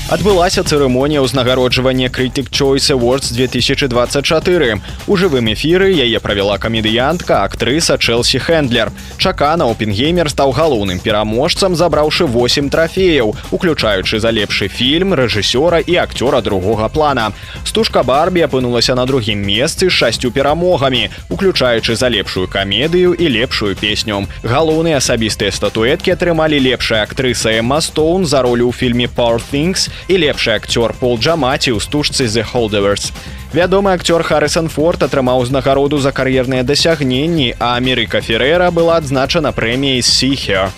Адбылася 0.07 0.63
цырымонія 0.63 1.19
ўзнагароджвання 1.19 2.07
крытик 2.15 2.47
choice 2.55 2.95
awards 2.95 3.35
2024 3.35 4.79
у 5.11 5.17
жывым 5.19 5.51
эфіры 5.51 5.91
яе 5.91 6.21
правяла 6.23 6.59
камедыянтка 6.63 7.43
актрыса 7.43 7.99
чэлсі 7.99 8.39
хендлер 8.39 8.93
чакана 9.19 9.67
опенгеймер 9.67 10.31
стаў 10.31 10.55
галоўным 10.55 11.03
пераможцам 11.03 11.75
забраўшы 11.75 12.31
8 12.31 12.71
трафеяў 12.71 13.35
уключаючы 13.51 14.21
за 14.23 14.31
лепшы 14.31 14.69
фільм 14.71 15.11
рэжысёра 15.11 15.83
і 15.83 15.99
акцёра 15.99 16.39
другога 16.41 16.87
плана. 16.89 17.33
Стужка 17.65 18.05
барбі 18.07 18.47
апынулася 18.47 18.95
на 18.95 19.07
другім 19.11 19.43
месцы 19.43 19.91
шасцю 19.91 20.31
перамогамі 20.31 21.11
уключаючы 21.31 21.97
за 21.97 22.07
лепшую 22.15 22.47
камедыю 22.47 23.11
і 23.11 23.27
лепшую 23.27 23.75
песню. 23.75 24.23
Галоўныя 24.47 25.03
асабістыя 25.03 25.51
статуэткі 25.51 26.15
атрымалі 26.15 26.63
лепшая 26.63 27.03
актрыса 27.03 27.59
эмма 27.59 27.83
стоун 27.83 28.23
за 28.23 28.47
ролю 28.47 28.71
ў 28.71 28.73
фільме 28.73 29.11
power 29.11 29.43
things 29.43 29.91
і 30.09 30.15
лепшы 30.17 30.55
акцёр 30.57 30.95
пол 31.01 31.19
джамаці 31.19 31.73
ў 31.73 31.81
стужцы 31.81 32.27
the 32.27 32.45
holders 32.45 33.13
вядомы 33.53 33.93
акцёр 33.93 34.23
харрисон 34.23 34.69
форд 34.69 35.03
атрымаў 35.03 35.45
узнагароду 35.47 35.99
за 35.99 36.13
кар'ерныя 36.13 36.63
дасягненні 36.63 37.55
а 37.59 37.77
амерыка 37.77 38.21
ферера 38.21 38.71
была 38.71 38.97
адзначана 38.97 39.53
прэміяй 39.53 40.03
сихер 40.03 40.71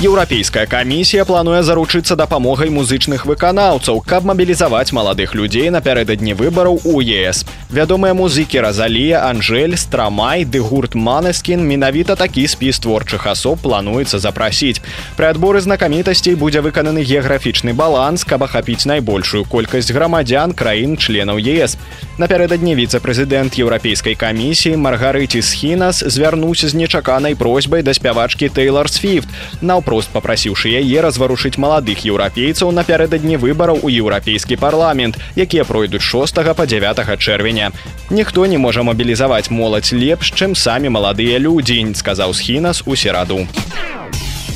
Еўрапейская 0.00 0.64
камісія 0.64 1.26
плануе 1.28 1.60
заручыцца 1.62 2.16
дапамогай 2.16 2.70
музычных 2.72 3.26
выканаўцаў, 3.28 4.00
каб 4.00 4.24
мабілізаваць 4.24 4.96
маладых 4.96 5.34
людзей 5.36 5.68
напярэдадні 5.68 6.32
выбараў 6.32 6.80
у 6.88 7.02
ЕС. 7.04 7.44
Вядомыя 7.68 8.14
музыкі 8.16 8.64
Разалія, 8.64 9.28
Анжель, 9.28 9.76
Страмай, 9.76 10.48
ды 10.48 10.64
гурт 10.64 10.94
Манескін 10.94 11.60
менавіта 11.68 12.16
такі 12.16 12.48
спіс 12.48 12.80
творчых 12.80 13.28
асоб 13.28 13.60
плануецца 13.60 14.16
запрасіць. 14.18 14.80
Пры 15.20 15.28
адборы 15.28 15.60
знакамітасцей 15.60 16.32
будзе 16.32 16.64
выкананы 16.64 17.04
геаграфічны 17.04 17.76
баланс, 17.76 18.24
каб 18.24 18.48
ахапіць 18.48 18.88
найбольшую 18.88 19.44
колькасць 19.44 19.92
грамадзян 19.92 20.56
краін 20.56 20.96
членаў 20.96 21.36
ЕС. 21.36 21.76
Напярэдадні 22.16 22.72
віцэ-прэзідэнт 22.72 23.60
еўрапейскай 23.60 24.16
камісіі 24.16 24.80
Маргарыці 24.80 25.44
Схінас 25.44 26.00
звярнуўся 26.04 26.72
з 26.72 26.74
нечаканай 26.74 27.36
просьбай 27.36 27.84
да 27.84 27.92
спявачкі 27.92 28.48
Тейлор 28.48 28.90
Свіфт. 28.90 29.28
Наўпрост 29.60 29.90
попрасіўшы 30.11 30.75
яе 30.75 30.99
разварушыць 30.99 31.55
маладых 31.55 32.03
еўрапейцаў 32.03 32.75
напярэдадні 32.75 33.39
выбараў 33.39 33.79
у 33.79 33.87
еўрапейскі 33.87 34.59
парламент, 34.59 35.15
якія 35.39 35.63
пройдуць 35.63 36.03
6 36.03 36.43
па 36.51 36.65
9 36.67 37.17
чэрвеня. 37.19 37.71
Ніхто 38.11 38.45
не 38.45 38.57
можа 38.57 38.83
мабілізаваць 38.83 39.49
моладзь 39.49 39.95
лепш, 39.95 40.35
чым 40.35 40.55
самі 40.55 40.91
маладыя 40.91 41.39
людзі, 41.39 41.95
сказаў 41.95 42.35
Схінас 42.35 42.83
у 42.85 42.95
сераду. 42.95 43.47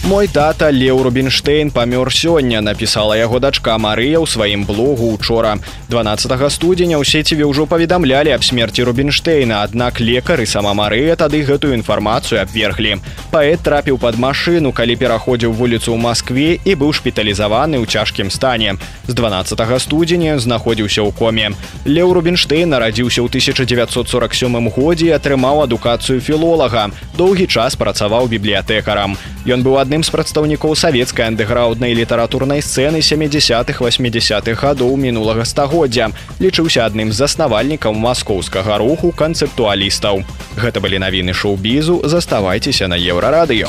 Мой 0.08 0.28
тата 0.28 0.68
Леў 0.68 1.02
Рубінштейн 1.02 1.70
памёр 1.72 2.12
сёння, 2.12 2.60
напісала 2.60 3.16
яго 3.16 3.40
дачка 3.40 3.78
Марыя 3.80 4.20
ў 4.20 4.28
сваім 4.28 4.68
блогу 4.68 5.08
учора. 5.08 5.56
12 5.88 6.28
студзеня 6.52 7.00
ў 7.00 7.08
сеціве 7.08 7.48
ўжо 7.48 7.64
паведамлялі 7.64 8.28
аб 8.36 8.44
смерці 8.44 8.84
Рубінштейна, 8.84 9.64
аднак 9.64 10.04
лекары 10.04 10.44
сама 10.44 10.76
Марыя 10.76 11.16
тады 11.16 11.40
гэтую 11.40 11.72
інфармацыю 11.72 12.44
абверглі. 12.44 13.00
Паэт 13.32 13.64
трапіў 13.64 13.96
пад 13.96 14.20
машыну, 14.20 14.76
калі 14.76 14.92
пераходзіў 15.00 15.56
вуліцу 15.56 15.96
ў 15.96 15.98
Маскве 15.98 16.60
і 16.60 16.72
быў 16.76 16.92
шпіталізаваны 16.92 17.80
ў 17.80 17.88
цяжкім 17.88 18.28
стане. 18.28 18.76
З 19.08 19.16
12 19.16 19.56
студзеня 19.80 20.36
знаходзіўся 20.36 21.00
ў 21.00 21.16
коме. 21.16 21.56
Леў 21.88 22.12
Рубінштейн 22.12 22.68
нарадзіўся 22.68 23.24
ў 23.24 23.32
1947 23.32 24.68
годзе 24.68 25.06
і 25.10 25.16
атрымаў 25.16 25.64
адукацыю 25.64 26.20
філолага. 26.20 26.92
Доўгі 27.16 27.48
час 27.48 27.72
працаваў 27.72 28.28
бібліятэкарам. 28.28 29.16
Ён 29.44 29.60
быў 29.60 29.80
адным 29.80 29.97
з 30.03 30.09
прадстаўнікоў 30.13 30.75
савецкай 30.75 31.27
андэграўднай 31.31 31.95
літаратурнай 31.95 32.61
сцэны 32.61 32.99
70-х 32.99 33.79
80-х 33.79 34.59
гадоў 34.59 34.95
мінулага 34.97 35.45
стагоддзя. 35.45 36.11
Лічыўся 36.39 36.85
адным 36.85 37.11
з 37.11 37.23
заснавальнікаў 37.23 37.93
маскоўскага 37.93 38.77
руху 38.77 39.11
канцэптуалістаў. 39.15 40.23
Гэта 40.59 40.77
былі 40.79 40.99
навіны 40.99 41.33
шоу-бізу, 41.33 42.01
заставайцеся 42.03 42.87
на 42.87 42.97
еўрарадыё. 42.99 43.67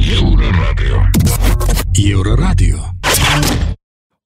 Еўрарадыё. 0.00 0.98
Еўрарадыё. 1.96 2.95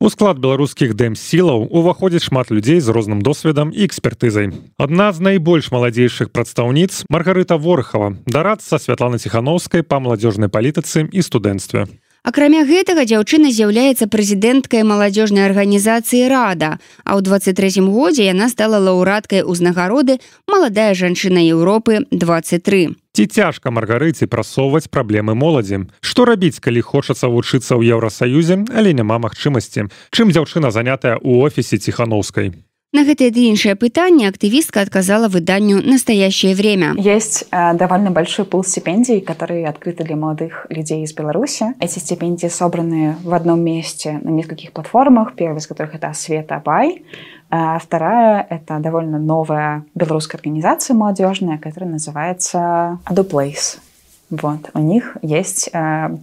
У 0.05 0.09
склад 0.13 0.37
беларускіх 0.37 0.91
дэм-сілаў 0.93 1.63
уваходзіць 1.71 2.27
шмат 2.27 2.51
людзей 2.53 2.77
з 2.77 2.93
розным 2.93 3.23
досведам 3.25 3.71
і 3.73 3.87
экспертызай. 3.87 4.51
Адна 4.77 5.09
з 5.09 5.23
найбольш 5.23 5.71
маладзейшых 5.73 6.29
прадстаўніц 6.29 7.07
Маргарыта 7.09 7.57
Ворхава, 7.57 8.11
дарацца 8.27 8.77
Святлана 8.77 9.17
Ціхановскай 9.17 9.81
па 9.81 9.97
маладзёжнай 9.97 10.51
палітыцы 10.51 11.09
і 11.09 11.25
студэнцтве. 11.25 11.87
Акрамя 12.20 12.66
гэтага 12.68 13.08
дзяўчына 13.08 13.48
з'яўляецца 13.48 14.04
прэзідэнткай 14.12 14.84
маладзёжнай 14.84 15.48
арганізацыі 15.48 16.28
рада, 16.28 16.76
а 17.08 17.16
ў 17.16 17.24
23 17.24 17.80
годзе 17.88 18.28
яна 18.28 18.52
стала 18.52 18.76
лаўрадкай 18.76 19.40
узнагароды 19.40 20.20
маладая 20.44 20.92
жанчына 20.92 21.40
Еўропы 21.40 22.04
23. 22.12 22.92
Ці 23.16 23.24
цяжка 23.26 23.72
маргарыці 23.72 24.28
прасоўваць 24.28 24.92
праблемы 24.92 25.32
моладзі. 25.32 25.88
Што 26.04 26.28
рабіць, 26.28 26.60
калі 26.60 26.84
хочацца 26.84 27.32
вучыцца 27.32 27.80
ў 27.80 27.88
Еўрасаюзе, 27.96 28.68
але 28.68 28.92
няма 28.92 29.16
магчымасці. 29.16 29.88
Чым 30.12 30.28
дзяўчына 30.28 30.68
занятая 30.68 31.16
ў 31.16 31.48
офісе 31.48 31.80
ціхановскай. 31.80 32.52
На 32.92 33.04
гэтые 33.04 33.30
ды 33.30 33.46
іншае 33.46 33.76
пытанне 33.78 34.26
актывістка 34.26 34.80
отказала 34.80 35.28
выданню 35.28 35.80
«Настоящее 35.80 36.56
время». 36.56 36.94
Есть 36.98 37.46
э, 37.52 37.72
довольно 37.74 38.10
большой 38.10 38.44
пул 38.44 38.64
стипендий, 38.64 39.20
которые 39.20 39.68
открыты 39.68 40.02
для 40.02 40.16
молодых 40.16 40.66
людей 40.70 41.04
из 41.04 41.14
Беларуси. 41.14 41.66
Эти 41.78 42.00
стипендии 42.00 42.48
собраны 42.48 43.14
в 43.22 43.32
одном 43.32 43.60
месте 43.60 44.18
на 44.24 44.30
нескольких 44.30 44.72
платформах, 44.72 45.36
первая 45.36 45.60
из 45.60 45.68
которых 45.68 45.94
это 45.94 46.12
«Света 46.14 46.60
Бай», 46.64 47.04
а 47.48 47.78
вторая— 47.78 48.44
это 48.50 48.80
довольно 48.80 49.20
новая 49.20 49.84
белорусская 49.94 50.38
организация 50.38 50.96
молодежная, 50.96 51.58
которая 51.58 51.90
называется 51.90 52.98
«Ado 53.04 53.24
Place». 53.24 53.78
Вот. 54.30 54.68
У 54.74 54.80
них 54.80 55.16
есть 55.22 55.70
э, 55.72 56.16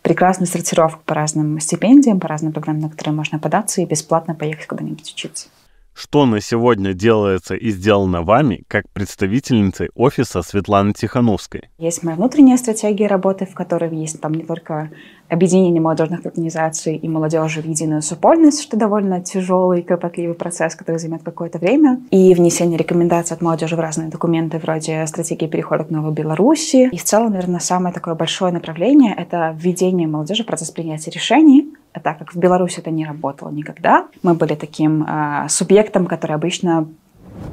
прекрасная 0.00 0.46
сортировка 0.46 1.00
по 1.04 1.14
разным 1.14 1.60
стипендиям, 1.60 2.18
по 2.18 2.28
разным 2.28 2.52
программам, 2.52 2.80
на 2.80 2.88
которые 2.88 3.14
можно 3.14 3.38
податься 3.38 3.82
и 3.82 3.84
бесплатно 3.84 4.34
поехать 4.34 4.66
куда-нибудь 4.66 5.12
учиться. 5.12 5.48
Что 5.94 6.26
на 6.26 6.40
сегодня 6.40 6.92
делается 6.92 7.54
и 7.54 7.70
сделано 7.70 8.22
вами, 8.22 8.64
как 8.66 8.88
представительницей 8.92 9.90
офиса 9.94 10.42
Светланы 10.42 10.92
Тихановской? 10.92 11.70
Есть 11.78 12.02
моя 12.02 12.16
внутренняя 12.16 12.56
стратегия 12.56 13.06
работы, 13.06 13.46
в 13.46 13.54
которой 13.54 13.94
есть 13.94 14.20
там 14.20 14.34
не 14.34 14.42
только 14.42 14.90
объединение 15.28 15.80
молодежных 15.80 16.26
организаций 16.26 16.96
и 16.96 17.08
молодежи 17.08 17.62
в 17.62 17.66
единую 17.66 18.02
супольность, 18.02 18.60
что 18.60 18.76
довольно 18.76 19.22
тяжелый 19.22 19.80
и 19.80 19.82
кропотливый 19.82 20.34
процесс, 20.34 20.74
который 20.74 20.98
займет 20.98 21.22
какое-то 21.22 21.58
время, 21.58 22.00
и 22.10 22.34
внесение 22.34 22.76
рекомендаций 22.76 23.36
от 23.36 23.40
молодежи 23.40 23.76
в 23.76 23.80
разные 23.80 24.08
документы 24.08 24.58
вроде 24.58 25.06
стратегии 25.06 25.46
перехода 25.46 25.84
к 25.84 25.90
Новой 25.90 26.12
Беларуси. 26.12 26.88
И 26.90 26.98
в 26.98 27.04
целом, 27.04 27.32
наверное, 27.32 27.60
самое 27.60 27.94
такое 27.94 28.16
большое 28.16 28.52
направление— 28.52 29.14
это 29.16 29.56
введение 29.56 30.08
молодежи 30.08 30.42
в 30.42 30.46
процесс 30.46 30.70
принятия 30.70 31.12
решений, 31.12 31.72
так 32.02 32.18
как 32.18 32.34
в 32.34 32.36
Беларуси 32.36 32.80
это 32.80 32.90
не 32.90 33.06
работало 33.06 33.50
никогда. 33.50 34.08
Мы 34.22 34.34
были 34.34 34.54
таким 34.54 35.04
э, 35.04 35.46
субъектом, 35.48 36.06
который 36.06 36.36
обычно 36.36 36.88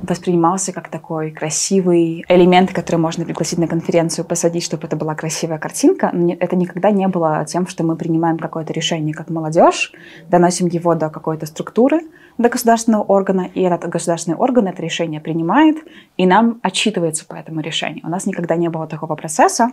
воспринимался 0.04 0.72
как 0.72 0.90
такой 0.90 1.32
красивый 1.32 2.26
элемент, 2.28 2.72
который 2.72 2.98
можно 2.98 3.26
пригласить 3.26 3.60
на 3.60 3.68
конференцию, 3.68 4.26
посадить, 4.26 4.64
чтобы 4.64 4.88
это 4.88 4.96
была 4.96 5.16
красивая 5.16 5.58
картинка. 5.58 6.10
Но 6.14 6.34
это 6.40 6.56
никогда 6.56 6.92
не 6.92 7.08
было 7.08 7.46
тем, 7.46 7.68
что 7.68 7.84
мы 7.84 7.96
принимаем 7.96 8.38
какое-то 8.38 8.74
решение 8.74 9.14
как 9.14 9.30
молодежь, 9.30 9.92
доносим 10.30 10.68
его 10.68 10.96
до 10.96 11.10
какой-то 11.10 11.46
структуры, 11.46 12.02
до 12.38 12.50
государственного 12.50 13.04
органа, 13.04 13.50
и 13.54 13.62
этот 13.62 13.90
государственный 13.90 14.38
орган 14.38 14.68
это 14.68 14.82
решение 14.82 15.20
принимает, 15.20 15.78
и 16.18 16.26
нам 16.26 16.60
отчитывается 16.64 17.26
по 17.26 17.36
этому 17.36 17.62
решению. 17.62 18.06
У 18.06 18.10
нас 18.10 18.26
никогда 18.26 18.56
не 18.56 18.70
было 18.70 18.88
такого 18.88 19.16
процесса. 19.16 19.72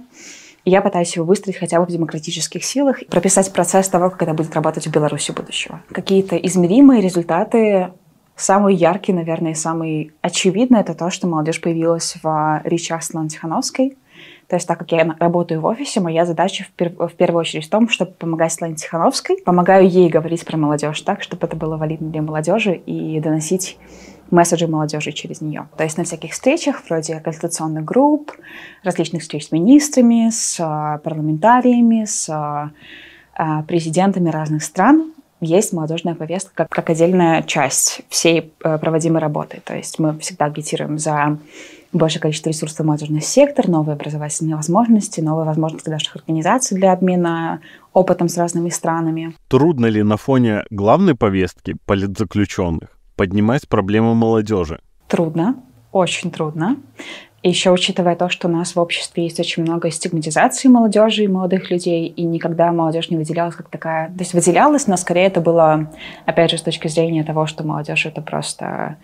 Я 0.69 0.83
пытаюсь 0.83 1.17
его 1.17 1.25
выстроить 1.25 1.57
хотя 1.57 1.81
бы 1.81 1.87
в 1.87 1.89
демократических 1.89 2.65
силах, 2.65 2.99
прописать 3.09 3.53
процесс 3.53 3.89
того, 3.89 4.11
как 4.11 4.23
это 4.23 4.35
будет 4.35 4.55
работать 4.55 4.87
в 4.87 4.91
Беларуси 4.91 5.33
будущего. 5.33 5.81
Какие-то 5.93 6.37
измеримые 6.37 7.01
результаты 7.01 7.91
Самый 8.39 8.77
яркий, 8.77 9.13
наверное, 9.13 9.51
и 9.51 9.55
самый 9.57 10.13
очевидный– 10.23 10.79
это 10.83 10.95
то, 10.95 11.11
что 11.11 11.27
молодежь 11.27 11.61
появилась 11.61 12.15
в 12.23 12.63
речах 12.63 13.03
Тихановской. 13.03 13.99
То 14.47 14.55
есть, 14.55 14.69
так 14.69 14.79
как 14.79 14.93
я 14.93 15.17
работаю 15.19 15.61
в 15.61 15.67
офисе, 15.67 15.99
моя 15.99 16.25
задача 16.25 16.63
в, 16.63 16.71
пер 16.71 16.91
в 16.91 17.15
первую 17.15 17.41
очередь 17.41 17.67
в 17.67 17.71
том, 17.71 17.89
чтобы 17.89 18.13
помогать 18.13 18.53
Светлане 18.53 18.77
Тихановской, 18.77 19.39
помогаю 19.45 19.89
ей 19.89 20.09
говорить 20.09 20.47
про 20.47 20.57
молодежь 20.57 21.01
так, 21.01 21.21
чтобы 21.23 21.49
это 21.49 21.57
было 21.57 21.77
валидно 21.77 22.11
для 22.11 22.23
молодежи 22.23 22.75
и 22.75 23.19
доносить 23.19 23.77
месседжи 24.31 24.67
молодежи 24.67 25.13
через 25.13 25.41
нее. 25.41 25.69
То 25.77 25.85
есть 25.85 25.99
на 25.99 26.05
всяких 26.05 26.33
встречах, 26.33 26.83
вроде 26.89 27.21
консультационных 27.21 27.85
групп, 27.85 28.33
различных 28.83 29.23
встреч 29.23 29.49
с 29.49 29.53
министрами, 29.53 30.31
с 30.31 30.59
а, 30.61 30.99
парламентариями, 30.99 32.05
с 32.05 32.29
а, 32.29 32.71
а, 33.35 33.63
президентами 33.63 34.31
разных 34.31 34.63
стран, 34.63 35.13
есть 35.41 35.73
молодежная 35.73 36.15
повестка 36.15 36.51
как, 36.55 36.69
как 36.69 36.91
отдельная 36.91 37.43
часть 37.43 38.01
всей 38.09 38.53
э, 38.65 38.79
проводимой 38.79 39.21
работы. 39.21 39.63
То 39.65 39.77
есть 39.77 40.01
мы 40.01 40.19
всегда 40.19 40.47
агитируем 40.47 40.99
за 40.99 41.39
большее 41.93 42.21
количество 42.21 42.51
ресурсов 42.51 42.81
в 42.81 42.85
молодежный 42.85 43.21
сектор, 43.21 43.69
новые 43.69 43.95
образовательные 43.95 44.57
возможности, 44.57 45.21
новые 45.21 45.47
возможности 45.47 45.91
наших 45.91 46.17
организаций 46.17 46.77
для 46.77 46.93
обмена 46.93 47.61
опытом 47.93 48.29
с 48.29 48.37
разными 48.37 48.69
странами. 48.69 49.35
Трудно 49.47 49.87
ли 49.87 50.03
на 50.03 50.17
фоне 50.17 50.65
главной 50.71 51.15
повестки 51.15 51.77
политзаключенных 51.87 52.98
поднимать 53.19 53.69
проблемы 53.69 54.15
молодежи? 54.15 54.81
Трудно, 55.09 55.57
очень 55.93 56.31
трудно. 56.31 56.77
Еще 57.43 57.71
учитывая 57.71 58.17
то, 58.17 58.29
что 58.29 58.49
у 58.49 58.51
нас 58.51 58.75
в 58.75 58.81
обществе 58.81 59.25
есть 59.25 59.41
очень 59.41 59.63
много 59.63 59.91
стигматизации 59.91 60.69
молодежи 60.69 61.25
и 61.25 61.29
молодых 61.29 61.71
людей, 61.71 62.07
и 62.07 62.23
никогда 62.23 62.73
молодежь 62.73 63.11
не 63.11 63.17
выделялась 63.17 63.57
как 63.57 63.69
такая... 63.69 64.09
То 64.09 64.21
есть 64.21 64.35
выделялась, 64.35 64.87
но 64.87 64.97
скорее 64.97 65.27
это 65.27 65.41
было, 65.41 65.91
опять 66.27 66.51
же, 66.51 66.59
с 66.59 66.63
точки 66.63 66.89
зрения 66.89 67.25
того, 67.25 67.47
что 67.47 67.65
молодежь— 67.65 68.07
это 68.07 68.23
просто 68.23 68.97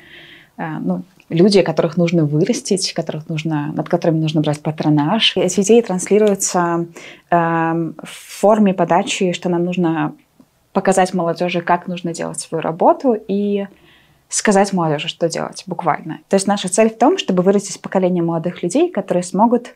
э, 0.59 0.65
ну, 0.81 1.03
люди, 1.29 1.63
которых 1.63 1.97
нужно 1.97 2.25
вырастить, 2.25 2.93
которых 2.93 3.29
нужно, 3.29 3.73
над 3.73 3.89
которыми 3.89 4.21
нужно 4.21 4.41
брать 4.41 4.61
патронаж. 4.61 5.37
Эти 5.37 5.61
идеи 5.61 5.81
транслируются 5.81 6.87
э, 7.31 7.37
в 7.37 8.41
форме 8.41 8.75
подачи, 8.75 9.33
что 9.33 9.49
нам 9.49 9.65
нужно 9.65 10.13
показать 10.73 11.15
молодежи, 11.15 11.61
как 11.61 11.87
нужно 11.87 12.13
делать 12.13 12.41
свою 12.41 12.63
работу, 12.63 13.17
и 13.29 13.67
сказать 14.29 14.73
молодежи, 14.73 15.09
что 15.09 15.29
делать, 15.29 15.65
буквально. 15.67 16.21
То 16.29 16.35
есть 16.35 16.47
наша 16.47 16.69
цель 16.69 16.91
в 16.91 16.99
том, 16.99 17.19
чтобы 17.19 17.43
вырастить 17.43 17.81
поколение 17.81 18.23
молодых 18.23 18.63
людей, 18.63 18.91
которые 18.91 19.23
смогут 19.23 19.75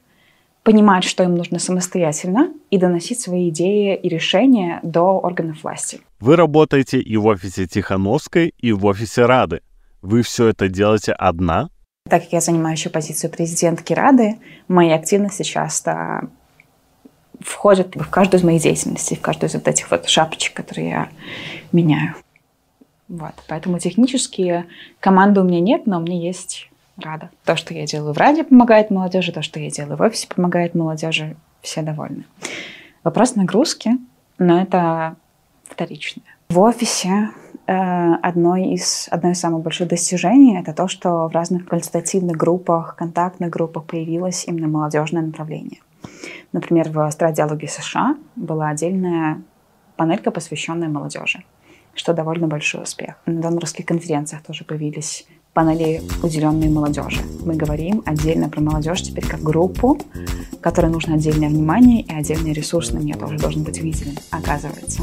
понимать, 0.63 1.05
что 1.05 1.23
им 1.25 1.35
нужно 1.35 1.59
самостоятельно, 1.59 2.53
и 2.71 2.79
доносить 2.79 3.21
свои 3.21 3.49
идеи 3.49 3.97
и 3.97 4.09
решения 4.09 4.81
до 4.83 5.19
органов 5.19 5.63
власти. 5.63 6.01
Вы 6.21 6.37
работаете 6.37 7.01
и 7.01 7.17
в 7.17 7.27
офисе 7.27 7.67
Тихановской, 7.67 8.53
и 8.59 8.73
в 8.73 8.85
офисе 8.85 9.25
Рады. 9.25 9.63
Вы 10.03 10.23
все 10.23 10.49
это 10.49 10.69
делаете 10.69 11.13
одна? 11.13 11.71
Так 12.09 12.25
как 12.25 12.33
я 12.33 12.41
занимаю 12.41 12.75
еще 12.75 12.91
позицию 12.91 13.31
президентки 13.31 13.93
Рады, 13.93 14.37
мои 14.67 14.91
активности 14.91 15.43
часто 15.43 16.29
входят 17.41 17.95
в 17.95 18.09
каждую 18.11 18.41
из 18.41 18.45
моих 18.45 18.63
деятельностей, 18.63 19.17
в 19.17 19.21
каждую 19.21 19.49
из 19.51 19.55
вот 19.55 19.69
этих 19.69 19.91
вот 19.91 20.09
шапочек, 20.09 20.55
которые 20.55 20.89
я 20.89 21.09
меняю. 21.73 22.15
Вот. 23.09 23.33
Поэтому 23.49 23.79
технические 23.79 24.67
команды 25.01 25.41
у 25.41 25.45
меня 25.45 25.61
нет, 25.61 25.87
но 25.87 25.99
у 25.99 26.01
меня 26.01 26.19
есть 26.19 26.69
Рада. 26.99 27.31
То, 27.45 27.57
что 27.57 27.75
я 27.75 27.87
делаю 27.87 28.13
в 28.13 28.19
Раде, 28.19 28.45
помогает 28.45 28.91
молодежи, 28.91 29.33
то, 29.33 29.43
что 29.43 29.61
я 29.61 29.71
делаю 29.71 29.97
в 29.97 30.03
офисе, 30.03 30.29
помогает 30.29 30.75
молодежи. 30.75 31.37
Все 31.63 31.83
довольны. 31.83 32.25
Вопрос 33.05 33.35
нагрузки, 33.35 33.93
но 34.39 34.61
это 34.61 35.17
вторичное. 35.65 36.27
В 36.49 36.61
офисе 36.61 37.31
э, 37.67 38.15
одно 38.23 38.57
из, 38.57 39.09
одно 39.11 39.31
из 39.31 39.41
самых 39.41 39.63
больших 39.63 39.89
достижений 39.89 40.59
это 40.59 40.73
то, 40.73 40.89
что 40.89 41.29
в 41.29 41.33
разных 41.33 41.67
консультативных 41.67 42.37
группах, 42.37 42.97
контактных 42.97 43.51
группах 43.51 43.85
появилось 43.85 44.45
именно 44.47 44.69
молодежное 44.69 45.23
направление. 45.23 45.81
Например, 46.53 46.89
в 46.91 47.11
Страдиалоге 47.11 47.69
США 47.69 48.17
была 48.37 48.69
отдельная 48.69 49.43
панелька, 49.97 50.31
посвященная 50.31 50.89
молодежи 50.89 51.43
что 51.99 52.15
довольно 52.15 52.47
большой 52.47 52.85
успех. 52.85 53.17
На 53.27 53.43
донорских 53.43 53.85
конференциях 53.85 54.43
тоже 54.43 54.65
появились 54.65 55.27
панели, 55.53 56.03
уделенные 56.23 56.71
молодежи. 56.71 57.21
Мы 57.45 57.57
говорим 57.57 58.03
отдельно 58.07 58.49
про 58.49 58.61
молодежь 58.61 59.03
теперь 59.03 59.27
как 59.27 59.43
группу, 59.43 59.99
которой 60.61 60.91
нужно 60.91 61.15
отдельное 61.15 61.49
внимание 61.49 62.03
и 62.03 62.13
отдельный 62.13 62.53
ресурс 62.53 62.93
на 62.93 62.99
нее 62.99 63.17
тоже 63.17 63.39
должен 63.39 63.65
быть 63.65 63.81
выделен, 63.81 64.17
оказывается. 64.31 65.03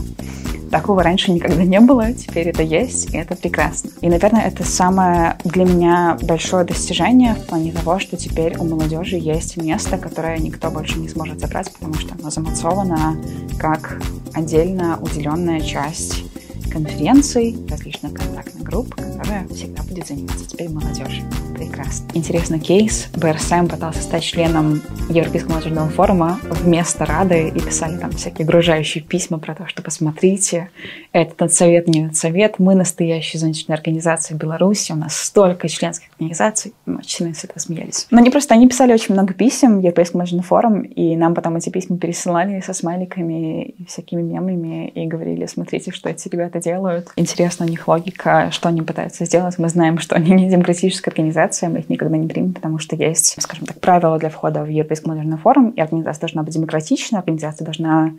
Такого 0.72 1.04
раньше 1.04 1.32
никогда 1.32 1.64
не 1.64 1.80
было, 1.80 2.12
теперь 2.14 2.50
это 2.50 2.64
есть, 2.64 3.14
и 3.14 3.18
это 3.18 3.36
прекрасно. 3.36 3.91
И, 4.02 4.10
наверное, 4.10 4.41
это 4.41 4.64
самое 4.64 5.38
для 5.43 5.66
меня 5.66 6.18
большое 6.22 6.66
достижение 6.66 7.36
в 7.36 7.46
плане 7.46 7.72
того, 7.72 8.00
что 8.00 8.18
теперь 8.18 8.58
у 8.58 8.64
молодежи 8.64 9.18
есть 9.18 9.58
место, 9.58 9.98
которое 9.98 10.38
никто 10.38 10.72
больше 10.72 11.00
не 11.00 11.10
сможет 11.10 11.39
забрать, 11.39 11.72
потому 11.72 11.93
что 11.96 12.16
оно 12.20 12.30
замацовано 12.30 13.18
как 13.60 14.02
отдельно 14.34 14.98
уделенная 15.02 15.62
часть 15.62 16.24
конференций, 16.72 17.55
различных 17.70 18.13
контактных 18.13 18.63
групп, 18.63 18.95
которая 18.95 19.47
всегда 19.47 19.84
будет 19.84 20.07
заниматься 20.07 20.47
теперь 20.47 20.70
молодежью. 20.70 21.26
Прекрасно. 21.55 22.07
Интересный 22.13 22.59
кейс. 22.59 23.07
БРСМ 23.16 23.68
пытался 23.68 24.01
стать 24.01 24.24
членом 24.24 24.82
Европейского 25.09 25.53
молодежного 25.53 25.89
форума 25.89 26.39
вместо 26.43 27.05
Рады 27.05 27.49
и 27.49 27.59
писали 27.59 27.97
там 27.97 28.11
всякие 28.11 28.45
гружающие 28.45 29.03
письма 29.03 29.39
про 29.39 29.55
то, 29.55 29.68
что 29.68 29.82
посмотрите, 29.82 30.70
этот 31.13 31.53
совет 31.53 31.88
не 31.88 32.11
совет, 32.13 32.59
мы 32.59 32.76
настоящая 32.76 33.38
заняточная 33.38 33.78
организация 33.78 34.38
Беларуси, 34.38 34.91
у 34.91 34.95
нас 34.95 35.16
столько 35.16 35.70
членских 35.70 36.09
организаций. 36.18 36.74
Мы 36.86 36.97
очень 36.97 37.09
сильно 37.09 37.34
с 37.34 37.43
этого 37.43 37.59
смеялись. 37.59 38.07
Но 38.11 38.18
они 38.18 38.30
просто, 38.30 38.53
они 38.53 38.68
писали 38.68 38.93
очень 38.93 39.13
много 39.13 39.34
писем 39.34 39.78
в 39.78 39.82
Европейский 39.82 40.18
молодежный 40.18 40.43
форум, 40.43 40.82
и 40.82 41.16
нам 41.16 41.34
потом 41.36 41.55
эти 41.55 41.70
письма 41.70 41.97
пересылали 41.97 42.61
со 42.61 42.74
смайликами 42.74 43.63
и 43.63 43.86
всякими 43.86 44.22
мемами 44.22 44.89
и 44.89 45.05
говорили, 45.05 45.45
смотрите, 45.45 45.91
что 45.91 46.09
эти 46.09 46.28
ребята 46.28 46.55
делают. 46.60 47.12
Интересна 47.16 47.66
у 47.66 47.70
них 47.70 47.88
логика, 47.88 48.49
что 48.51 48.70
они 48.70 48.82
пытаются 48.82 49.26
сделать. 49.26 49.58
Мы 49.58 49.70
знаем, 49.70 49.99
что 49.99 50.16
они 50.16 50.32
не 50.34 50.49
демократическая 50.49 51.12
организация, 51.12 51.70
мы 51.70 51.80
их 51.80 51.89
никогда 51.89 52.18
не 52.18 52.28
примем, 52.28 52.53
потому 52.53 52.80
что 52.80 52.95
есть, 52.95 53.41
скажем 53.41 53.66
так, 53.66 53.80
правила 53.80 54.18
для 54.18 54.30
входа 54.30 54.64
в 54.64 54.70
Европейский 54.70 55.08
молодежный 55.08 55.38
форум, 55.38 55.70
и 55.72 55.82
организация 55.82 56.22
должна 56.22 56.43
быть 56.43 56.53
демократичной, 56.53 57.20
организация 57.20 57.66
должна 57.66 58.14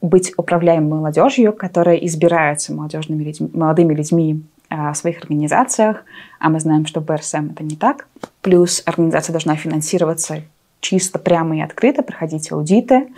быть 0.00 0.32
управляемой 0.36 0.98
молодежью, 0.98 1.52
которая 1.52 1.96
избирается 1.96 2.74
молодежными 2.74 3.22
людьми, 3.24 3.50
молодыми 3.54 3.94
людьми 3.94 4.42
а, 4.68 4.92
в 4.92 4.96
своих 4.96 5.18
организациях, 5.22 6.04
а 6.38 6.50
мы 6.50 6.60
знаем, 6.60 6.86
что 6.86 7.00
БРСМ 7.00 7.50
это 7.52 7.62
не 7.62 7.76
так. 7.76 8.06
Плюс 8.42 8.82
организация 8.86 9.32
должна 9.32 9.56
финансироваться 9.56 10.42
чисто, 10.80 11.18
прямо 11.18 11.56
и 11.56 11.60
открыто, 11.60 12.02
проходить 12.02 12.52
аудиты, 12.52 13.08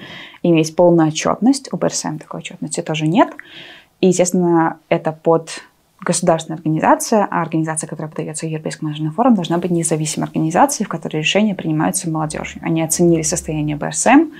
иметь 0.42 0.76
полную 0.76 1.08
отчетность. 1.08 1.68
У 1.72 1.76
БРСМ 1.76 2.18
такой 2.18 2.40
отчетности 2.40 2.80
тоже 2.80 3.06
нет. 3.06 3.30
И, 4.00 4.08
естественно, 4.08 4.78
это 4.88 5.12
под 5.12 5.62
государственная 6.00 6.58
организация, 6.58 7.26
а 7.30 7.42
организация, 7.42 7.88
которая 7.88 8.10
подается 8.10 8.46
в 8.46 8.48
Европейский 8.48 8.84
молодежный 8.84 9.10
форум, 9.10 9.34
должна 9.34 9.58
быть 9.58 9.70
независимой 9.70 10.26
организацией, 10.26 10.86
в 10.86 10.88
которой 10.88 11.18
решения 11.18 11.54
принимаются 11.54 12.08
молодежью. 12.08 12.60
Они 12.62 12.82
оценили 12.82 13.22
состояние 13.22 13.76
БРСМ, 13.76 14.30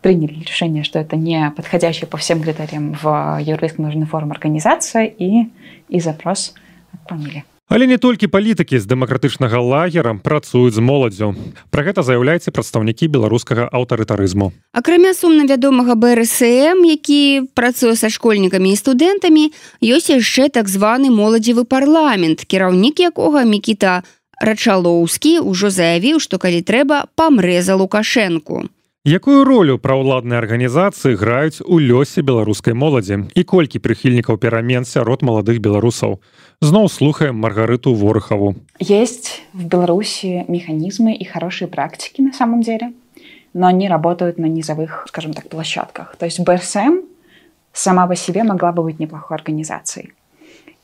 приняли 0.00 0.40
решение, 0.40 0.82
что 0.82 0.98
это 0.98 1.16
не 1.16 1.52
подходящая 1.54 2.08
по 2.08 2.16
всем 2.16 2.42
критериям 2.42 2.96
в 3.02 3.38
Европейский 3.40 3.82
молодежный 3.82 4.06
форум 4.06 4.30
организация, 4.30 5.04
и, 5.04 5.50
и 5.88 6.00
запрос 6.00 6.54
отклонили. 6.92 7.44
Але 7.70 7.86
не 7.86 7.98
толькі 8.02 8.26
палітыкі 8.26 8.82
з 8.82 8.86
дэмакратычнага 8.90 9.62
лагера 9.62 10.18
працуюць 10.18 10.74
з 10.74 10.82
моладзю. 10.82 11.38
Пра 11.70 11.86
гэта 11.86 12.02
заяўляюцца 12.02 12.50
прадстаўнікі 12.50 13.06
беларускага 13.06 13.70
аўтарытарызму. 13.70 14.50
Акрамя 14.74 15.14
сумна 15.14 15.46
вядомага 15.46 15.94
БРСМ, 15.94 16.82
які 16.82 17.46
працуе 17.54 17.94
са 17.94 18.10
школьнікамі 18.10 18.74
і 18.74 18.80
студэнтамі, 18.82 19.44
ёсць 19.86 20.10
яшчэ 20.10 20.50
так 20.50 20.66
званы 20.66 21.14
моладзевы 21.14 21.62
парламент, 21.62 22.42
кіраўнік 22.42 22.98
якога 23.06 23.46
Мікіта 23.46 24.02
Рачалоўскі 24.42 25.38
ўжо 25.46 25.70
заявіў, 25.70 26.18
што 26.18 26.42
калі 26.42 26.66
трэба 26.66 27.06
памрэ 27.14 27.62
за 27.62 27.78
лукашэнку. 27.78 28.66
Якую 29.10 29.42
ролю 29.42 29.74
праўладныя 29.82 30.38
арганізацыі 30.38 31.18
граюць 31.18 31.58
у 31.66 31.82
лёсе 31.82 32.22
беларускай 32.22 32.76
моладзі? 32.78 33.16
І 33.34 33.42
колькі 33.42 33.82
прыхільнікаў 33.82 34.38
перамен 34.38 34.86
сярод 34.86 35.24
маладых 35.26 35.58
беларусаў? 35.58 36.20
Зноў 36.62 36.86
слухаем 36.86 37.34
маргарыту 37.34 37.90
ворохаву. 37.90 38.54
Есть 38.78 39.42
в 39.52 39.66
беларуси 39.66 40.44
механизмы 40.46 41.18
и 41.18 41.24
хорошие 41.24 41.66
практики 41.66 42.22
на 42.22 42.32
самом 42.32 42.62
деле 42.62 42.92
но 43.52 43.66
они 43.66 43.88
работают 43.88 44.38
на 44.38 44.46
низовых 44.46 45.06
скажем 45.08 45.34
так 45.34 45.48
площадках. 45.48 46.14
То 46.14 46.26
есть 46.26 46.38
бсм 46.38 47.02
сама 47.72 48.06
по 48.06 48.14
себе 48.14 48.44
могла 48.44 48.70
бы 48.70 48.84
быть 48.84 49.00
неплохой 49.00 49.38
организацией. 49.38 50.12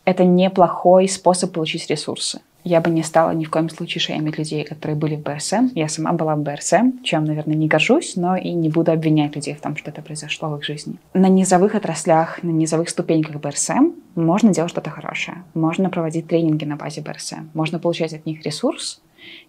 Это 0.04 0.24
неплохой 0.24 1.06
способ 1.06 1.52
получить 1.52 1.88
ресурсы 1.88 2.40
я 2.66 2.80
бы 2.80 2.90
не 2.90 3.04
стала 3.04 3.30
ни 3.30 3.44
в 3.44 3.50
коем 3.50 3.70
случае 3.70 4.02
шеймить 4.02 4.38
людей, 4.38 4.64
которые 4.64 4.96
были 4.96 5.14
в 5.14 5.20
БРСМ. 5.20 5.68
Я 5.76 5.88
сама 5.88 6.12
была 6.12 6.34
в 6.34 6.40
БРСМ, 6.40 7.04
чем, 7.04 7.24
наверное, 7.24 7.54
не 7.54 7.68
горжусь, 7.68 8.16
но 8.16 8.36
и 8.36 8.50
не 8.50 8.68
буду 8.68 8.90
обвинять 8.90 9.36
людей 9.36 9.54
в 9.54 9.60
том, 9.60 9.76
что 9.76 9.90
это 9.92 10.02
произошло 10.02 10.48
в 10.48 10.56
их 10.56 10.64
жизни. 10.64 10.96
На 11.14 11.28
низовых 11.28 11.76
отраслях, 11.76 12.42
на 12.42 12.50
низовых 12.50 12.88
ступеньках 12.88 13.36
БРСМ 13.36 13.92
можно 14.16 14.52
делать 14.52 14.72
что-то 14.72 14.90
хорошее. 14.90 15.44
Можно 15.54 15.90
проводить 15.90 16.26
тренинги 16.26 16.64
на 16.64 16.74
базе 16.74 17.02
БРСМ. 17.02 17.50
Можно 17.54 17.78
получать 17.78 18.12
от 18.12 18.26
них 18.26 18.42
ресурс, 18.44 19.00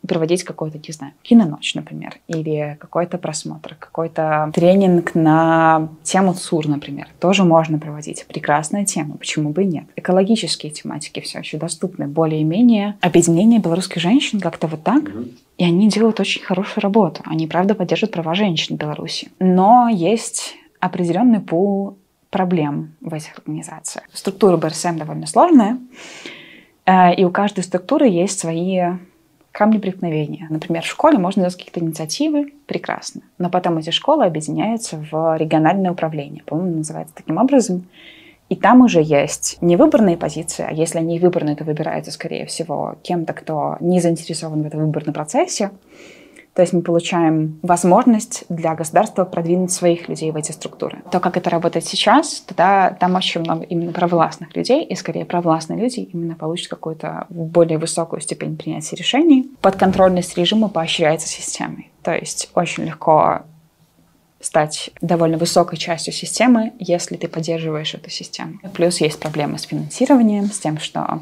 и 0.03 0.07
проводить 0.07 0.43
какой-то, 0.43 0.77
не 0.77 0.93
знаю, 0.93 1.13
киноночь, 1.21 1.75
например, 1.75 2.17
или 2.27 2.77
какой-то 2.79 3.17
просмотр, 3.17 3.75
какой-то 3.75 4.51
тренинг 4.53 5.15
на 5.15 5.89
тему 6.03 6.33
ЦУР, 6.33 6.67
например, 6.67 7.07
тоже 7.19 7.43
можно 7.43 7.79
проводить. 7.79 8.25
Прекрасная 8.27 8.85
тема, 8.85 9.17
почему 9.17 9.49
бы 9.49 9.63
и 9.63 9.67
нет. 9.67 9.85
Экологические 9.95 10.71
тематики 10.71 11.19
все 11.19 11.39
еще 11.39 11.57
доступны. 11.57 12.07
Более-менее 12.07 12.97
объединение 13.01 13.59
белорусских 13.59 14.01
женщин 14.01 14.39
как-то 14.39 14.67
вот 14.67 14.83
так, 14.83 15.11
и 15.57 15.63
они 15.63 15.89
делают 15.89 16.19
очень 16.19 16.43
хорошую 16.43 16.83
работу. 16.83 17.21
Они, 17.25 17.47
правда, 17.47 17.75
поддерживают 17.75 18.13
права 18.13 18.35
женщин 18.35 18.75
в 18.75 18.79
Беларуси. 18.79 19.29
Но 19.39 19.89
есть 19.89 20.55
определенный 20.79 21.39
пул 21.39 21.97
проблем 22.29 22.95
в 23.01 23.13
этих 23.13 23.37
организациях. 23.37 24.05
Структура 24.13 24.57
БРСМ 24.57 24.97
довольно 24.97 25.27
сложная, 25.27 25.79
э, 26.85 27.15
и 27.15 27.23
у 27.23 27.31
каждой 27.31 27.63
структуры 27.63 28.07
есть 28.07 28.39
свои 28.39 28.81
камни 29.57 29.79
преткновения. 29.79 30.45
Например, 30.51 30.83
в 30.83 30.85
школе 30.85 31.17
можно 31.17 31.41
делать 31.41 31.55
какие-то 31.55 31.79
инициативы, 31.79 32.53
прекрасно. 32.67 33.21
Но 33.39 33.49
потом 33.49 33.79
эти 33.79 33.89
школы 33.89 34.23
объединяются 34.23 35.03
в 35.11 35.35
региональное 35.35 35.89
управление. 35.89 36.43
По-моему, 36.43 36.77
называется 36.77 37.15
таким 37.15 37.37
образом. 37.37 37.87
И 38.49 38.55
там 38.55 38.81
уже 38.81 39.01
есть 39.01 39.57
не 39.59 39.75
выборные 39.75 40.15
позиции, 40.15 40.63
а 40.69 40.71
если 40.71 40.99
они 40.99 41.19
выборные, 41.19 41.55
то 41.55 41.63
выбираются, 41.63 42.11
скорее 42.11 42.45
всего, 42.45 42.97
кем-то, 43.01 43.33
кто 43.33 43.77
не 43.79 43.99
заинтересован 43.99 44.61
в 44.61 44.67
этом 44.67 44.81
выборном 44.85 45.15
процессе. 45.15 45.71
То 46.57 46.63
есть 46.63 46.73
мы 46.73 46.81
получаем 46.81 47.59
возможность 47.61 48.43
для 48.49 48.73
государства 48.73 49.25
продвинуть 49.25 49.71
своих 49.71 50.09
людей 50.09 50.31
в 50.31 50.35
эти 50.35 50.51
структуры. 50.51 51.03
То, 51.11 51.19
как 51.19 51.37
это 51.37 51.51
работает 51.51 51.85
сейчас, 51.85 52.41
тогда 52.47 52.97
там 52.99 53.13
очень 53.13 53.41
много 53.41 53.63
именно 53.63 53.91
провластных 53.91 54.55
людей, 54.55 54.83
и 54.83 54.95
скорее 54.95 55.23
провластные 55.23 55.79
люди 55.79 55.99
именно 55.99 56.33
получат 56.33 56.69
какую-то 56.69 57.27
более 57.29 57.77
высокую 57.77 58.21
степень 58.21 58.57
принятия 58.57 58.95
решений. 58.95 59.51
Подконтрольность 59.61 60.35
режима 60.35 60.67
поощряется 60.67 61.27
системой. 61.27 61.91
То 62.01 62.15
есть 62.15 62.49
очень 62.55 62.85
легко 62.85 63.43
стать 64.39 64.89
довольно 64.99 65.37
высокой 65.37 65.77
частью 65.77 66.11
системы, 66.11 66.73
если 66.79 67.17
ты 67.17 67.27
поддерживаешь 67.27 67.93
эту 67.93 68.09
систему. 68.09 68.57
Плюс 68.73 68.99
есть 68.99 69.19
проблемы 69.19 69.59
с 69.59 69.65
финансированием, 69.65 70.45
с 70.45 70.57
тем, 70.57 70.79
что 70.79 71.21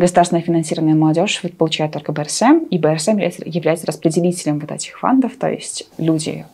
государственное 0.00 0.42
финансирование 0.42 0.96
молодежь 0.96 1.40
получает 1.56 1.92
только 1.92 2.12
БРСМ, 2.12 2.64
и 2.70 2.78
БРСМ 2.78 3.18
является 3.18 3.86
распределителем 3.86 4.58
вот 4.58 4.72
этих 4.72 4.98
фондов, 4.98 5.36
то 5.38 5.48
есть 5.48 5.88
люди 5.98 6.46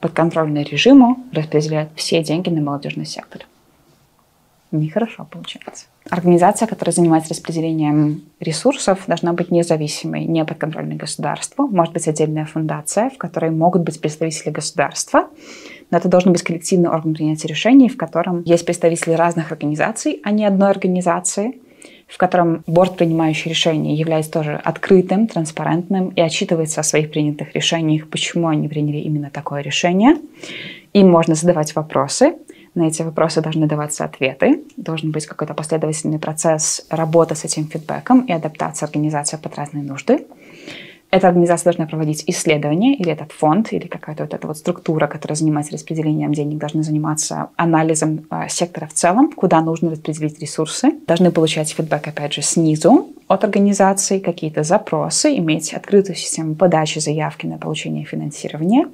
подконтрольные 0.00 0.64
режиму 0.64 1.18
распределяют 1.32 1.90
все 1.94 2.22
деньги 2.22 2.48
на 2.48 2.60
молодежный 2.60 3.06
сектор. 3.06 3.42
Нехорошо 4.70 5.26
получается. 5.30 5.86
Организация, 6.10 6.66
которая 6.68 6.92
занимается 6.92 7.30
распределением 7.30 8.22
ресурсов, 8.38 9.04
должна 9.06 9.32
быть 9.32 9.50
независимой, 9.50 10.24
не 10.24 10.44
подконтрольной 10.44 10.96
государству. 10.96 11.66
Может 11.68 11.94
быть 11.94 12.06
отдельная 12.06 12.44
фундация, 12.44 13.10
в 13.10 13.16
которой 13.16 13.50
могут 13.50 13.82
быть 13.82 14.00
представители 14.00 14.50
государства, 14.50 15.28
но 15.90 15.96
это 15.98 16.08
должен 16.08 16.32
быть 16.32 16.42
коллективный 16.42 16.90
орган 16.90 17.14
принятия 17.14 17.48
решений, 17.48 17.88
в 17.88 17.96
котором 17.96 18.42
есть 18.44 18.66
представители 18.66 19.12
разных 19.12 19.52
организаций, 19.52 20.20
а 20.22 20.30
не 20.30 20.44
одной 20.44 20.70
организации– 20.70 21.60
в 22.08 22.16
котором 22.16 22.64
борт, 22.66 22.96
принимающий 22.96 23.50
решения, 23.50 23.94
является 23.94 24.32
тоже 24.32 24.60
открытым, 24.64 25.26
транспарентным 25.26 26.08
и 26.08 26.20
отчитывается 26.20 26.80
о 26.80 26.84
своих 26.84 27.10
принятых 27.10 27.54
решениях, 27.54 28.08
почему 28.08 28.48
они 28.48 28.66
приняли 28.68 28.98
именно 28.98 29.30
такое 29.30 29.60
решение. 29.60 30.16
Им 30.94 31.10
можно 31.10 31.34
задавать 31.34 31.74
вопросы, 31.74 32.34
на 32.74 32.86
эти 32.86 33.02
вопросы 33.02 33.40
должны 33.40 33.66
даваться 33.66 34.04
ответы, 34.04 34.62
должен 34.76 35.10
быть 35.10 35.26
какой-то 35.26 35.52
последовательный 35.52 36.18
процесс 36.18 36.86
работы 36.90 37.34
с 37.34 37.44
этим 37.44 37.66
фидбэком 37.66 38.20
и 38.20 38.32
адаптация 38.32 38.86
организации 38.86 39.36
под 39.36 39.56
разные 39.56 39.82
нужды 39.82 40.26
эта 41.10 41.28
организация 41.28 41.64
должна 41.64 41.86
проводить 41.86 42.24
исследования, 42.26 42.94
или 42.94 43.10
этот 43.10 43.32
фонд, 43.32 43.72
или 43.72 43.86
какая-то 43.86 44.24
вот 44.24 44.34
эта 44.34 44.46
вот 44.46 44.58
структура, 44.58 45.06
которая 45.06 45.36
занимается 45.36 45.72
распределением 45.72 46.34
денег, 46.34 46.58
должны 46.58 46.82
заниматься 46.82 47.48
анализом 47.56 48.26
э, 48.30 48.48
сектора 48.48 48.86
в 48.86 48.92
целом, 48.92 49.32
куда 49.32 49.60
нужно 49.62 49.90
распределить 49.90 50.38
ресурсы, 50.40 50.92
должны 51.06 51.30
получать 51.30 51.70
фидбэк, 51.70 52.08
опять 52.08 52.34
же, 52.34 52.42
снизу 52.42 53.08
от 53.26 53.44
организации, 53.44 54.18
какие-то 54.18 54.62
запросы, 54.62 55.36
иметь 55.38 55.72
открытую 55.72 56.16
систему 56.16 56.54
подачи 56.54 56.98
заявки 56.98 57.46
на 57.46 57.56
получение 57.56 58.04
финансирования, 58.04 58.88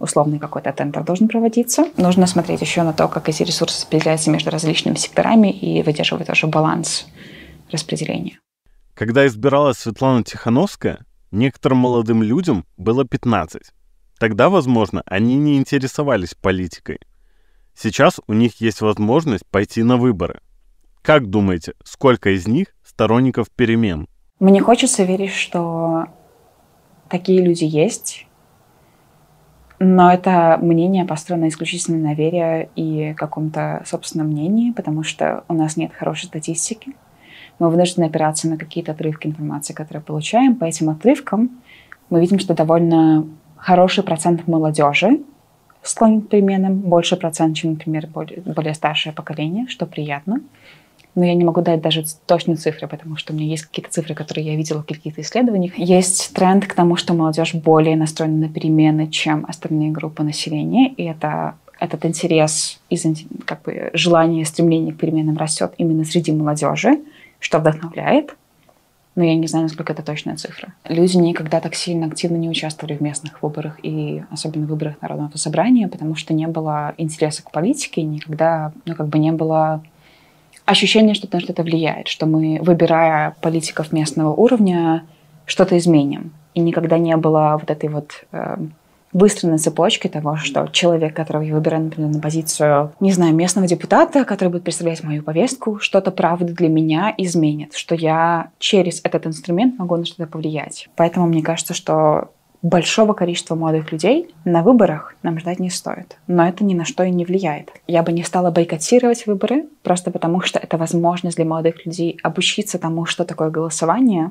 условный 0.00 0.40
какой-то 0.40 0.72
тендер 0.72 1.04
должен 1.04 1.28
проводиться. 1.28 1.86
Нужно 1.96 2.26
смотреть 2.26 2.62
еще 2.62 2.82
на 2.82 2.92
то, 2.92 3.06
как 3.06 3.28
эти 3.28 3.44
ресурсы 3.44 3.82
распределяются 3.82 4.30
между 4.30 4.50
различными 4.50 4.96
секторами 4.96 5.50
и 5.50 5.82
выдерживать 5.82 6.26
тоже 6.26 6.48
баланс 6.48 7.06
распределения. 7.70 8.40
Когда 8.94 9.26
избиралась 9.26 9.78
Светлана 9.78 10.22
Тихановская, 10.22 11.04
Некоторым 11.34 11.78
молодым 11.78 12.22
людям 12.22 12.64
было 12.76 13.04
15. 13.04 13.60
Тогда, 14.20 14.48
возможно, 14.48 15.02
они 15.04 15.34
не 15.34 15.56
интересовались 15.56 16.34
политикой. 16.34 17.00
Сейчас 17.74 18.20
у 18.28 18.32
них 18.34 18.60
есть 18.60 18.80
возможность 18.80 19.44
пойти 19.44 19.82
на 19.82 19.96
выборы. 19.96 20.38
Как 21.02 21.28
думаете, 21.28 21.72
сколько 21.82 22.30
из 22.30 22.46
них 22.46 22.68
сторонников 22.84 23.50
перемен? 23.50 24.06
Мне 24.38 24.60
хочется 24.60 25.02
верить, 25.02 25.32
что 25.32 26.04
такие 27.08 27.42
люди 27.42 27.64
есть, 27.64 28.28
но 29.80 30.12
это 30.12 30.56
мнение 30.62 31.04
построено 31.04 31.48
исключительно 31.48 31.98
на 31.98 32.14
вере 32.14 32.70
и 32.76 33.12
каком-то 33.14 33.82
собственном 33.84 34.28
мнении, 34.28 34.70
потому 34.70 35.02
что 35.02 35.42
у 35.48 35.54
нас 35.54 35.76
нет 35.76 35.92
хорошей 35.92 36.26
статистики 36.26 36.94
мы 37.58 37.70
вынуждены 37.70 38.06
опираться 38.06 38.48
на 38.48 38.56
какие-то 38.56 38.92
отрывки 38.92 39.26
информации, 39.26 39.72
которые 39.72 40.02
получаем. 40.02 40.56
По 40.56 40.64
этим 40.64 40.90
отрывкам 40.90 41.50
мы 42.10 42.20
видим, 42.20 42.38
что 42.38 42.54
довольно 42.54 43.26
хороший 43.56 44.04
процент 44.04 44.46
молодежи 44.46 45.20
склонен 45.82 46.22
к 46.22 46.28
переменам, 46.28 46.76
больше 46.76 47.16
процент, 47.16 47.56
чем, 47.56 47.72
например, 47.72 48.06
более, 48.06 48.40
более 48.40 48.74
старшее 48.74 49.12
поколение, 49.12 49.66
что 49.68 49.86
приятно. 49.86 50.40
Но 51.14 51.24
я 51.24 51.34
не 51.34 51.44
могу 51.44 51.60
дать 51.60 51.80
даже 51.80 52.04
точные 52.26 52.56
цифры, 52.56 52.88
потому 52.88 53.16
что 53.16 53.32
у 53.32 53.36
меня 53.36 53.46
есть 53.46 53.66
какие-то 53.66 53.90
цифры, 53.90 54.14
которые 54.14 54.46
я 54.46 54.56
видела 54.56 54.82
в 54.82 54.86
каких-то 54.86 55.20
исследованиях. 55.20 55.78
Есть 55.78 56.32
тренд 56.34 56.66
к 56.66 56.74
тому, 56.74 56.96
что 56.96 57.14
молодежь 57.14 57.54
более 57.54 57.96
настроена 57.96 58.46
на 58.46 58.48
перемены, 58.48 59.06
чем 59.08 59.44
остальные 59.46 59.92
группы 59.92 60.24
населения, 60.24 60.88
и 60.88 61.04
это 61.04 61.54
этот 61.78 62.04
интерес, 62.06 62.80
как 63.44 63.62
бы 63.62 63.90
желание, 63.92 64.44
стремление 64.44 64.94
к 64.94 64.98
переменам 64.98 65.36
растет 65.36 65.74
именно 65.76 66.04
среди 66.04 66.32
молодежи 66.32 67.00
что 67.44 67.58
вдохновляет, 67.58 68.36
но 69.16 69.22
я 69.22 69.36
не 69.36 69.46
знаю, 69.46 69.64
насколько 69.64 69.92
это 69.92 70.02
точная 70.02 70.36
цифра. 70.36 70.72
Люди 70.88 71.18
никогда 71.18 71.60
так 71.60 71.74
сильно 71.74 72.06
активно 72.06 72.36
не 72.36 72.48
участвовали 72.48 72.96
в 72.96 73.02
местных 73.02 73.42
выборах 73.42 73.78
и 73.82 74.24
особенно 74.30 74.64
в 74.64 74.70
выборах 74.70 74.94
Народного 75.02 75.36
собрания, 75.36 75.86
потому 75.86 76.16
что 76.16 76.32
не 76.32 76.46
было 76.46 76.94
интереса 76.96 77.44
к 77.44 77.50
политике, 77.50 78.02
никогда, 78.02 78.72
ну, 78.86 78.94
как 78.94 79.08
бы 79.08 79.18
не 79.18 79.30
было 79.30 79.82
ощущения, 80.64 81.12
что 81.12 81.28
на 81.30 81.40
что-то 81.40 81.62
влияет, 81.62 82.08
что 82.08 82.24
мы, 82.24 82.58
выбирая 82.62 83.36
политиков 83.42 83.92
местного 83.92 84.32
уровня, 84.32 85.04
что-то 85.44 85.76
изменим. 85.76 86.32
И 86.54 86.60
никогда 86.60 86.96
не 86.96 87.16
было 87.18 87.58
вот 87.60 87.70
этой 87.70 87.90
вот 87.90 88.24
э, 88.32 88.56
выстроенной 89.14 89.58
цепочки 89.58 90.08
того, 90.08 90.36
что 90.36 90.66
человек, 90.66 91.16
которого 91.16 91.42
я 91.42 91.54
выбираю, 91.54 91.84
например, 91.84 92.10
на 92.10 92.20
позицию, 92.20 92.92
не 93.00 93.12
знаю, 93.12 93.34
местного 93.34 93.66
депутата, 93.66 94.24
который 94.24 94.50
будет 94.50 94.64
представлять 94.64 95.02
мою 95.02 95.22
повестку, 95.22 95.78
что-то 95.78 96.10
правда 96.10 96.52
для 96.52 96.68
меня 96.68 97.14
изменит, 97.16 97.74
что 97.74 97.94
я 97.94 98.50
через 98.58 99.00
этот 99.02 99.26
инструмент 99.26 99.78
могу 99.78 99.96
на 99.96 100.04
что-то 100.04 100.26
повлиять. 100.26 100.88
Поэтому 100.96 101.26
мне 101.26 101.42
кажется, 101.42 101.72
что 101.72 102.32
большого 102.60 103.12
количества 103.12 103.54
молодых 103.54 103.92
людей 103.92 104.34
на 104.44 104.62
выборах 104.62 105.14
нам 105.22 105.38
ждать 105.38 105.60
не 105.60 105.70
стоит. 105.70 106.16
Но 106.26 106.48
это 106.48 106.64
ни 106.64 106.74
на 106.74 106.84
что 106.84 107.04
и 107.04 107.10
не 107.10 107.24
влияет. 107.24 107.70
Я 107.86 108.02
бы 108.02 108.10
не 108.10 108.24
стала 108.24 108.50
бойкотировать 108.50 109.26
выборы, 109.26 109.66
просто 109.82 110.10
потому 110.10 110.40
что 110.40 110.58
это 110.58 110.76
возможность 110.76 111.36
для 111.36 111.44
молодых 111.44 111.86
людей 111.86 112.18
обучиться 112.22 112.78
тому, 112.78 113.04
что 113.04 113.24
такое 113.24 113.50
голосование, 113.50 114.30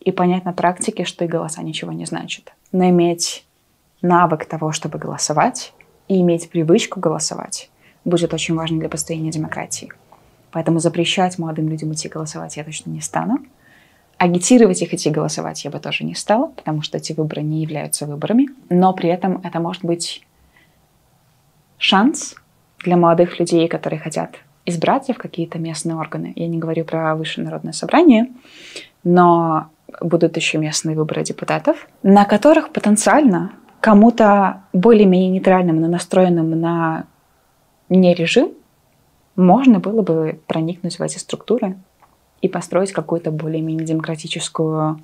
и 0.00 0.12
понять 0.12 0.44
на 0.44 0.52
практике, 0.52 1.04
что 1.04 1.24
и 1.24 1.28
голоса 1.28 1.62
ничего 1.62 1.90
не 1.90 2.04
значат. 2.04 2.52
Но 2.72 2.88
иметь 2.90 3.44
навык 4.04 4.44
того, 4.44 4.70
чтобы 4.70 4.98
голосовать 4.98 5.72
и 6.08 6.20
иметь 6.20 6.50
привычку 6.50 7.00
голосовать, 7.00 7.70
будет 8.04 8.32
очень 8.34 8.54
важно 8.54 8.78
для 8.78 8.88
построения 8.88 9.30
демократии. 9.30 9.92
Поэтому 10.52 10.78
запрещать 10.78 11.38
молодым 11.38 11.68
людям 11.68 11.92
идти 11.92 12.08
голосовать 12.08 12.56
я 12.56 12.64
точно 12.64 12.90
не 12.90 13.00
стану. 13.00 13.38
Агитировать 14.18 14.80
их 14.82 14.94
идти 14.94 15.10
голосовать 15.10 15.64
я 15.64 15.70
бы 15.70 15.80
тоже 15.80 16.04
не 16.04 16.14
стала, 16.14 16.46
потому 16.46 16.82
что 16.82 16.98
эти 16.98 17.12
выборы 17.12 17.42
не 17.42 17.62
являются 17.62 18.06
выборами. 18.06 18.48
Но 18.68 18.92
при 18.92 19.08
этом 19.08 19.40
это 19.42 19.58
может 19.58 19.84
быть 19.84 20.24
шанс 21.78 22.36
для 22.84 22.96
молодых 22.96 23.40
людей, 23.40 23.66
которые 23.66 23.98
хотят 23.98 24.36
избраться 24.66 25.12
в 25.12 25.18
какие-то 25.18 25.58
местные 25.58 25.96
органы. 25.96 26.32
Я 26.36 26.46
не 26.46 26.58
говорю 26.58 26.84
про 26.84 27.16
высшее 27.16 27.44
народное 27.44 27.72
собрание, 27.72 28.28
но 29.02 29.68
будут 30.00 30.36
еще 30.36 30.58
местные 30.58 30.94
выборы 30.96 31.24
депутатов, 31.24 31.88
на 32.02 32.24
которых 32.24 32.70
потенциально 32.70 33.52
кому-то 33.83 34.63
более-менее 34.73 35.29
нейтральным, 35.29 35.79
но 35.81 35.87
настроенным 35.87 36.59
на 36.59 37.05
не 37.89 38.13
режим, 38.13 38.51
можно 39.35 39.79
было 39.79 40.01
бы 40.01 40.39
проникнуть 40.47 40.99
в 40.99 41.01
эти 41.01 41.17
структуры 41.17 41.77
и 42.41 42.47
построить 42.47 42.91
какую-то 42.91 43.31
более-менее 43.31 43.85
демократическую 43.85 45.01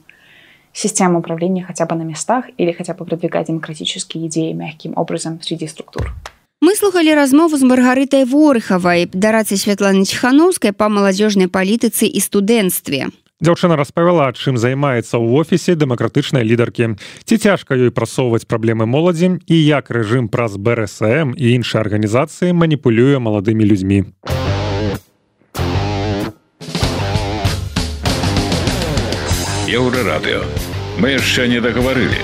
систему 0.73 1.19
управления 1.19 1.63
хотя 1.63 1.85
бы 1.85 1.95
на 1.95 2.03
местах 2.03 2.45
или 2.57 2.71
хотя 2.71 2.93
бы 2.93 3.05
продвигать 3.05 3.47
демократические 3.47 4.27
идеи 4.27 4.51
мягким 4.51 4.93
образом 4.95 5.41
среди 5.41 5.67
структур. 5.67 6.13
Мы 6.61 6.75
слухали 6.75 7.11
размову 7.11 7.57
з 7.57 7.63
маргарытай 7.63 8.25
ворыхавай 8.25 9.05
дарацы 9.11 9.55
святланы 9.55 10.03
ціхановскай 10.03 10.73
па 10.73 10.89
маладзёжнай 10.89 11.47
палітыцы 11.47 12.07
і 12.07 12.19
студэнцтве 12.19 13.07
Дзяўчына 13.40 13.72
распавяла, 13.80 14.28
чым 14.36 14.60
займаецца 14.60 15.16
ў 15.16 15.40
офісе 15.40 15.72
дэмакратычнай 15.72 16.44
лідаркі. 16.44 17.00
Ці 17.24 17.34
цяжка 17.40 17.72
ёй 17.72 17.88
прасоўваць 17.88 18.44
праблемы 18.44 18.84
моладзі 18.84 19.40
і 19.48 19.56
як 19.56 19.88
рэжым 19.88 20.28
праз 20.28 20.60
БРСМ 20.60 21.32
і 21.40 21.46
іншыя 21.56 21.80
арганізацыі 21.80 22.52
маніпулюе 22.52 23.16
маладымі 23.16 23.64
людзьмі. 23.64 24.12
Еўрарадыё. 29.72 30.44
Мы 31.00 31.16
яшчэ 31.16 31.48
не 31.48 31.64
дагаварылі. 31.64 32.20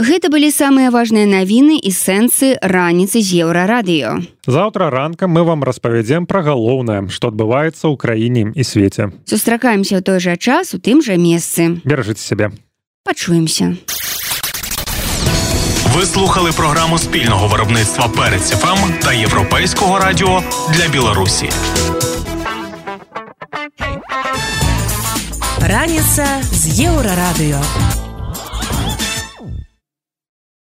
Гэта 0.00 0.30
былі 0.30 0.48
самыя 0.54 0.88
важныя 0.94 1.26
навіны 1.26 1.76
і 1.76 1.90
сэнсы 1.90 2.56
раніцы 2.62 3.20
з 3.20 3.42
еўрарадыё. 3.44 4.22
Заўтра 4.46 4.88
ранкам 4.88 5.34
мы 5.34 5.42
вам 5.44 5.60
распавядзем 5.66 6.24
пра 6.30 6.40
галоўнае, 6.46 7.10
што 7.10 7.28
адбываецца 7.28 7.90
ў 7.90 7.98
краіне 7.98 8.54
і 8.54 8.62
свеце. 8.64 9.10
Сустракаемся 9.26 9.98
ў 9.98 10.02
той 10.06 10.22
жа 10.22 10.38
час 10.40 10.72
у 10.72 10.80
тым 10.80 11.02
жа 11.02 11.18
месцы. 11.20 11.82
Беражыце 11.84 12.22
сябе. 12.22 12.54
Пачуемся. 13.04 13.76
Ви 15.92 16.06
слухали 16.06 16.50
програму 16.56 16.98
спільного 16.98 17.48
виробництва 17.48 18.08
Перець 18.08 18.50
ФМ 18.50 18.92
та 19.02 19.12
Європейського 19.12 19.98
радіо 19.98 20.42
для 20.72 20.88
Білорусі. 20.88 21.50
Раніца 25.60 26.26
з 26.52 26.80
еўрарадыё. 26.88 28.03